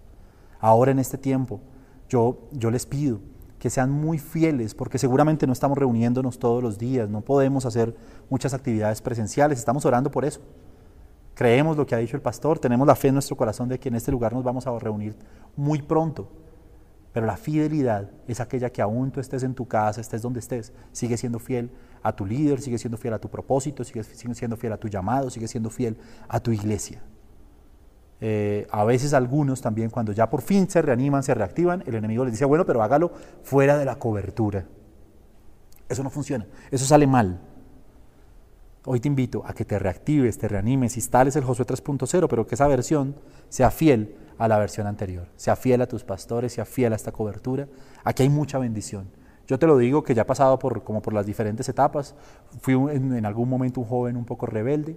Ahora 0.59 0.91
en 0.91 1.01
este 1.01 1.19
tiempo, 1.19 1.61
yo, 2.09 2.49
yo 2.53 2.71
les 2.71 2.87
pido 2.87 3.21
que 3.59 3.69
sean 3.69 3.91
muy 3.91 4.19
fieles, 4.19 4.75
porque 4.75 4.97
seguramente 4.97 5.47
no 5.47 5.53
estamos 5.53 5.77
reuniéndonos 5.77 6.39
todos 6.39 6.63
los 6.63 6.79
días, 6.79 7.11
no 7.11 7.21
podemos 7.21 7.67
hacer 7.67 7.95
muchas 8.31 8.55
actividades 8.55 9.03
presenciales, 9.03 9.59
estamos 9.59 9.85
orando 9.85 10.11
por 10.11 10.25
eso. 10.25 10.41
Creemos 11.39 11.77
lo 11.77 11.87
que 11.87 11.95
ha 11.95 11.99
dicho 11.99 12.17
el 12.17 12.21
pastor, 12.21 12.59
tenemos 12.59 12.85
la 12.85 12.97
fe 12.97 13.09
en 13.09 13.15
nuestro 13.15 13.37
corazón 13.37 13.69
de 13.69 13.79
que 13.79 13.91
en 13.91 13.95
este 13.95 14.11
lugar 14.11 14.33
nos 14.33 14.43
vamos 14.43 14.67
a 14.67 14.77
reunir 14.77 15.15
muy 15.55 15.81
pronto. 15.81 16.29
Pero 17.13 17.27
la 17.27 17.37
fidelidad 17.37 18.11
es 18.27 18.41
aquella 18.41 18.71
que 18.71 18.83
aún 18.83 19.13
tú 19.13 19.21
estés 19.21 19.45
en 19.45 19.55
tu 19.55 19.69
casa, 19.69 20.01
estés 20.01 20.21
donde 20.21 20.41
estés, 20.41 20.73
sigue 20.91 21.17
siendo 21.17 21.39
fiel 21.39 21.71
a 22.03 22.11
tu 22.13 22.27
líder, 22.27 22.61
sigue 22.61 22.77
siendo 22.77 22.99
fiel 22.99 23.15
a 23.15 23.21
tu 23.21 23.29
propósito, 23.29 23.85
sigue 23.85 24.03
siendo 24.03 24.57
fiel 24.57 24.73
a 24.73 24.79
tu 24.79 24.89
llamado, 24.89 25.31
sigue 25.31 25.47
siendo 25.47 25.71
fiel 25.71 25.97
a 26.27 26.41
tu 26.41 26.51
iglesia. 26.51 27.05
Eh, 28.21 28.67
a 28.73 28.83
veces 28.83 29.15
algunos 29.15 29.61
también 29.61 29.91
cuando 29.91 30.11
ya 30.11 30.29
por 30.29 30.43
fin 30.43 30.69
se 30.69 30.83
reaniman, 30.83 31.23
se 31.23 31.35
reactivan, 31.35 31.85
el 31.87 31.95
enemigo 31.95 32.25
les 32.25 32.33
dice, 32.33 32.47
bueno, 32.47 32.67
pero 32.67 32.83
hágalo 32.83 33.13
fuera 33.45 33.79
de 33.79 33.85
la 33.85 33.95
cobertura. 33.95 34.67
Eso 35.89 36.03
no 36.03 36.11
funciona, 36.11 36.49
eso 36.73 36.85
sale 36.85 37.07
mal. 37.07 37.39
Hoy 38.91 39.01
te 39.01 39.09
invito 39.09 39.43
a 39.45 39.53
que 39.53 39.67
te 39.67 39.79
reactives, 39.79 40.39
te 40.39 40.49
reanimes, 40.49 40.97
instales 40.97 41.37
el 41.37 41.45
Josué 41.45 41.67
3.0, 41.67 42.27
pero 42.27 42.47
que 42.47 42.55
esa 42.55 42.67
versión 42.67 43.17
sea 43.51 43.71
fiel 43.71 44.17
a 44.39 44.49
la 44.49 44.57
versión 44.59 44.87
anterior, 44.87 45.29
sea 45.37 45.57
fiel 45.57 45.83
a 45.83 45.87
tus 45.87 46.05
pastores, 46.05 46.55
sea 46.55 46.65
fiel 46.65 46.95
a 46.95 46.97
esta 46.97 47.13
cobertura. 47.13 47.69
Aquí 48.03 48.23
hay 48.23 48.31
mucha 48.31 48.59
bendición. 48.59 49.11
Yo 49.47 49.59
te 49.59 49.67
lo 49.67 49.77
digo 49.77 50.03
que 50.03 50.15
ya 50.15 50.23
he 50.23 50.25
pasado 50.25 50.59
por, 50.59 50.85
como 50.85 51.03
por 51.03 51.13
las 51.13 51.27
diferentes 51.27 51.69
etapas. 51.69 52.15
Fui 52.63 52.73
en, 52.73 53.27
algún 53.27 53.51
momento 53.51 53.83
un 53.83 53.87
joven 53.87 54.17
un 54.17 54.25
poco 54.25 54.47
rebelde, 54.47 54.97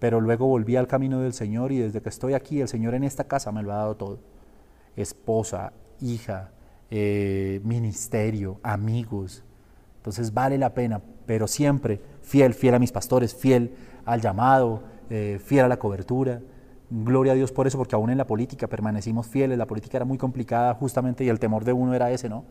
pero 0.00 0.20
luego 0.20 0.48
volví 0.48 0.74
al 0.74 0.88
camino 0.88 1.20
del 1.20 1.34
Señor 1.34 1.70
y 1.70 1.78
desde 1.78 2.02
que 2.02 2.08
estoy 2.08 2.34
aquí, 2.34 2.62
el 2.62 2.68
Señor 2.68 2.94
en 2.94 3.04
esta 3.04 3.22
casa 3.22 3.52
me 3.52 3.62
lo 3.62 3.72
ha 3.72 3.76
dado 3.76 3.94
todo. 3.94 4.18
Esposa, 4.96 5.72
hija, 6.00 6.50
eh, 6.90 7.60
ministerio, 7.62 8.58
amigos. 8.64 9.44
Entonces 9.98 10.34
vale 10.34 10.58
la 10.58 10.74
pena, 10.74 11.00
pero 11.26 11.46
siempre 11.46 12.00
fiel, 12.24 12.54
fiel 12.54 12.74
a 12.74 12.78
mis 12.78 12.90
pastores, 12.90 13.34
fiel 13.34 13.74
al 14.04 14.20
llamado, 14.20 14.82
eh, 15.10 15.40
fiel 15.44 15.66
a 15.66 15.68
la 15.68 15.78
cobertura. 15.78 16.40
Gloria 16.90 17.32
a 17.32 17.34
Dios 17.34 17.52
por 17.52 17.66
eso, 17.66 17.78
porque 17.78 17.94
aún 17.94 18.10
en 18.10 18.18
la 18.18 18.26
política 18.26 18.66
permanecimos 18.66 19.26
fieles. 19.26 19.56
La 19.56 19.66
política 19.66 19.98
era 19.98 20.04
muy 20.04 20.18
complicada 20.18 20.74
justamente 20.74 21.24
y 21.24 21.28
el 21.28 21.38
temor 21.38 21.64
de 21.64 21.72
uno 21.72 21.94
era 21.94 22.10
ese, 22.10 22.28
¿no? 22.28 22.44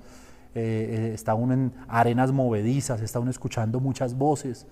Eh, 0.55 1.11
está 1.13 1.33
uno 1.33 1.53
en 1.53 1.73
arenas 1.87 2.31
movedizas, 2.31 3.01
está 3.01 3.19
uno 3.19 3.31
escuchando 3.31 3.79
muchas 3.79 4.15
voces, 4.15 4.67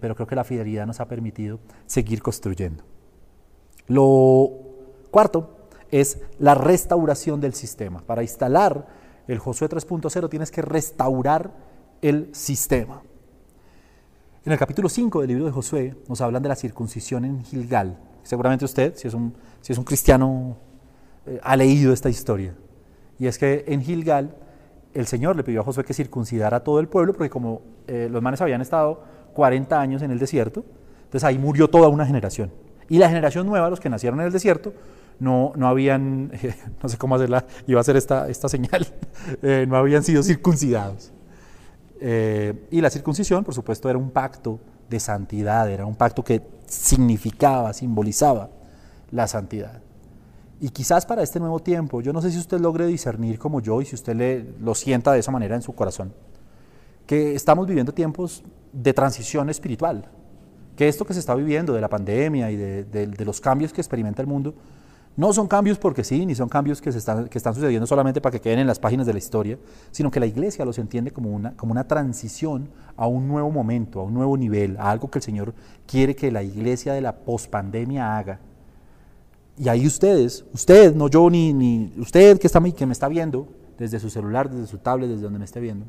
pero 0.00 0.14
creo 0.14 0.28
que 0.28 0.36
la 0.36 0.44
fidelidad 0.44 0.86
nos 0.86 1.00
ha 1.00 1.08
permitido 1.08 1.58
seguir 1.86 2.22
construyendo. 2.22 2.84
Lo 3.88 4.48
cuarto 5.10 5.62
es 5.90 6.20
la 6.38 6.54
restauración 6.54 7.40
del 7.40 7.52
sistema. 7.52 8.00
Para 8.06 8.22
instalar 8.22 8.86
el 9.26 9.38
Josué 9.38 9.68
3.0 9.68 10.28
tienes 10.28 10.52
que 10.52 10.62
restaurar 10.62 11.50
el 12.00 12.28
sistema. 12.32 13.02
En 14.44 14.50
el 14.50 14.58
capítulo 14.58 14.88
5 14.88 15.20
del 15.20 15.28
libro 15.28 15.44
de 15.44 15.52
Josué 15.52 15.94
nos 16.08 16.20
hablan 16.20 16.42
de 16.42 16.48
la 16.48 16.56
circuncisión 16.56 17.24
en 17.24 17.44
Gilgal. 17.44 17.96
Seguramente 18.24 18.64
usted, 18.64 18.92
si 18.96 19.06
es 19.06 19.14
un, 19.14 19.32
si 19.60 19.72
es 19.72 19.78
un 19.78 19.84
cristiano, 19.84 20.56
eh, 21.26 21.38
ha 21.44 21.54
leído 21.54 21.92
esta 21.92 22.10
historia. 22.10 22.52
Y 23.20 23.28
es 23.28 23.38
que 23.38 23.64
en 23.68 23.82
Gilgal 23.82 24.34
el 24.94 25.06
Señor 25.06 25.36
le 25.36 25.44
pidió 25.44 25.60
a 25.60 25.64
Josué 25.64 25.84
que 25.84 25.94
circuncidara 25.94 26.56
a 26.56 26.60
todo 26.64 26.80
el 26.80 26.88
pueblo, 26.88 27.12
porque 27.12 27.30
como 27.30 27.62
eh, 27.86 28.08
los 28.10 28.20
manes 28.20 28.40
habían 28.40 28.60
estado 28.60 29.04
40 29.34 29.80
años 29.80 30.02
en 30.02 30.10
el 30.10 30.18
desierto, 30.18 30.64
entonces 31.04 31.22
ahí 31.22 31.38
murió 31.38 31.70
toda 31.70 31.86
una 31.86 32.04
generación. 32.04 32.50
Y 32.88 32.98
la 32.98 33.08
generación 33.08 33.46
nueva, 33.46 33.70
los 33.70 33.78
que 33.78 33.90
nacieron 33.90 34.18
en 34.18 34.26
el 34.26 34.32
desierto, 34.32 34.74
no, 35.20 35.52
no 35.54 35.68
habían, 35.68 36.32
no 36.82 36.88
sé 36.88 36.98
cómo 36.98 37.14
hacerla, 37.14 37.46
iba 37.68 37.78
a 37.78 37.82
hacer 37.82 37.96
esta, 37.96 38.28
esta 38.28 38.48
señal, 38.48 38.88
eh, 39.42 39.66
no 39.68 39.76
habían 39.76 40.02
sido 40.02 40.20
circuncidados. 40.24 41.12
Eh, 42.04 42.66
y 42.72 42.80
la 42.80 42.90
circuncisión, 42.90 43.44
por 43.44 43.54
supuesto, 43.54 43.88
era 43.88 43.96
un 43.96 44.10
pacto 44.10 44.58
de 44.90 44.98
santidad, 44.98 45.70
era 45.70 45.86
un 45.86 45.94
pacto 45.94 46.24
que 46.24 46.42
significaba, 46.66 47.72
simbolizaba 47.72 48.50
la 49.12 49.28
santidad. 49.28 49.80
Y 50.60 50.70
quizás 50.70 51.06
para 51.06 51.22
este 51.22 51.38
nuevo 51.38 51.60
tiempo, 51.60 52.00
yo 52.00 52.12
no 52.12 52.20
sé 52.20 52.32
si 52.32 52.38
usted 52.38 52.58
logre 52.58 52.86
discernir 52.86 53.38
como 53.38 53.60
yo 53.60 53.80
y 53.80 53.84
si 53.84 53.94
usted 53.94 54.16
le, 54.16 54.44
lo 54.60 54.74
sienta 54.74 55.12
de 55.12 55.20
esa 55.20 55.30
manera 55.30 55.54
en 55.54 55.62
su 55.62 55.74
corazón, 55.76 56.12
que 57.06 57.36
estamos 57.36 57.68
viviendo 57.68 57.94
tiempos 57.94 58.42
de 58.72 58.92
transición 58.92 59.48
espiritual, 59.48 60.04
que 60.74 60.88
esto 60.88 61.04
que 61.04 61.14
se 61.14 61.20
está 61.20 61.36
viviendo 61.36 61.72
de 61.72 61.80
la 61.80 61.88
pandemia 61.88 62.50
y 62.50 62.56
de, 62.56 62.84
de 62.84 63.24
los 63.24 63.40
cambios 63.40 63.72
que 63.72 63.80
experimenta 63.80 64.22
el 64.22 64.26
mundo, 64.26 64.54
no 65.16 65.32
son 65.32 65.46
cambios 65.46 65.78
porque 65.78 66.04
sí, 66.04 66.24
ni 66.24 66.34
son 66.34 66.48
cambios 66.48 66.80
que, 66.80 66.88
están, 66.88 67.28
sucediendo 67.28 67.86
solamente 67.86 68.20
para 68.20 68.32
que 68.32 68.40
queden 68.40 68.60
en 68.60 68.66
las 68.66 68.78
páginas 68.78 69.06
de 69.06 69.12
la 69.12 69.18
historia, 69.18 69.58
sino 69.90 70.10
que 70.10 70.18
la 70.18 70.26
iglesia 70.26 70.64
los 70.64 70.78
entiende 70.78 71.10
como 71.10 71.30
una, 71.30 71.84
transición 71.84 72.68
a 72.96 73.06
un 73.06 73.28
nuevo 73.28 73.50
momento, 73.50 74.00
a 74.00 74.04
un 74.04 74.14
nuevo 74.14 74.36
nivel, 74.36 74.76
a 74.78 74.90
algo 74.90 75.10
que 75.10 75.18
el 75.18 75.22
Señor 75.22 75.54
quiere 75.86 76.16
que 76.16 76.30
la 76.30 76.42
iglesia 76.42 76.94
de 76.94 77.02
la 77.02 77.14
pospandemia 77.14 78.16
haga. 78.16 78.40
Y 79.58 79.68
ahí 79.68 79.86
ustedes, 79.86 80.46
usted, 80.54 80.94
no 80.94 81.08
yo 81.08 81.28
ni, 81.28 81.92
usted 81.98 82.38
que, 82.38 82.46
está, 82.46 82.60
que 82.60 82.86
me 82.86 82.92
está 82.92 83.08
viendo, 83.08 83.48
desde 83.78 84.00
su 84.00 84.08
celular, 84.08 84.48
desde 84.48 84.66
su 84.66 84.78
tablet, 84.78 85.10
desde 85.10 85.22
donde 85.22 85.38
me 85.38 85.44
esté 85.44 85.60
viendo, 85.60 85.84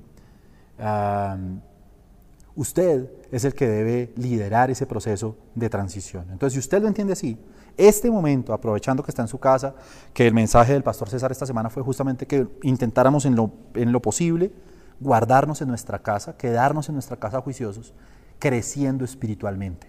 usted 2.55 3.09
es 3.32 3.45
el 3.45 3.53
que 3.53 3.67
debe 3.67 4.11
liderar 4.17 4.69
ese 4.69 4.86
proceso 4.86 5.38
de 5.55 5.69
transición. 5.69 6.26
Entonces, 6.30 6.53
si 6.53 6.59
usted 6.59 6.82
lo 6.82 6.89
entiende 6.89 7.13
así, 7.13 7.38
este 7.78 8.11
momento, 8.11 8.53
aprovechando 8.53 9.03
que 9.03 9.11
está 9.11 9.21
en 9.21 9.28
su 9.28 9.39
casa, 9.39 9.76
que 10.13 10.28
el 10.28 10.34
mensaje 10.34 10.74
del 10.74 10.84
pastor 10.84 11.09
César 11.09 11.32
esta 11.32 11.45
semana 11.45 11.69
fue 11.69 11.84
justamente 11.84 12.28
que 12.28 12.47
intentáramos 12.63 13.26
en 13.26 13.36
lo, 13.36 13.51
en 13.74 13.91
posible 13.99 14.51
guardarnos 14.99 15.61
en 15.61 15.67
nuestra 15.67 15.99
casa, 15.99 16.38
quedarnos 16.38 16.88
en 16.89 16.95
nuestra 16.95 17.17
casa 17.17 17.41
juiciosos, 17.41 17.93
creciendo 18.39 19.03
espiritualmente. 19.05 19.88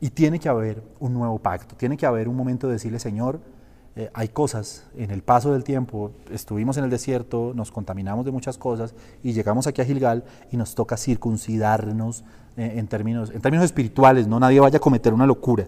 Y 0.00 0.10
tiene 0.10 0.38
que 0.38 0.48
haber 0.48 0.82
un 0.98 1.12
nuevo 1.12 1.38
pacto, 1.38 1.76
tiene 1.76 1.96
que 1.96 2.06
haber 2.06 2.28
un 2.28 2.36
momento 2.36 2.66
de 2.66 2.74
decirle, 2.74 2.98
Señor, 2.98 3.40
eh, 3.96 4.08
hay 4.14 4.28
cosas, 4.28 4.84
en 4.96 5.10
el 5.10 5.22
paso 5.22 5.52
del 5.52 5.64
tiempo, 5.64 6.12
estuvimos 6.30 6.76
en 6.76 6.84
el 6.84 6.90
desierto, 6.90 7.52
nos 7.54 7.72
contaminamos 7.72 8.24
de 8.24 8.30
muchas 8.30 8.56
cosas 8.56 8.94
y 9.22 9.32
llegamos 9.32 9.66
aquí 9.66 9.82
a 9.82 9.84
Gilgal 9.84 10.24
y 10.52 10.56
nos 10.56 10.74
toca 10.74 10.96
circuncidarnos 10.96 12.24
eh, 12.56 12.74
en, 12.76 12.86
términos, 12.86 13.30
en 13.30 13.40
términos 13.40 13.64
espirituales, 13.64 14.28
no 14.28 14.38
nadie 14.38 14.60
vaya 14.60 14.78
a 14.78 14.80
cometer 14.80 15.12
una 15.12 15.26
locura. 15.26 15.66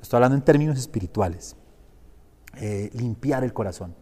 Estoy 0.00 0.16
hablando 0.16 0.36
en 0.36 0.42
términos 0.42 0.78
espirituales. 0.78 1.56
Eh, 2.56 2.90
limpiar 2.94 3.44
el 3.44 3.52
corazón, 3.52 3.94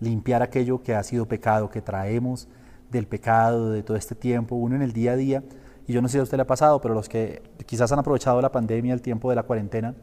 limpiar 0.00 0.42
aquello 0.42 0.82
que 0.82 0.94
ha 0.94 1.02
sido 1.02 1.26
pecado, 1.26 1.70
que 1.70 1.82
traemos 1.82 2.48
del 2.90 3.06
pecado 3.06 3.70
de 3.70 3.82
todo 3.82 3.96
este 3.96 4.14
tiempo, 4.14 4.54
uno 4.54 4.76
en 4.76 4.82
el 4.82 4.92
día 4.92 5.12
a 5.12 5.16
día. 5.16 5.42
Y 5.86 5.92
yo 5.92 6.02
no 6.02 6.08
sé 6.08 6.12
si 6.12 6.18
a 6.18 6.22
usted 6.22 6.36
le 6.36 6.42
ha 6.42 6.46
pasado, 6.46 6.80
pero 6.80 6.94
los 6.94 7.08
que 7.08 7.42
quizás 7.64 7.90
han 7.92 7.98
aprovechado 7.98 8.40
la 8.40 8.52
pandemia, 8.52 8.92
el 8.94 9.02
tiempo 9.02 9.30
de 9.30 9.36
la 9.36 9.42
cuarentena, 9.42 9.94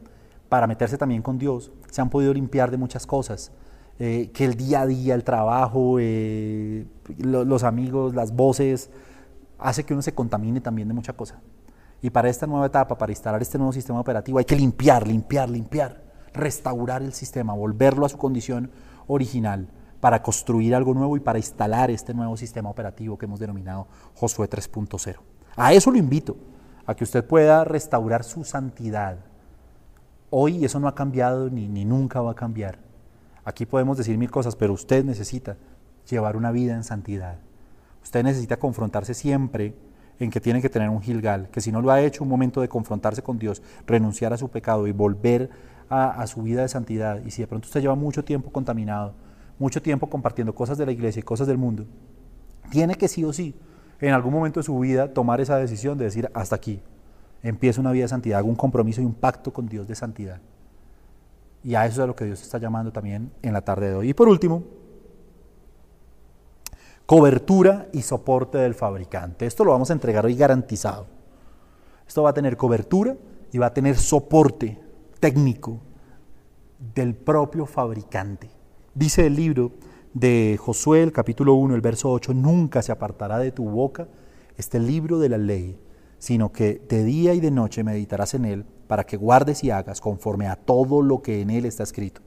para 0.48 0.66
meterse 0.66 0.98
también 0.98 1.22
con 1.22 1.38
Dios, 1.38 1.72
se 1.90 2.00
han 2.00 2.10
podido 2.10 2.34
limpiar 2.34 2.70
de 2.70 2.76
muchas 2.76 3.06
cosas. 3.06 3.52
Eh, 3.98 4.30
que 4.34 4.44
el 4.44 4.56
día 4.56 4.82
a 4.82 4.86
día, 4.86 5.14
el 5.14 5.22
trabajo, 5.22 5.98
eh, 6.00 6.84
los 7.18 7.62
amigos, 7.62 8.14
las 8.14 8.34
voces, 8.34 8.90
hace 9.58 9.84
que 9.84 9.94
uno 9.94 10.02
se 10.02 10.12
contamine 10.12 10.60
también 10.60 10.88
de 10.88 10.94
mucha 10.94 11.12
cosa. 11.12 11.40
Y 12.04 12.10
para 12.10 12.28
esta 12.28 12.46
nueva 12.46 12.66
etapa, 12.66 12.98
para 12.98 13.12
instalar 13.12 13.40
este 13.40 13.56
nuevo 13.56 13.72
sistema 13.72 13.98
operativo, 13.98 14.36
hay 14.36 14.44
que 14.44 14.54
limpiar, 14.54 15.08
limpiar, 15.08 15.48
limpiar, 15.48 16.02
restaurar 16.34 17.02
el 17.02 17.14
sistema, 17.14 17.54
volverlo 17.54 18.04
a 18.04 18.10
su 18.10 18.18
condición 18.18 18.70
original 19.06 19.68
para 20.00 20.22
construir 20.22 20.74
algo 20.74 20.92
nuevo 20.92 21.16
y 21.16 21.20
para 21.20 21.38
instalar 21.38 21.90
este 21.90 22.12
nuevo 22.12 22.36
sistema 22.36 22.68
operativo 22.68 23.16
que 23.16 23.24
hemos 23.24 23.40
denominado 23.40 23.86
Josué 24.16 24.50
3.0. 24.50 25.16
A 25.56 25.72
eso 25.72 25.90
lo 25.90 25.96
invito, 25.96 26.36
a 26.84 26.94
que 26.94 27.04
usted 27.04 27.24
pueda 27.24 27.64
restaurar 27.64 28.22
su 28.22 28.44
santidad. 28.44 29.16
Hoy 30.28 30.62
eso 30.62 30.78
no 30.80 30.88
ha 30.88 30.94
cambiado 30.94 31.48
ni, 31.48 31.68
ni 31.68 31.86
nunca 31.86 32.20
va 32.20 32.32
a 32.32 32.34
cambiar. 32.34 32.80
Aquí 33.46 33.64
podemos 33.64 33.96
decir 33.96 34.18
mil 34.18 34.30
cosas, 34.30 34.56
pero 34.56 34.74
usted 34.74 35.06
necesita 35.06 35.56
llevar 36.10 36.36
una 36.36 36.50
vida 36.50 36.74
en 36.74 36.84
santidad. 36.84 37.38
Usted 38.02 38.22
necesita 38.24 38.58
confrontarse 38.58 39.14
siempre 39.14 39.74
en 40.18 40.30
que 40.30 40.40
tiene 40.40 40.62
que 40.62 40.68
tener 40.68 40.88
un 40.88 41.02
Gilgal, 41.02 41.48
que 41.50 41.60
si 41.60 41.72
no 41.72 41.80
lo 41.80 41.90
ha 41.90 42.00
hecho, 42.00 42.22
un 42.22 42.30
momento 42.30 42.60
de 42.60 42.68
confrontarse 42.68 43.22
con 43.22 43.38
Dios, 43.38 43.62
renunciar 43.86 44.32
a 44.32 44.36
su 44.36 44.48
pecado 44.48 44.86
y 44.86 44.92
volver 44.92 45.50
a, 45.88 46.26
su 46.26 46.42
vida 46.42 46.62
de 46.62 46.68
santidad. 46.68 47.20
Y 47.24 47.30
si 47.30 47.42
de 47.42 47.48
pronto 47.48 47.66
usted 47.66 47.80
lleva 47.80 47.94
mucho 47.94 48.24
tiempo 48.24 48.50
contaminado, 48.50 49.14
mucho 49.58 49.82
tiempo 49.82 50.08
compartiendo 50.08 50.54
cosas 50.54 50.78
de 50.78 50.86
la 50.86 50.92
iglesia 50.92 51.20
y 51.20 51.22
cosas 51.22 51.46
del 51.46 51.58
mundo, 51.58 51.84
tiene 52.70 52.94
que 52.94 53.08
sí 53.08 53.24
o 53.24 53.32
sí, 53.32 53.54
en 54.00 54.12
algún 54.12 54.32
momento 54.32 54.60
de 54.60 54.64
su 54.64 54.78
vida, 54.78 55.12
tomar 55.12 55.40
esa 55.40 55.56
decisión 55.56 55.98
de 55.98 56.04
decir, 56.04 56.30
hasta 56.34 56.56
aquí, 56.56 56.80
empiezo 57.42 57.80
una 57.80 57.92
vida 57.92 58.04
de 58.04 58.08
santidad, 58.08 58.38
hago 58.38 58.48
un 58.48 58.56
compromiso 58.56 59.00
y 59.00 59.04
un 59.04 59.14
pacto 59.14 59.52
con 59.52 59.66
Dios 59.66 59.86
de 59.86 59.94
santidad. 59.94 60.40
Y 61.62 61.74
a 61.74 61.86
eso 61.86 62.00
es 62.00 62.04
a 62.04 62.06
lo 62.06 62.16
que 62.16 62.24
Dios 62.24 62.42
está 62.42 62.58
llamando 62.58 62.92
también 62.92 63.30
en 63.42 63.52
la 63.52 63.62
tarde 63.62 63.88
de 63.88 63.94
hoy. 63.94 64.10
Y 64.10 64.14
por 64.14 64.28
último, 64.28 64.62
cobertura 67.06 67.88
y 67.92 68.02
soporte 68.02 68.58
del 68.58 68.74
fabricante. 68.74 69.46
Esto 69.46 69.64
lo 69.64 69.72
vamos 69.72 69.90
a 69.90 69.92
entregar 69.92 70.24
hoy 70.24 70.34
garantizado. 70.34 71.06
Esto 72.06 72.22
va 72.22 72.30
a 72.30 72.34
tener 72.34 72.56
cobertura 72.56 73.16
y 73.52 73.58
va 73.58 73.66
a 73.66 73.74
tener 73.74 73.96
soporte 73.96 74.78
técnico 75.20 75.80
del 76.94 77.14
propio 77.14 77.66
fabricante. 77.66 78.50
Dice 78.94 79.26
el 79.26 79.36
libro 79.36 79.72
de 80.12 80.58
Josué, 80.60 81.02
el 81.02 81.12
capítulo 81.12 81.54
1, 81.54 81.74
el 81.74 81.80
verso 81.80 82.10
8, 82.10 82.32
nunca 82.34 82.82
se 82.82 82.92
apartará 82.92 83.38
de 83.38 83.52
tu 83.52 83.68
boca 83.68 84.08
este 84.56 84.78
libro 84.78 85.18
de 85.18 85.28
la 85.28 85.38
ley, 85.38 85.78
sino 86.18 86.52
que 86.52 86.80
de 86.88 87.04
día 87.04 87.34
y 87.34 87.40
de 87.40 87.50
noche 87.50 87.84
meditarás 87.84 88.34
en 88.34 88.44
él 88.44 88.64
para 88.86 89.04
que 89.04 89.16
guardes 89.16 89.64
y 89.64 89.70
hagas 89.70 90.00
conforme 90.00 90.46
a 90.46 90.56
todo 90.56 91.02
lo 91.02 91.22
que 91.22 91.40
en 91.40 91.50
él 91.50 91.64
está 91.64 91.82
escrito 91.82 92.22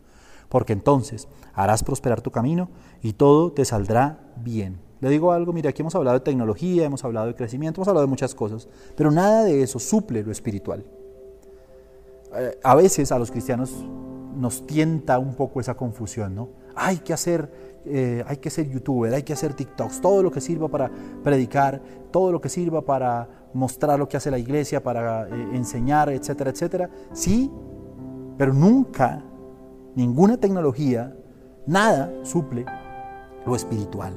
porque 0.49 0.73
entonces 0.73 1.27
harás 1.53 1.83
prosperar 1.83 2.21
tu 2.21 2.31
camino 2.31 2.69
y 3.01 3.13
todo 3.13 3.51
te 3.51 3.65
saldrá 3.65 4.19
bien. 4.37 4.79
Le 4.99 5.09
digo 5.09 5.31
algo, 5.31 5.53
mire, 5.53 5.69
aquí 5.69 5.81
hemos 5.81 5.95
hablado 5.95 6.17
de 6.17 6.23
tecnología, 6.23 6.85
hemos 6.85 7.03
hablado 7.03 7.27
de 7.27 7.35
crecimiento, 7.35 7.79
hemos 7.79 7.87
hablado 7.87 8.05
de 8.05 8.09
muchas 8.09 8.33
cosas, 8.33 8.67
pero 8.95 9.11
nada 9.11 9.43
de 9.43 9.61
eso 9.61 9.79
suple 9.79 10.23
lo 10.23 10.31
espiritual. 10.31 10.83
Eh, 12.35 12.59
a 12.63 12.75
veces 12.75 13.11
a 13.11 13.19
los 13.19 13.29
cristianos 13.29 13.73
nos 14.35 14.65
tienta 14.65 15.19
un 15.19 15.35
poco 15.35 15.59
esa 15.59 15.75
confusión, 15.75 16.35
¿no? 16.35 16.49
hay 16.77 16.97
que 16.97 17.11
hacer, 17.11 17.49
eh, 17.85 18.23
hay 18.27 18.37
que 18.37 18.49
ser 18.49 18.69
youtuber, 18.69 19.13
hay 19.13 19.23
que 19.23 19.33
hacer 19.33 19.53
TikToks, 19.53 19.99
todo 19.99 20.21
lo 20.21 20.31
que 20.31 20.39
sirva 20.39 20.67
para 20.69 20.91
predicar, 21.23 21.81
todo 22.11 22.31
lo 22.31 22.39
que 22.39 22.49
sirva 22.49 22.83
para 22.83 23.27
mostrar 23.53 23.97
lo 23.97 24.07
que 24.07 24.15
hace 24.15 24.29
la 24.29 24.37
iglesia, 24.37 24.81
para 24.83 25.27
eh, 25.27 25.49
enseñar, 25.53 26.09
etcétera, 26.09 26.51
etcétera. 26.51 26.89
Sí, 27.13 27.51
pero 28.37 28.53
nunca, 28.53 29.23
ninguna 29.97 30.37
tecnología, 30.37 31.17
nada 31.65 32.13
suple 32.23 32.65
lo 33.47 33.55
espiritual. 33.55 34.13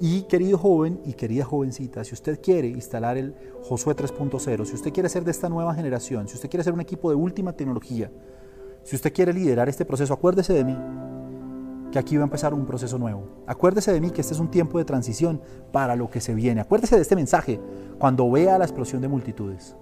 Y 0.00 0.22
querido 0.22 0.58
joven 0.58 1.00
y 1.04 1.12
querida 1.12 1.44
jovencita, 1.44 2.02
si 2.02 2.14
usted 2.14 2.40
quiere 2.42 2.66
instalar 2.66 3.16
el 3.16 3.36
Josué 3.62 3.94
3.0, 3.94 4.64
si 4.64 4.74
usted 4.74 4.92
quiere 4.92 5.08
ser 5.08 5.22
de 5.22 5.30
esta 5.30 5.48
nueva 5.48 5.72
generación, 5.72 6.26
si 6.26 6.34
usted 6.34 6.50
quiere 6.50 6.64
ser 6.64 6.72
un 6.72 6.80
equipo 6.80 7.10
de 7.10 7.14
última 7.14 7.52
tecnología, 7.52 8.10
si 8.82 8.96
usted 8.96 9.12
quiere 9.12 9.32
liderar 9.32 9.68
este 9.68 9.84
proceso, 9.84 10.12
acuérdese 10.12 10.52
de 10.52 10.64
mí, 10.64 10.76
que 11.92 12.00
aquí 12.00 12.16
va 12.16 12.24
a 12.24 12.26
empezar 12.26 12.52
un 12.52 12.66
proceso 12.66 12.98
nuevo. 12.98 13.22
Acuérdese 13.46 13.92
de 13.92 14.00
mí 14.00 14.10
que 14.10 14.20
este 14.20 14.34
es 14.34 14.40
un 14.40 14.50
tiempo 14.50 14.78
de 14.78 14.84
transición 14.84 15.40
para 15.70 15.94
lo 15.94 16.10
que 16.10 16.20
se 16.20 16.34
viene. 16.34 16.60
Acuérdese 16.60 16.96
de 16.96 17.02
este 17.02 17.14
mensaje 17.14 17.60
cuando 18.00 18.28
vea 18.32 18.58
la 18.58 18.64
explosión 18.64 19.00
de 19.00 19.06
multitudes, 19.06 19.76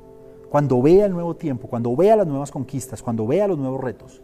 cuando 0.51 0.82
vea 0.82 1.07
el 1.07 1.12
nuevo 1.12 1.35
tiempo, 1.37 1.68
cuando 1.68 1.97
vea 1.97 2.16
las 2.16 2.26
nuevas 2.26 2.51
conquistas, 2.51 3.03
cuando 3.03 3.26
vea 3.26 3.49
los 3.49 3.59
nuevos 3.59 3.80
retos. 3.80 4.22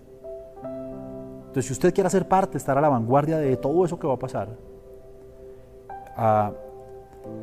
Entonces, 1.50 1.66
si 1.66 1.72
usted 1.72 1.92
quiere 1.92 2.08
ser 2.10 2.28
parte, 2.28 2.56
estar 2.56 2.78
a 2.78 2.80
la 2.80 2.88
vanguardia 2.88 3.36
de 3.36 3.56
todo 3.56 3.84
eso 3.84 3.98
que 3.98 4.06
va 4.06 4.14
a 4.14 4.18
pasar, 4.20 4.56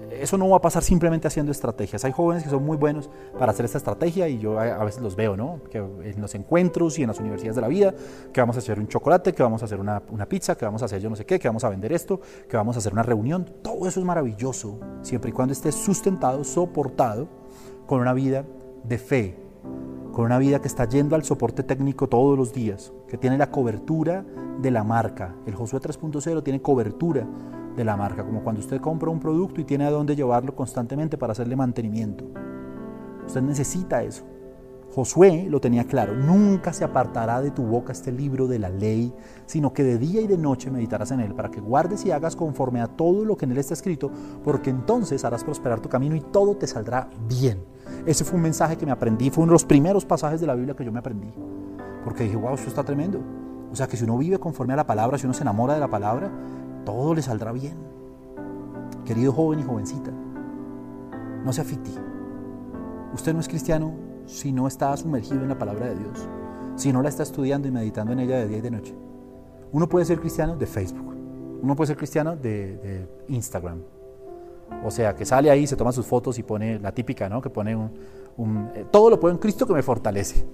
eso 0.10 0.38
no 0.38 0.48
va 0.48 0.56
a 0.56 0.62
pasar 0.62 0.82
simplemente 0.82 1.28
haciendo 1.28 1.52
estrategias. 1.52 2.06
Hay 2.06 2.14
jóvenes 2.14 2.46
que 2.46 2.50
son 2.50 2.64
muy 2.64 2.78
buenos 2.78 3.10
para 3.38 3.52
hacer 3.52 3.66
esta 3.66 3.80
estrategia 3.80 4.30
y 4.30 4.40
yo 4.40 4.58
a, 4.58 4.82
veces 4.86 5.02
los 5.02 5.18
veo, 5.18 5.36
¿no? 5.36 5.60
En 5.74 6.22
los 6.22 6.36
encuentros 6.36 6.98
y 7.00 7.02
en 7.02 7.10
las 7.10 7.20
universidades 7.20 7.58
de 7.58 7.62
la 7.62 7.68
vida, 7.68 7.94
que 8.32 8.40
vamos 8.40 8.56
a 8.56 8.60
hacer 8.60 8.80
un 8.80 8.88
chocolate, 8.88 9.34
que 9.34 9.44
vamos 9.44 9.62
a 9.62 9.66
hacer 9.66 9.82
una, 9.82 10.02
una 10.10 10.26
pizza, 10.26 10.56
que 10.56 10.64
vamos 10.64 10.82
a 10.84 10.86
hacer 10.86 11.02
yo 11.02 11.10
no 11.10 11.18
sé 11.18 11.26
qué, 11.26 11.38
que 11.38 11.50
vamos 11.50 11.66
a 11.66 11.70
vender 11.70 11.92
esto, 11.92 12.22
que 12.48 12.56
vamos 12.56 12.78
a 12.78 12.80
hacer 12.80 12.94
una 12.94 13.04
reunión. 13.04 13.44
Todo 13.62 13.90
eso 13.90 14.00
es 14.00 14.06
maravilloso, 14.06 14.80
siempre 15.02 15.32
y 15.32 15.34
cuando 15.34 15.52
esté 15.52 15.74
sustentado, 15.74 16.46
soportado 16.46 17.28
con 17.86 18.00
una 18.00 18.14
vida 18.14 18.46
de 18.86 18.98
fe, 18.98 19.47
con 20.12 20.26
una 20.26 20.40
vida 20.40 20.60
que 20.60 20.68
está 20.68 20.88
yendo 20.88 21.16
al 21.16 21.24
soporte 21.24 21.64
técnico 21.64 22.08
todos 22.08 22.38
los 22.38 22.54
días, 22.54 22.92
que 23.08 23.18
tiene 23.18 23.38
la 23.38 23.52
cobertura 23.52 24.26
de 24.62 24.72
la 24.72 24.84
marca. 24.84 25.36
El 25.46 25.56
Josué 25.56 25.80
3.0 25.80 26.44
tiene 26.44 26.62
cobertura 26.62 27.28
de 27.76 27.86
la 27.86 27.96
marca, 27.96 28.26
como 28.26 28.44
cuando 28.44 28.62
usted 28.62 28.82
compra 28.82 29.12
un 29.12 29.20
producto 29.20 29.62
y 29.62 29.64
tiene 29.64 29.86
a 29.86 29.92
dónde 29.92 30.16
llevarlo 30.16 30.56
constantemente 30.56 31.18
para 31.18 31.34
hacerle 31.34 31.56
mantenimiento. 31.56 32.26
Usted 33.28 33.42
necesita 33.42 34.02
eso. 34.02 34.26
Josué 34.94 35.46
lo 35.50 35.60
tenía 35.60 35.84
claro, 35.84 36.16
nunca 36.16 36.74
se 36.74 36.84
apartará 36.84 37.42
de 37.42 37.52
tu 37.52 37.64
boca 37.64 37.92
este 37.92 38.12
libro 38.12 38.48
de 38.48 38.58
la 38.58 38.70
ley, 38.70 39.14
sino 39.46 39.72
que 39.72 39.84
de 39.84 39.98
día 39.98 40.22
y 40.22 40.28
de 40.28 40.38
noche 40.38 40.72
meditarás 40.72 41.12
en 41.12 41.20
él, 41.20 41.36
para 41.36 41.52
que 41.52 41.62
guardes 41.62 42.04
y 42.06 42.12
hagas 42.12 42.36
conforme 42.36 42.82
a 42.82 42.88
todo 42.88 43.24
lo 43.24 43.38
que 43.38 43.46
en 43.46 43.52
él 43.52 43.58
está 43.60 43.74
escrito, 43.74 44.10
porque 44.44 44.70
entonces 44.70 45.24
harás 45.24 45.44
prosperar 45.44 45.82
tu 45.82 45.90
camino 45.90 46.16
y 46.16 46.22
todo 46.22 46.56
te 46.56 46.66
saldrá 46.66 47.10
bien. 47.28 47.64
Ese 48.06 48.24
fue 48.24 48.38
un 48.38 48.44
mensaje 48.44 48.76
que 48.76 48.86
me 48.86 48.92
aprendí, 48.92 49.30
fue 49.30 49.44
uno 49.44 49.52
de 49.52 49.56
los 49.56 49.66
primeros 49.66 50.04
pasajes 50.06 50.42
de 50.42 50.48
la 50.48 50.56
Biblia 50.56 50.76
que 50.76 50.86
yo 50.86 50.92
me 50.92 51.00
aprendí, 51.00 51.32
porque 52.04 52.24
dije, 52.24 52.36
wow, 52.36 52.56
esto 52.56 52.70
está 52.70 52.84
tremendo. 52.84 53.20
O 53.72 53.76
sea 53.76 53.86
que 53.88 53.98
si 53.98 54.06
uno 54.06 54.18
vive 54.18 54.40
conforme 54.40 54.74
a 54.74 54.78
la 54.78 54.88
palabra, 54.88 55.18
si 55.18 55.26
uno 55.26 55.34
se 55.34 55.44
enamora 55.44 55.74
de 55.74 55.82
la 55.82 55.90
palabra, 55.90 56.32
todo 56.86 57.14
le 57.14 57.22
saldrá 57.22 57.52
bien. 57.52 57.76
Querido 59.06 59.34
joven 59.34 59.60
y 59.60 59.64
jovencita, 59.64 60.12
no 61.44 61.54
se 61.54 61.62
afecte. 61.62 61.92
Usted 63.14 63.34
no 63.34 63.42
es 63.42 63.48
cristiano 63.48 64.07
si 64.28 64.52
no 64.52 64.68
está 64.68 64.96
sumergido 64.96 65.42
en 65.42 65.50
la 65.50 65.58
palabra 65.58 65.88
de 65.88 65.96
Dios, 65.96 66.28
si 66.76 66.94
no 66.94 67.02
la 67.02 67.10
está 67.10 67.24
estudiando 67.24 67.68
y 67.68 67.72
meditando 67.72 68.14
en 68.14 68.20
ella 68.20 68.38
de 68.38 68.48
día 68.48 68.58
y 68.60 68.62
de 68.62 68.72
noche. 68.72 68.96
Uno 69.72 69.90
puede 69.90 70.06
ser 70.06 70.20
cristiano 70.20 70.56
de 70.56 70.68
Facebook, 70.68 71.16
uno 71.62 71.76
puede 71.76 71.88
ser 71.88 71.98
cristiano 71.98 72.36
de, 72.36 73.08
Instagram. 73.30 73.82
O 74.84 74.92
sea, 74.92 75.16
que 75.16 75.26
sale 75.26 75.50
ahí, 75.50 75.66
se 75.66 75.78
toma 75.78 75.92
sus 75.94 76.06
fotos 76.06 76.38
y 76.38 76.44
pone 76.44 76.78
la 76.80 76.92
típica, 76.92 77.30
¿no? 77.30 77.42
Que 77.42 77.50
pone 77.50 77.76
un... 77.76 78.70
Eh, 78.76 78.86
todo 78.92 79.10
lo 79.10 79.20
puedo 79.20 79.34
en 79.34 79.40
Cristo 79.40 79.66
que 79.66 79.74
me 79.74 79.82
fortalece. 79.82 80.46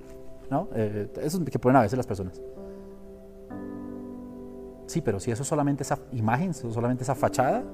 ¿No? 0.50 0.68
Eh, 0.74 1.10
eso 1.22 1.42
es 1.42 1.50
que 1.50 1.58
ponen 1.58 1.76
a 1.76 1.80
veces 1.80 1.96
las 1.96 2.06
personas. 2.06 2.40
Sí, 4.86 5.00
pero 5.00 5.18
si 5.18 5.30
eso 5.30 5.42
es 5.42 5.48
solamente 5.48 5.82
esa 5.82 5.98
imagen, 6.12 6.52
solamente 6.52 7.02
esa 7.02 7.14
fachada, 7.14 7.64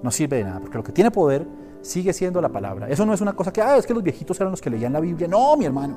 no 0.00 0.10
sirve 0.12 0.36
de 0.36 0.44
nada, 0.44 0.60
porque 0.60 0.78
lo 0.78 0.84
que 0.84 0.92
tiene 0.92 1.10
poder 1.10 1.44
sigue 1.86 2.12
siendo 2.12 2.40
la 2.40 2.48
palabra. 2.48 2.88
Eso 2.88 3.06
no 3.06 3.14
es 3.14 3.20
una 3.20 3.34
cosa 3.34 3.52
que, 3.52 3.62
ah, 3.62 3.76
es 3.76 3.86
que 3.86 3.94
los 3.94 4.02
viejitos 4.02 4.38
eran 4.40 4.50
los 4.50 4.60
que 4.60 4.70
leían 4.70 4.92
la 4.92 5.00
Biblia. 5.00 5.28
No, 5.28 5.56
mi 5.56 5.64
hermano. 5.64 5.96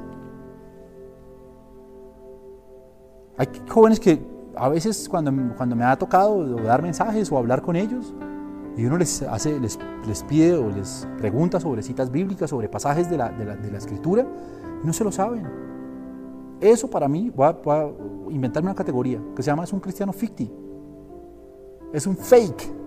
Hay 3.37 3.47
jóvenes 3.69 3.99
que 3.99 4.21
a 4.55 4.69
veces 4.69 5.07
cuando, 5.09 5.31
cuando 5.55 5.75
me 5.75 5.85
ha 5.85 5.97
tocado 5.97 6.43
dar 6.57 6.81
mensajes 6.81 7.31
o 7.31 7.37
hablar 7.37 7.61
con 7.61 7.75
ellos, 7.75 8.13
y 8.75 8.85
uno 8.85 8.97
les, 8.97 9.21
hace, 9.23 9.59
les, 9.59 9.77
les 10.07 10.23
pide 10.23 10.55
o 10.55 10.69
les 10.69 11.07
pregunta 11.17 11.59
sobre 11.59 11.81
citas 11.81 12.11
bíblicas, 12.11 12.49
sobre 12.49 12.69
pasajes 12.69 13.09
de 13.09 13.17
la, 13.17 13.29
de 13.29 13.45
la, 13.45 13.55
de 13.55 13.71
la 13.71 13.77
escritura, 13.77 14.25
no 14.83 14.93
se 14.93 15.03
lo 15.03 15.11
saben. 15.11 15.45
Eso 16.61 16.89
para 16.89 17.07
mí, 17.07 17.29
voy 17.29 17.47
a, 17.47 17.89
inventarme 18.29 18.69
una 18.69 18.75
categoría 18.75 19.19
que 19.35 19.41
se 19.41 19.49
llama 19.49 19.63
es 19.63 19.73
un 19.73 19.79
cristiano 19.79 20.13
ficti. 20.13 20.51
Es 21.93 22.05
un 22.05 22.15
fake. 22.15 22.78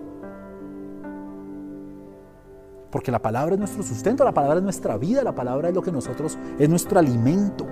Porque 2.93 3.11
la 3.11 3.19
palabra 3.19 3.55
es 3.55 3.59
nuestro 3.59 3.81
sustento, 3.81 4.23
la 4.23 4.35
palabra 4.35 4.57
es 4.57 4.63
nuestra 4.63 4.97
vida, 4.97 5.23
la 5.23 5.33
palabra 5.33 5.67
es 5.67 5.73
lo 5.73 5.81
que 5.81 5.91
nosotros, 5.91 6.37
es 6.59 6.69
nuestro 6.69 6.99
alimento. 6.99 7.65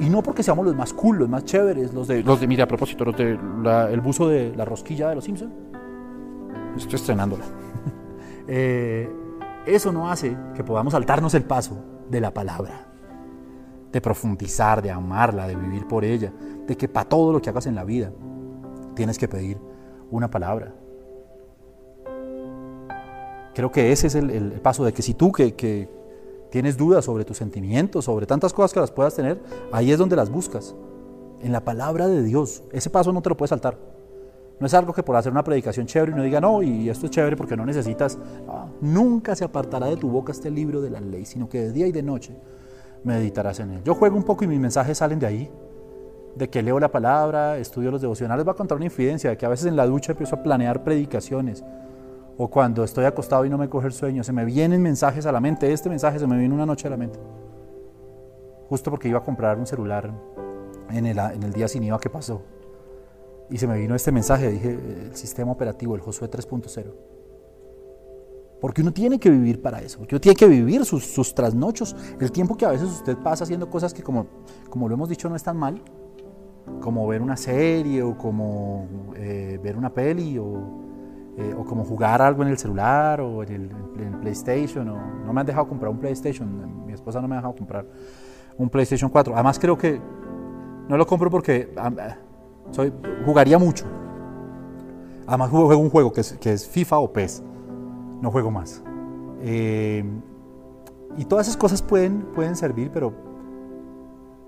Y 0.00 0.08
no 0.08 0.22
porque 0.22 0.42
seamos 0.42 0.64
los 0.64 0.74
más 0.74 0.94
cool, 0.94 1.18
los 1.18 1.28
más 1.28 1.44
chéveres, 1.44 1.92
los 1.92 2.08
de, 2.08 2.22
los 2.22 2.40
de 2.40 2.46
mira, 2.46 2.64
a 2.64 2.66
propósito, 2.66 3.04
los 3.04 3.14
de 3.14 3.38
el 3.92 4.00
buzo 4.00 4.26
de 4.26 4.56
la 4.56 4.64
rosquilla 4.64 5.10
de 5.10 5.16
los 5.16 5.24
Simpsons. 5.24 5.52
Estoy 6.76 6.94
estrenándola. 6.94 7.44
Eh, 8.48 9.08
eso 9.66 9.92
no 9.92 10.10
hace 10.10 10.36
que 10.56 10.64
podamos 10.64 10.94
saltarnos 10.94 11.32
el 11.34 11.44
paso 11.44 11.78
de 12.10 12.20
la 12.20 12.34
palabra 12.34 12.88
de 13.92 14.00
profundizar, 14.00 14.82
de 14.82 14.90
amarla, 14.90 15.46
de 15.46 15.54
vivir 15.54 15.86
por 15.86 16.04
ella, 16.04 16.32
de 16.66 16.76
que 16.76 16.88
para 16.88 17.08
todo 17.08 17.32
lo 17.32 17.40
que 17.40 17.50
hagas 17.50 17.68
en 17.68 17.76
la 17.76 17.84
vida 17.84 18.10
tienes 18.96 19.16
que 19.16 19.28
pedir 19.28 19.60
una 20.10 20.28
palabra. 20.28 20.74
Creo 23.54 23.70
que 23.70 23.92
ese 23.92 24.06
es 24.06 24.14
el, 24.14 24.52
paso 24.62 24.84
de 24.84 24.92
que 24.92 25.02
si 25.02 25.14
tú 25.14 25.30
que, 25.32 25.54
que, 25.54 25.88
tienes 26.50 26.76
dudas 26.76 27.04
sobre 27.04 27.24
tus 27.24 27.38
sentimientos, 27.38 28.04
sobre 28.04 28.26
tantas 28.26 28.52
cosas 28.52 28.72
que 28.72 28.80
las 28.80 28.90
puedas 28.90 29.14
tener, 29.14 29.40
ahí 29.72 29.90
es 29.90 29.98
donde 29.98 30.16
las 30.16 30.30
buscas, 30.30 30.74
en 31.42 31.52
la 31.52 31.64
palabra 31.64 32.08
de 32.08 32.22
Dios. 32.22 32.62
Ese 32.72 32.90
paso 32.90 33.12
no 33.12 33.22
te 33.22 33.28
lo 33.28 33.36
puedes 33.36 33.50
saltar. 33.50 33.76
No 34.60 34.66
es 34.66 34.74
algo 34.74 34.92
que 34.92 35.02
por 35.02 35.16
hacer 35.16 35.32
una 35.32 35.42
predicación 35.42 35.86
chévere 35.86 36.12
y 36.12 36.14
no 36.14 36.22
diga, 36.22 36.40
no, 36.40 36.62
y 36.62 36.88
esto 36.88 37.06
es 37.06 37.10
chévere 37.10 37.36
porque 37.36 37.56
no 37.56 37.66
necesitas. 37.66 38.16
Ah, 38.48 38.66
nunca 38.80 39.34
se 39.34 39.44
apartará 39.44 39.86
de 39.86 39.96
tu 39.96 40.08
boca 40.08 40.30
este 40.30 40.50
libro 40.50 40.80
de 40.80 40.90
la 40.90 41.00
ley, 41.00 41.24
sino 41.24 41.48
que 41.48 41.62
de 41.62 41.72
día 41.72 41.86
y 41.88 41.92
de 41.92 42.02
noche 42.02 42.36
meditarás 43.02 43.58
en 43.58 43.72
él. 43.72 43.80
Yo 43.84 43.94
juego 43.94 44.16
un 44.16 44.22
poco 44.22 44.44
y 44.44 44.46
mis 44.46 44.60
mensajes 44.60 44.98
salen 44.98 45.18
de 45.18 45.26
ahí, 45.26 45.50
de 46.36 46.48
que 46.48 46.62
leo 46.62 46.78
la 46.78 46.92
palabra, 46.92 47.58
estudio 47.58 47.90
los 47.90 48.00
devocionales. 48.00 48.46
Va 48.46 48.52
a 48.52 48.54
contar 48.54 48.76
una 48.76 48.84
infidencia, 48.84 49.30
de 49.30 49.36
que 49.36 49.44
a 49.44 49.48
veces 49.48 49.66
en 49.66 49.74
la 49.74 49.86
ducha 49.86 50.12
empiezo 50.12 50.36
a 50.36 50.42
planear 50.42 50.84
predicaciones. 50.84 51.64
O 52.38 52.48
cuando 52.48 52.82
estoy 52.84 53.04
acostado 53.04 53.44
y 53.44 53.50
no 53.50 53.58
me 53.58 53.68
coge 53.68 53.86
el 53.86 53.92
sueño, 53.92 54.24
se 54.24 54.32
me 54.32 54.44
vienen 54.44 54.82
mensajes 54.82 55.26
a 55.26 55.32
la 55.32 55.40
mente. 55.40 55.72
Este 55.72 55.88
mensaje 55.88 56.18
se 56.18 56.26
me 56.26 56.38
viene 56.38 56.54
una 56.54 56.66
noche 56.66 56.86
a 56.86 56.90
la 56.90 56.96
mente. 56.96 57.18
Justo 58.68 58.90
porque 58.90 59.08
iba 59.08 59.18
a 59.18 59.22
comprar 59.22 59.58
un 59.58 59.66
celular 59.66 60.12
en 60.90 61.06
el, 61.06 61.18
en 61.18 61.42
el 61.42 61.52
día 61.52 61.68
sin 61.68 61.82
IVA 61.84 62.00
que 62.00 62.08
pasó. 62.08 62.42
Y 63.50 63.58
se 63.58 63.66
me 63.66 63.78
vino 63.78 63.94
este 63.94 64.10
mensaje, 64.12 64.50
dije, 64.50 64.70
el 64.70 65.14
sistema 65.14 65.52
operativo, 65.52 65.94
el 65.94 66.00
Josué 66.00 66.30
3.0. 66.30 66.86
Porque 68.62 68.80
uno 68.80 68.92
tiene 68.92 69.18
que 69.18 69.28
vivir 69.28 69.60
para 69.60 69.82
eso, 69.82 69.98
porque 69.98 70.14
uno 70.14 70.20
tiene 70.20 70.36
que 70.36 70.46
vivir 70.46 70.84
sus, 70.84 71.04
sus 71.04 71.34
trasnochos, 71.34 71.94
el 72.18 72.30
tiempo 72.30 72.56
que 72.56 72.64
a 72.64 72.70
veces 72.70 72.88
usted 72.88 73.18
pasa 73.18 73.44
haciendo 73.44 73.68
cosas 73.68 73.92
que 73.92 74.02
como, 74.02 74.26
como 74.70 74.88
lo 74.88 74.94
hemos 74.94 75.08
dicho 75.08 75.28
no 75.28 75.36
están 75.36 75.56
mal, 75.56 75.82
como 76.80 77.06
ver 77.08 77.20
una 77.20 77.36
serie 77.36 78.02
o 78.02 78.16
como 78.16 78.86
eh, 79.16 79.58
ver 79.62 79.76
una 79.76 79.92
peli 79.92 80.38
o, 80.38 80.82
eh, 81.36 81.54
o, 81.56 81.64
como 81.64 81.84
jugar 81.84 82.20
algo 82.22 82.42
en 82.42 82.48
el 82.48 82.58
celular 82.58 83.20
o 83.20 83.42
en 83.42 83.52
el, 83.52 84.18
PlayStation. 84.20 84.88
O, 84.88 84.96
no 85.26 85.32
me 85.32 85.40
han 85.40 85.46
dejado 85.46 85.68
comprar 85.68 85.90
un 85.90 85.98
PlayStation, 85.98 86.84
mi 86.86 86.92
esposa 86.92 87.20
no 87.20 87.28
me 87.28 87.34
ha 87.34 87.38
dejado 87.38 87.54
comprar 87.56 87.86
un 88.56 88.68
PlayStation 88.68 89.10
4. 89.10 89.34
Además 89.34 89.58
creo 89.58 89.76
que 89.76 90.00
no 90.88 90.96
lo 90.96 91.06
compro 91.06 91.30
porque 91.30 91.74
soy, 92.70 92.92
jugaría 93.24 93.58
mucho. 93.58 93.86
Además 95.26 95.50
juego 95.50 95.78
un 95.78 95.90
juego 95.90 96.12
que 96.12 96.20
es, 96.20 96.32
que 96.34 96.52
es 96.52 96.68
FIFA 96.68 96.98
o 96.98 97.12
PES 97.12 97.42
no 98.22 98.30
juego 98.30 98.50
más. 98.50 98.82
Eh, 99.42 100.04
y 101.18 101.24
todas 101.26 101.48
esas 101.48 101.58
cosas 101.58 101.82
pueden, 101.82 102.22
pueden 102.34 102.56
servir, 102.56 102.90
pero, 102.92 103.12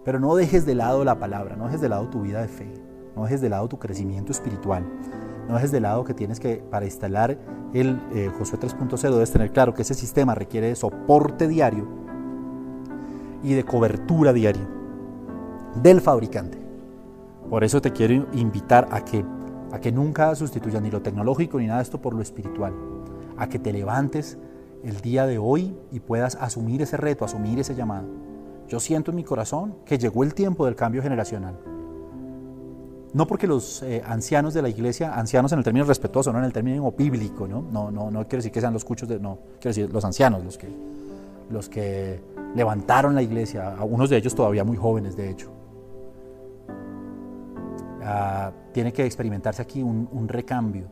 pero 0.05 0.18
no 0.20 0.35
dejes 0.37 0.64
de 0.64 0.74
lado 0.74 1.05
la 1.05 1.18
palabra, 1.18 1.57
no 1.57 1.66
dejes 1.66 1.80
de 1.80 1.89
lado 1.89 2.09
tu 2.09 2.22
vida 2.22 2.41
de 2.41 2.49
fe, 2.49 2.72
no 3.16 3.24
dejes 3.24 3.41
de 3.41 3.51
lado 3.51 3.68
tu 3.68 3.78
crecimiento 3.78 4.32
espiritual, 4.32 4.85
no 5.49 5.55
dejes 5.55 5.73
de 5.73 5.81
lado 5.81 6.05
que 6.05 6.15
tienes 6.15 6.41
que, 6.41 6.57
para 6.57 6.85
instalar 6.85 7.39
el 7.73 8.01
eh, 8.15 8.31
Josué 8.39 8.59
3.0, 8.59 9.11
debes 9.13 9.31
tener 9.31 9.53
claro 9.53 9.75
que 9.75 9.83
ese 9.83 9.95
sistema 9.95 10.35
requiere 10.35 10.69
de 10.69 10.77
soporte 10.77 11.49
diario 11.49 11.87
y 13.43 13.55
de 13.55 13.65
cobertura 13.65 14.33
diaria 14.33 14.67
del 15.83 16.01
fabricante. 16.01 16.59
Por 17.51 17.65
eso 17.65 17.81
te 17.81 17.93
quiero 17.93 18.27
invitar 18.33 18.89
a 18.91 19.05
que, 19.05 19.25
a 19.73 19.81
que 19.81 19.93
nunca 19.93 20.35
sustituyas 20.35 20.83
ni 20.83 20.91
lo 20.91 21.03
tecnológico 21.03 21.59
ni 21.59 21.67
nada 21.67 21.79
de 21.79 21.85
esto 21.85 22.01
por 22.01 22.15
lo 22.15 22.23
espiritual, 22.23 22.73
a 23.37 23.49
que 23.49 23.59
te 23.59 23.73
levantes 23.73 24.39
el 24.83 25.01
día 25.01 25.27
de 25.27 25.39
hoy 25.39 25.77
y 25.91 26.01
puedas 26.01 26.37
asumir 26.37 26.83
ese 26.83 26.97
reto, 26.97 27.25
asumir 27.25 27.59
ese 27.59 27.75
llamado. 27.75 28.07
Yo 28.69 28.81
siento 28.81 29.11
en 29.11 29.17
mi 29.17 29.25
corazón 29.25 29.77
que 29.85 29.99
llegó 29.99 30.25
el 30.25 30.35
tiempo 30.35 30.65
del 30.65 30.75
cambio 30.75 31.03
generacional. 31.03 31.59
No 33.15 33.29
porque 33.29 33.47
los 33.47 33.81
eh, 33.85 34.03
ancianos 34.05 34.55
de 34.55 34.62
la 34.62 34.69
iglesia, 34.69 35.15
ancianos 35.15 35.53
en 35.53 35.59
el 35.59 35.65
término 35.65 35.87
respetuoso, 35.87 36.33
no 36.33 36.41
en 36.41 36.47
el 36.47 36.53
término 36.53 36.91
bíblico, 36.91 37.47
¿no? 37.47 37.62
No, 37.62 37.93
no, 37.93 38.11
quiero 38.25 38.39
decir 38.39 38.51
que 38.51 38.61
sean 38.61 38.73
los 38.73 38.85
cuchos, 38.85 39.09
de, 39.09 39.21
no, 39.21 39.39
quiero 39.61 39.71
decir 39.71 39.93
los 39.93 40.05
ancianos, 40.05 40.45
los 40.45 40.59
que, 40.59 40.69
los 41.49 41.69
que 41.69 42.21
levantaron 42.57 43.15
la 43.15 43.23
iglesia, 43.23 43.77
algunos 43.79 44.11
de 44.11 44.17
ellos 44.17 44.35
todavía 44.35 44.65
muy 44.65 44.77
jóvenes, 44.77 45.17
de 45.17 45.31
hecho. 45.31 45.53
Ah, 48.03 48.51
tiene 48.73 48.93
que 48.93 49.07
experimentarse 49.07 49.62
aquí 49.62 49.81
un, 49.81 50.09
un 50.11 50.27
recambio, 50.27 50.89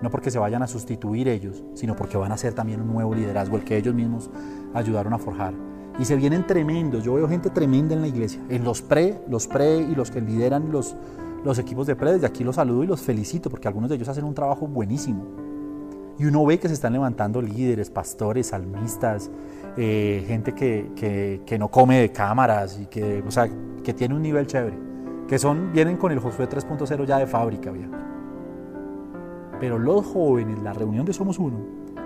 no 0.00 0.08
porque 0.08 0.30
se 0.30 0.38
vayan 0.38 0.62
a 0.62 0.66
sustituir 0.66 1.28
ellos, 1.28 1.62
sino 1.74 1.94
porque 1.94 2.16
van 2.16 2.32
a 2.32 2.38
ser 2.38 2.54
también 2.54 2.80
un 2.80 2.90
nuevo 2.90 3.14
liderazgo, 3.14 3.58
el 3.58 3.64
que 3.64 3.76
ellos 3.76 3.94
mismos 3.94 4.30
ayudaron 4.72 5.12
a 5.12 5.18
forjar. 5.18 5.52
Y 5.98 6.06
se 6.06 6.16
vienen 6.16 6.46
tremendos, 6.46 7.04
yo 7.04 7.14
veo 7.14 7.28
gente 7.28 7.50
tremenda 7.50 7.94
en 7.94 8.00
la 8.00 8.08
iglesia, 8.08 8.40
en 8.48 8.64
los 8.64 8.80
pre, 8.80 9.20
los 9.28 9.46
pre 9.46 9.76
y 9.76 9.94
los 9.94 10.10
que 10.10 10.22
lideran 10.22 10.72
los, 10.72 10.96
los 11.46 11.60
equipos 11.60 11.86
de 11.86 11.94
pre, 11.94 12.12
desde 12.12 12.26
aquí 12.26 12.42
los 12.42 12.56
saludo 12.56 12.82
y 12.82 12.88
los 12.88 13.00
felicito 13.00 13.48
porque 13.48 13.68
algunos 13.68 13.88
de 13.88 13.94
ellos 13.94 14.08
hacen 14.08 14.24
un 14.24 14.34
trabajo 14.34 14.66
buenísimo. 14.66 15.24
Y 16.18 16.24
uno 16.24 16.44
ve 16.44 16.58
que 16.58 16.66
se 16.66 16.74
están 16.74 16.92
levantando 16.92 17.40
líderes, 17.40 17.88
pastores, 17.88 18.48
salmistas, 18.48 19.30
eh, 19.76 20.24
gente 20.26 20.54
que, 20.54 20.90
que, 21.46 21.58
no 21.58 21.68
come 21.68 22.00
de 22.00 22.10
cámaras 22.10 22.80
y 22.80 22.86
que, 22.86 23.22
o 23.24 23.30
sea, 23.30 23.48
que 23.84 23.94
tiene 23.94 24.16
un 24.16 24.22
nivel 24.22 24.48
chévere, 24.48 24.76
que 25.28 25.38
son, 25.38 25.72
vienen 25.72 25.96
con 25.98 26.10
el 26.10 26.18
Josué 26.18 26.48
3.0 26.48 27.04
ya 27.06 27.18
de 27.18 27.28
fábrica. 27.28 27.70
¿vía? 27.70 27.88
Pero 29.60 29.78
los 29.78 30.04
jóvenes, 30.04 30.58
la 30.64 30.72
reunión 30.72 31.06
de 31.06 31.12
Somos 31.12 31.38
Uno, 31.38 31.58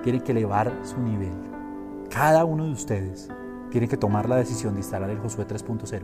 tienen 0.02 0.20
que 0.20 0.32
elevar 0.32 0.70
su 0.82 1.00
nivel. 1.00 1.32
Cada 2.10 2.44
uno 2.44 2.66
de 2.66 2.72
ustedes 2.72 3.30
tiene 3.70 3.88
que 3.88 3.96
tomar 3.96 4.28
la 4.28 4.36
decisión 4.36 4.74
de 4.74 4.80
instalar 4.80 5.08
el 5.08 5.18
Josué 5.18 5.46
3.0 5.46 6.02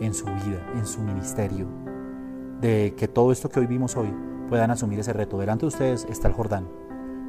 en 0.00 0.14
su 0.14 0.26
vida, 0.26 0.64
en 0.76 0.86
su 0.86 1.00
ministerio, 1.00 1.89
de 2.60 2.94
que 2.96 3.08
todo 3.08 3.32
esto 3.32 3.48
que 3.48 3.60
hoy 3.60 3.66
vimos 3.66 3.96
hoy 3.96 4.12
puedan 4.48 4.70
asumir 4.70 4.98
ese 4.98 5.12
reto. 5.12 5.38
Delante 5.38 5.62
de 5.62 5.68
ustedes 5.68 6.06
está 6.10 6.28
el 6.28 6.34
Jordán. 6.34 6.68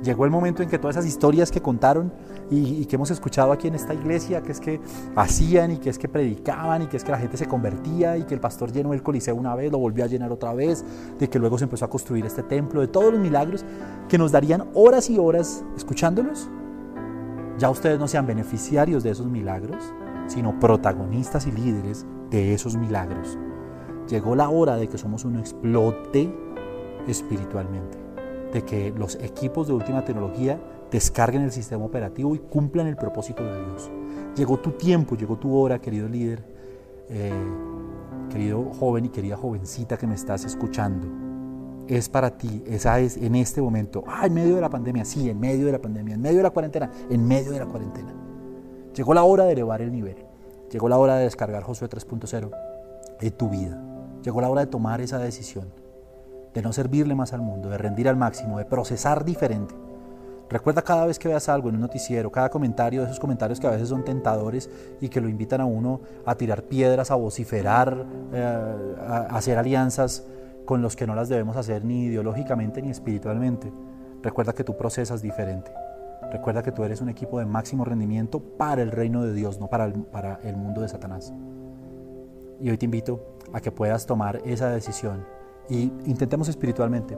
Llegó 0.03 0.25
el 0.25 0.32
momento 0.32 0.63
en 0.63 0.69
que 0.69 0.79
todas 0.79 0.95
esas 0.95 1.05
historias 1.05 1.51
que 1.51 1.61
contaron 1.61 2.11
y, 2.49 2.86
que 2.86 2.95
hemos 2.95 3.11
escuchado 3.11 3.51
aquí 3.51 3.67
en 3.67 3.75
esta 3.75 3.93
iglesia, 3.93 4.41
que 4.41 4.51
es 4.51 4.59
que 4.59 4.82
hacían 5.15 5.71
y 5.71 5.77
que 5.77 5.91
es 5.91 5.99
que 5.99 6.09
predicaban 6.09 6.82
y 6.82 6.88
que 6.88 6.97
es 6.97 7.03
que 7.03 7.11
la 7.11 7.19
gente 7.19 7.38
se 7.38 7.45
convertía 7.45 8.17
y 8.17 8.23
que 8.23 8.34
el 8.34 8.39
pastor 8.39 8.71
llenó 8.71 8.93
el 8.93 9.03
coliseo 9.03 9.36
una 9.36 9.53
vez, 9.53 9.71
lo 9.71 9.77
volvió 9.77 10.03
a 10.03 10.07
llenar 10.07 10.32
otra 10.32 10.55
vez, 10.55 10.84
de 11.19 11.29
que 11.29 11.38
luego 11.38 11.59
se 11.59 11.65
empezó 11.65 11.86
a 11.86 11.89
construir 11.89 12.25
este 12.25 12.41
templo, 12.41 12.82
de 12.82 12.88
todos 12.88 13.13
los 13.13 13.21
milagros 13.21 13.63
que 14.09 14.17
nos 14.17 14.32
darían 14.32 14.69
horas 14.73 15.07
y 15.11 15.19
horas 15.19 15.63
escuchándolos, 15.77 16.49
ya 17.59 17.69
ustedes 17.69 17.99
no 17.99 18.07
sean 18.07 18.25
beneficiarios 18.25 19.03
de 19.03 19.11
esos 19.11 19.27
milagros, 19.27 19.93
sino 20.25 20.59
protagonistas 20.59 21.45
y 21.45 21.51
líderes 21.51 22.07
de 22.32 22.55
esos 22.55 22.75
milagros. 22.75 23.38
Llegó 24.12 24.36
la 24.36 24.49
hora 24.49 24.76
de 24.76 24.89
que 24.89 24.97
somos 24.97 25.24
uno 25.24 25.39
explote 25.39 26.30
espiritualmente, 27.07 27.97
de 28.51 28.62
que 28.64 28.91
los 28.91 29.16
equipos 29.16 29.68
de 29.68 29.74
última 29.74 30.03
tecnología 30.03 30.59
descarguen 30.91 31.43
el 31.43 31.51
sistema 31.53 31.86
operativo 31.86 32.36
y 32.36 32.39
cumplan 32.39 32.88
el 32.88 32.97
propósito 32.97 33.41
de 33.41 33.66
Dios. 33.66 33.89
Llegó 34.36 34.59
tu 34.59 34.72
tiempo, 34.72 35.16
llegó 35.16 35.38
tu 35.38 35.55
hora, 35.55 35.80
querido 35.80 36.09
líder, 36.09 36.43
eh, 37.07 37.32
querido 38.30 38.74
joven 38.78 39.05
y 39.05 39.09
querida 39.09 39.38
jovencita 39.38 39.95
que 39.97 40.07
me 40.07 40.16
estás 40.16 40.43
escuchando. 40.43 41.07
Es 41.88 42.09
para 42.09 42.38
ti, 42.38 42.66
esa 42.68 42.99
es 42.99 43.16
en 43.16 43.36
este 43.36 43.62
momento, 43.62 44.03
ah, 44.07 44.26
en 44.26 44.34
medio 44.34 44.55
de 44.55 44.62
la 44.62 44.70
pandemia, 44.70 45.05
sí, 45.05 45.30
en 45.30 45.39
medio 45.39 45.68
de 45.68 45.72
la 45.72 45.80
pandemia, 45.80 46.16
en 46.16 46.22
medio 46.22 46.38
de 46.38 46.43
la 46.43 46.49
cuarentena, 46.49 46.91
en 47.09 47.26
medio 47.26 47.53
de 47.53 47.59
la 47.59 47.66
cuarentena. 47.66 48.14
Llegó 48.93 49.14
la 49.14 49.24
hora 49.24 49.45
de 49.45 49.53
elevar 49.53 49.82
el 49.82 49.93
nivel, 49.93 50.18
llegó 50.70 50.89
la 50.89 50.97
hora 50.97 51.16
de 51.16 51.24
descargar 51.24 51.64
Josué 51.64 51.88
3.0 51.88 52.51
en 53.22 53.32
tu 53.32 53.49
vida. 53.49 53.82
Llegó 54.24 54.41
la 54.41 54.49
hora 54.49 54.61
de 54.61 54.67
tomar 54.67 55.01
esa 55.01 55.17
decisión, 55.17 55.74
de 56.53 56.61
no 56.61 56.74
servirle 56.74 57.15
más 57.15 57.34
al 57.34 57.41
mundo, 57.41 57.69
de 57.69 57.78
rendir 57.78 58.07
al 58.07 58.17
máximo, 58.17 58.57
de 58.57 58.65
procesar 58.65 59.26
diferente. 59.26 59.74
Recuerda 60.49 60.82
cada 60.82 61.05
vez 61.05 61.17
que 61.17 61.30
veas 61.30 61.47
algo 61.47 61.69
en 61.69 61.76
un 61.76 61.82
noticiero, 61.82 62.30
cada 62.30 62.49
comentario 62.49 63.01
de 63.01 63.07
esos 63.07 63.22
comentarios 63.22 63.59
que 63.59 63.67
a 63.67 63.72
veces 63.72 63.88
son 63.88 64.03
tentadores 64.03 64.69
y 64.99 65.07
que 65.07 65.22
lo 65.22 65.30
invitan 65.30 65.61
a 65.61 65.65
uno 65.65 66.01
a 66.26 66.36
tirar 66.36 66.63
piedras, 66.63 67.09
a 67.09 67.15
vociferar, 67.15 68.05
eh, 68.34 68.43
a 69.07 69.28
hacer 69.38 69.57
alianzas 69.57 70.26
con 70.65 70.82
los 70.82 70.97
que 70.97 71.07
no 71.07 71.15
las 71.15 71.30
debemos 71.30 71.55
hacer 71.55 71.86
ni 71.86 72.03
ideológicamente 72.03 72.82
ni 72.82 72.89
espiritualmente. 72.89 73.72
Recuerda 74.22 74.51
que 74.53 74.65
tú 74.65 74.76
procesas 74.76 75.22
diferente. 75.22 75.72
Recuerda 76.34 76.61
que 76.61 76.74
tú 76.74 76.84
eres 76.84 76.99
un 76.99 77.07
equipo 77.07 77.39
de 77.39 77.45
máximo 77.45 77.86
rendimiento 77.86 78.41
para 78.41 78.82
el 78.82 78.91
reino 78.91 79.24
de 79.24 79.34
Dios, 79.34 79.57
no 79.57 79.67
para 79.67 79.91
para 80.11 80.39
el 80.43 80.57
mundo 80.57 80.82
de 80.82 80.89
Satanás. 80.89 81.34
Y 82.59 82.69
hoy 82.69 82.78
te 82.78 82.86
invito 82.86 83.30
a 83.54 83.60
que 83.60 83.72
puedas 83.72 84.06
tomar 84.06 84.41
esa 84.45 84.70
decisión 84.70 85.26
y 85.70 85.91
intentemos 86.06 86.49
espiritualmente, 86.49 87.18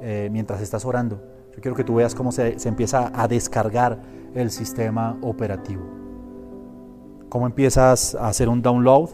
eh, 0.00 0.28
mientras 0.30 0.60
estás 0.60 0.84
orando, 0.84 1.20
yo 1.54 1.60
quiero 1.60 1.76
que 1.76 1.84
tú 1.84 1.96
veas 1.96 2.14
cómo 2.14 2.32
se, 2.32 2.58
se 2.58 2.68
empieza 2.68 3.10
a 3.14 3.28
descargar 3.28 4.00
el 4.34 4.50
sistema 4.50 5.18
operativo. 5.22 5.82
Cómo 7.28 7.46
empiezas 7.46 8.14
a 8.14 8.28
hacer 8.28 8.48
un 8.48 8.62
download 8.62 9.10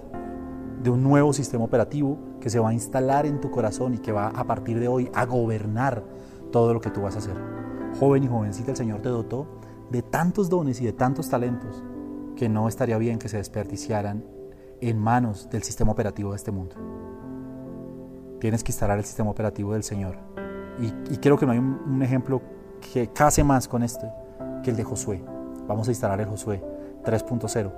de 0.83 0.91
un 0.91 1.03
nuevo 1.03 1.33
sistema 1.33 1.65
operativo 1.65 2.19
que 2.41 2.51
se 2.51 2.59
va 2.59 2.71
a 2.71 2.73
instalar 2.73 3.27
en 3.27 3.41
tu 3.41 3.51
corazón 3.51 3.95
y 3.95 3.99
que 3.99 4.13
va 4.13 4.29
a 4.29 4.45
partir 4.45 4.79
de 4.79 4.89
hoy 4.89 5.11
a 5.15 5.25
gobernar 5.25 6.05
todo 6.53 6.73
lo 6.73 6.81
que 6.81 6.91
tú 6.91 7.03
vas 7.03 7.17
a 7.17 7.19
hacer. 7.19 7.37
Joven 7.99 8.25
y 8.25 8.29
jovencita, 8.29 8.73
el 8.73 8.77
Señor 8.77 9.01
te 9.01 9.09
dotó 9.09 9.47
de 9.91 10.03
tantos 10.03 10.49
dones 10.49 10.81
y 10.81 10.85
de 10.85 10.93
tantos 10.93 11.29
talentos 11.29 11.83
que 12.37 12.49
no 12.49 12.69
estaría 12.69 12.99
bien 12.99 13.19
que 13.19 13.29
se 13.29 13.39
desperdiciaran 13.39 14.25
en 14.81 14.99
manos 14.99 15.49
del 15.51 15.63
sistema 15.63 15.93
operativo 15.93 16.31
de 16.31 16.37
este 16.37 16.51
mundo. 16.51 16.77
Tienes 18.41 18.63
que 18.63 18.73
instalar 18.73 18.99
el 18.99 19.05
sistema 19.05 19.31
operativo 19.31 19.73
del 19.73 19.83
Señor. 19.83 20.17
Y, 20.81 21.17
creo 21.17 21.37
que 21.37 21.45
no 21.45 21.53
hay 21.53 21.59
un, 21.59 22.03
ejemplo 22.03 22.41
que 22.93 23.09
case 23.09 23.43
más 23.43 23.67
con 23.67 23.83
este 23.83 24.09
que 24.63 24.71
el 24.71 24.77
de 24.77 24.85
Josué. 24.85 25.23
Vamos 25.67 25.89
a 25.89 25.91
instalar 25.91 26.21
el 26.21 26.27
Josué 26.27 26.63
3.0. 27.05 27.73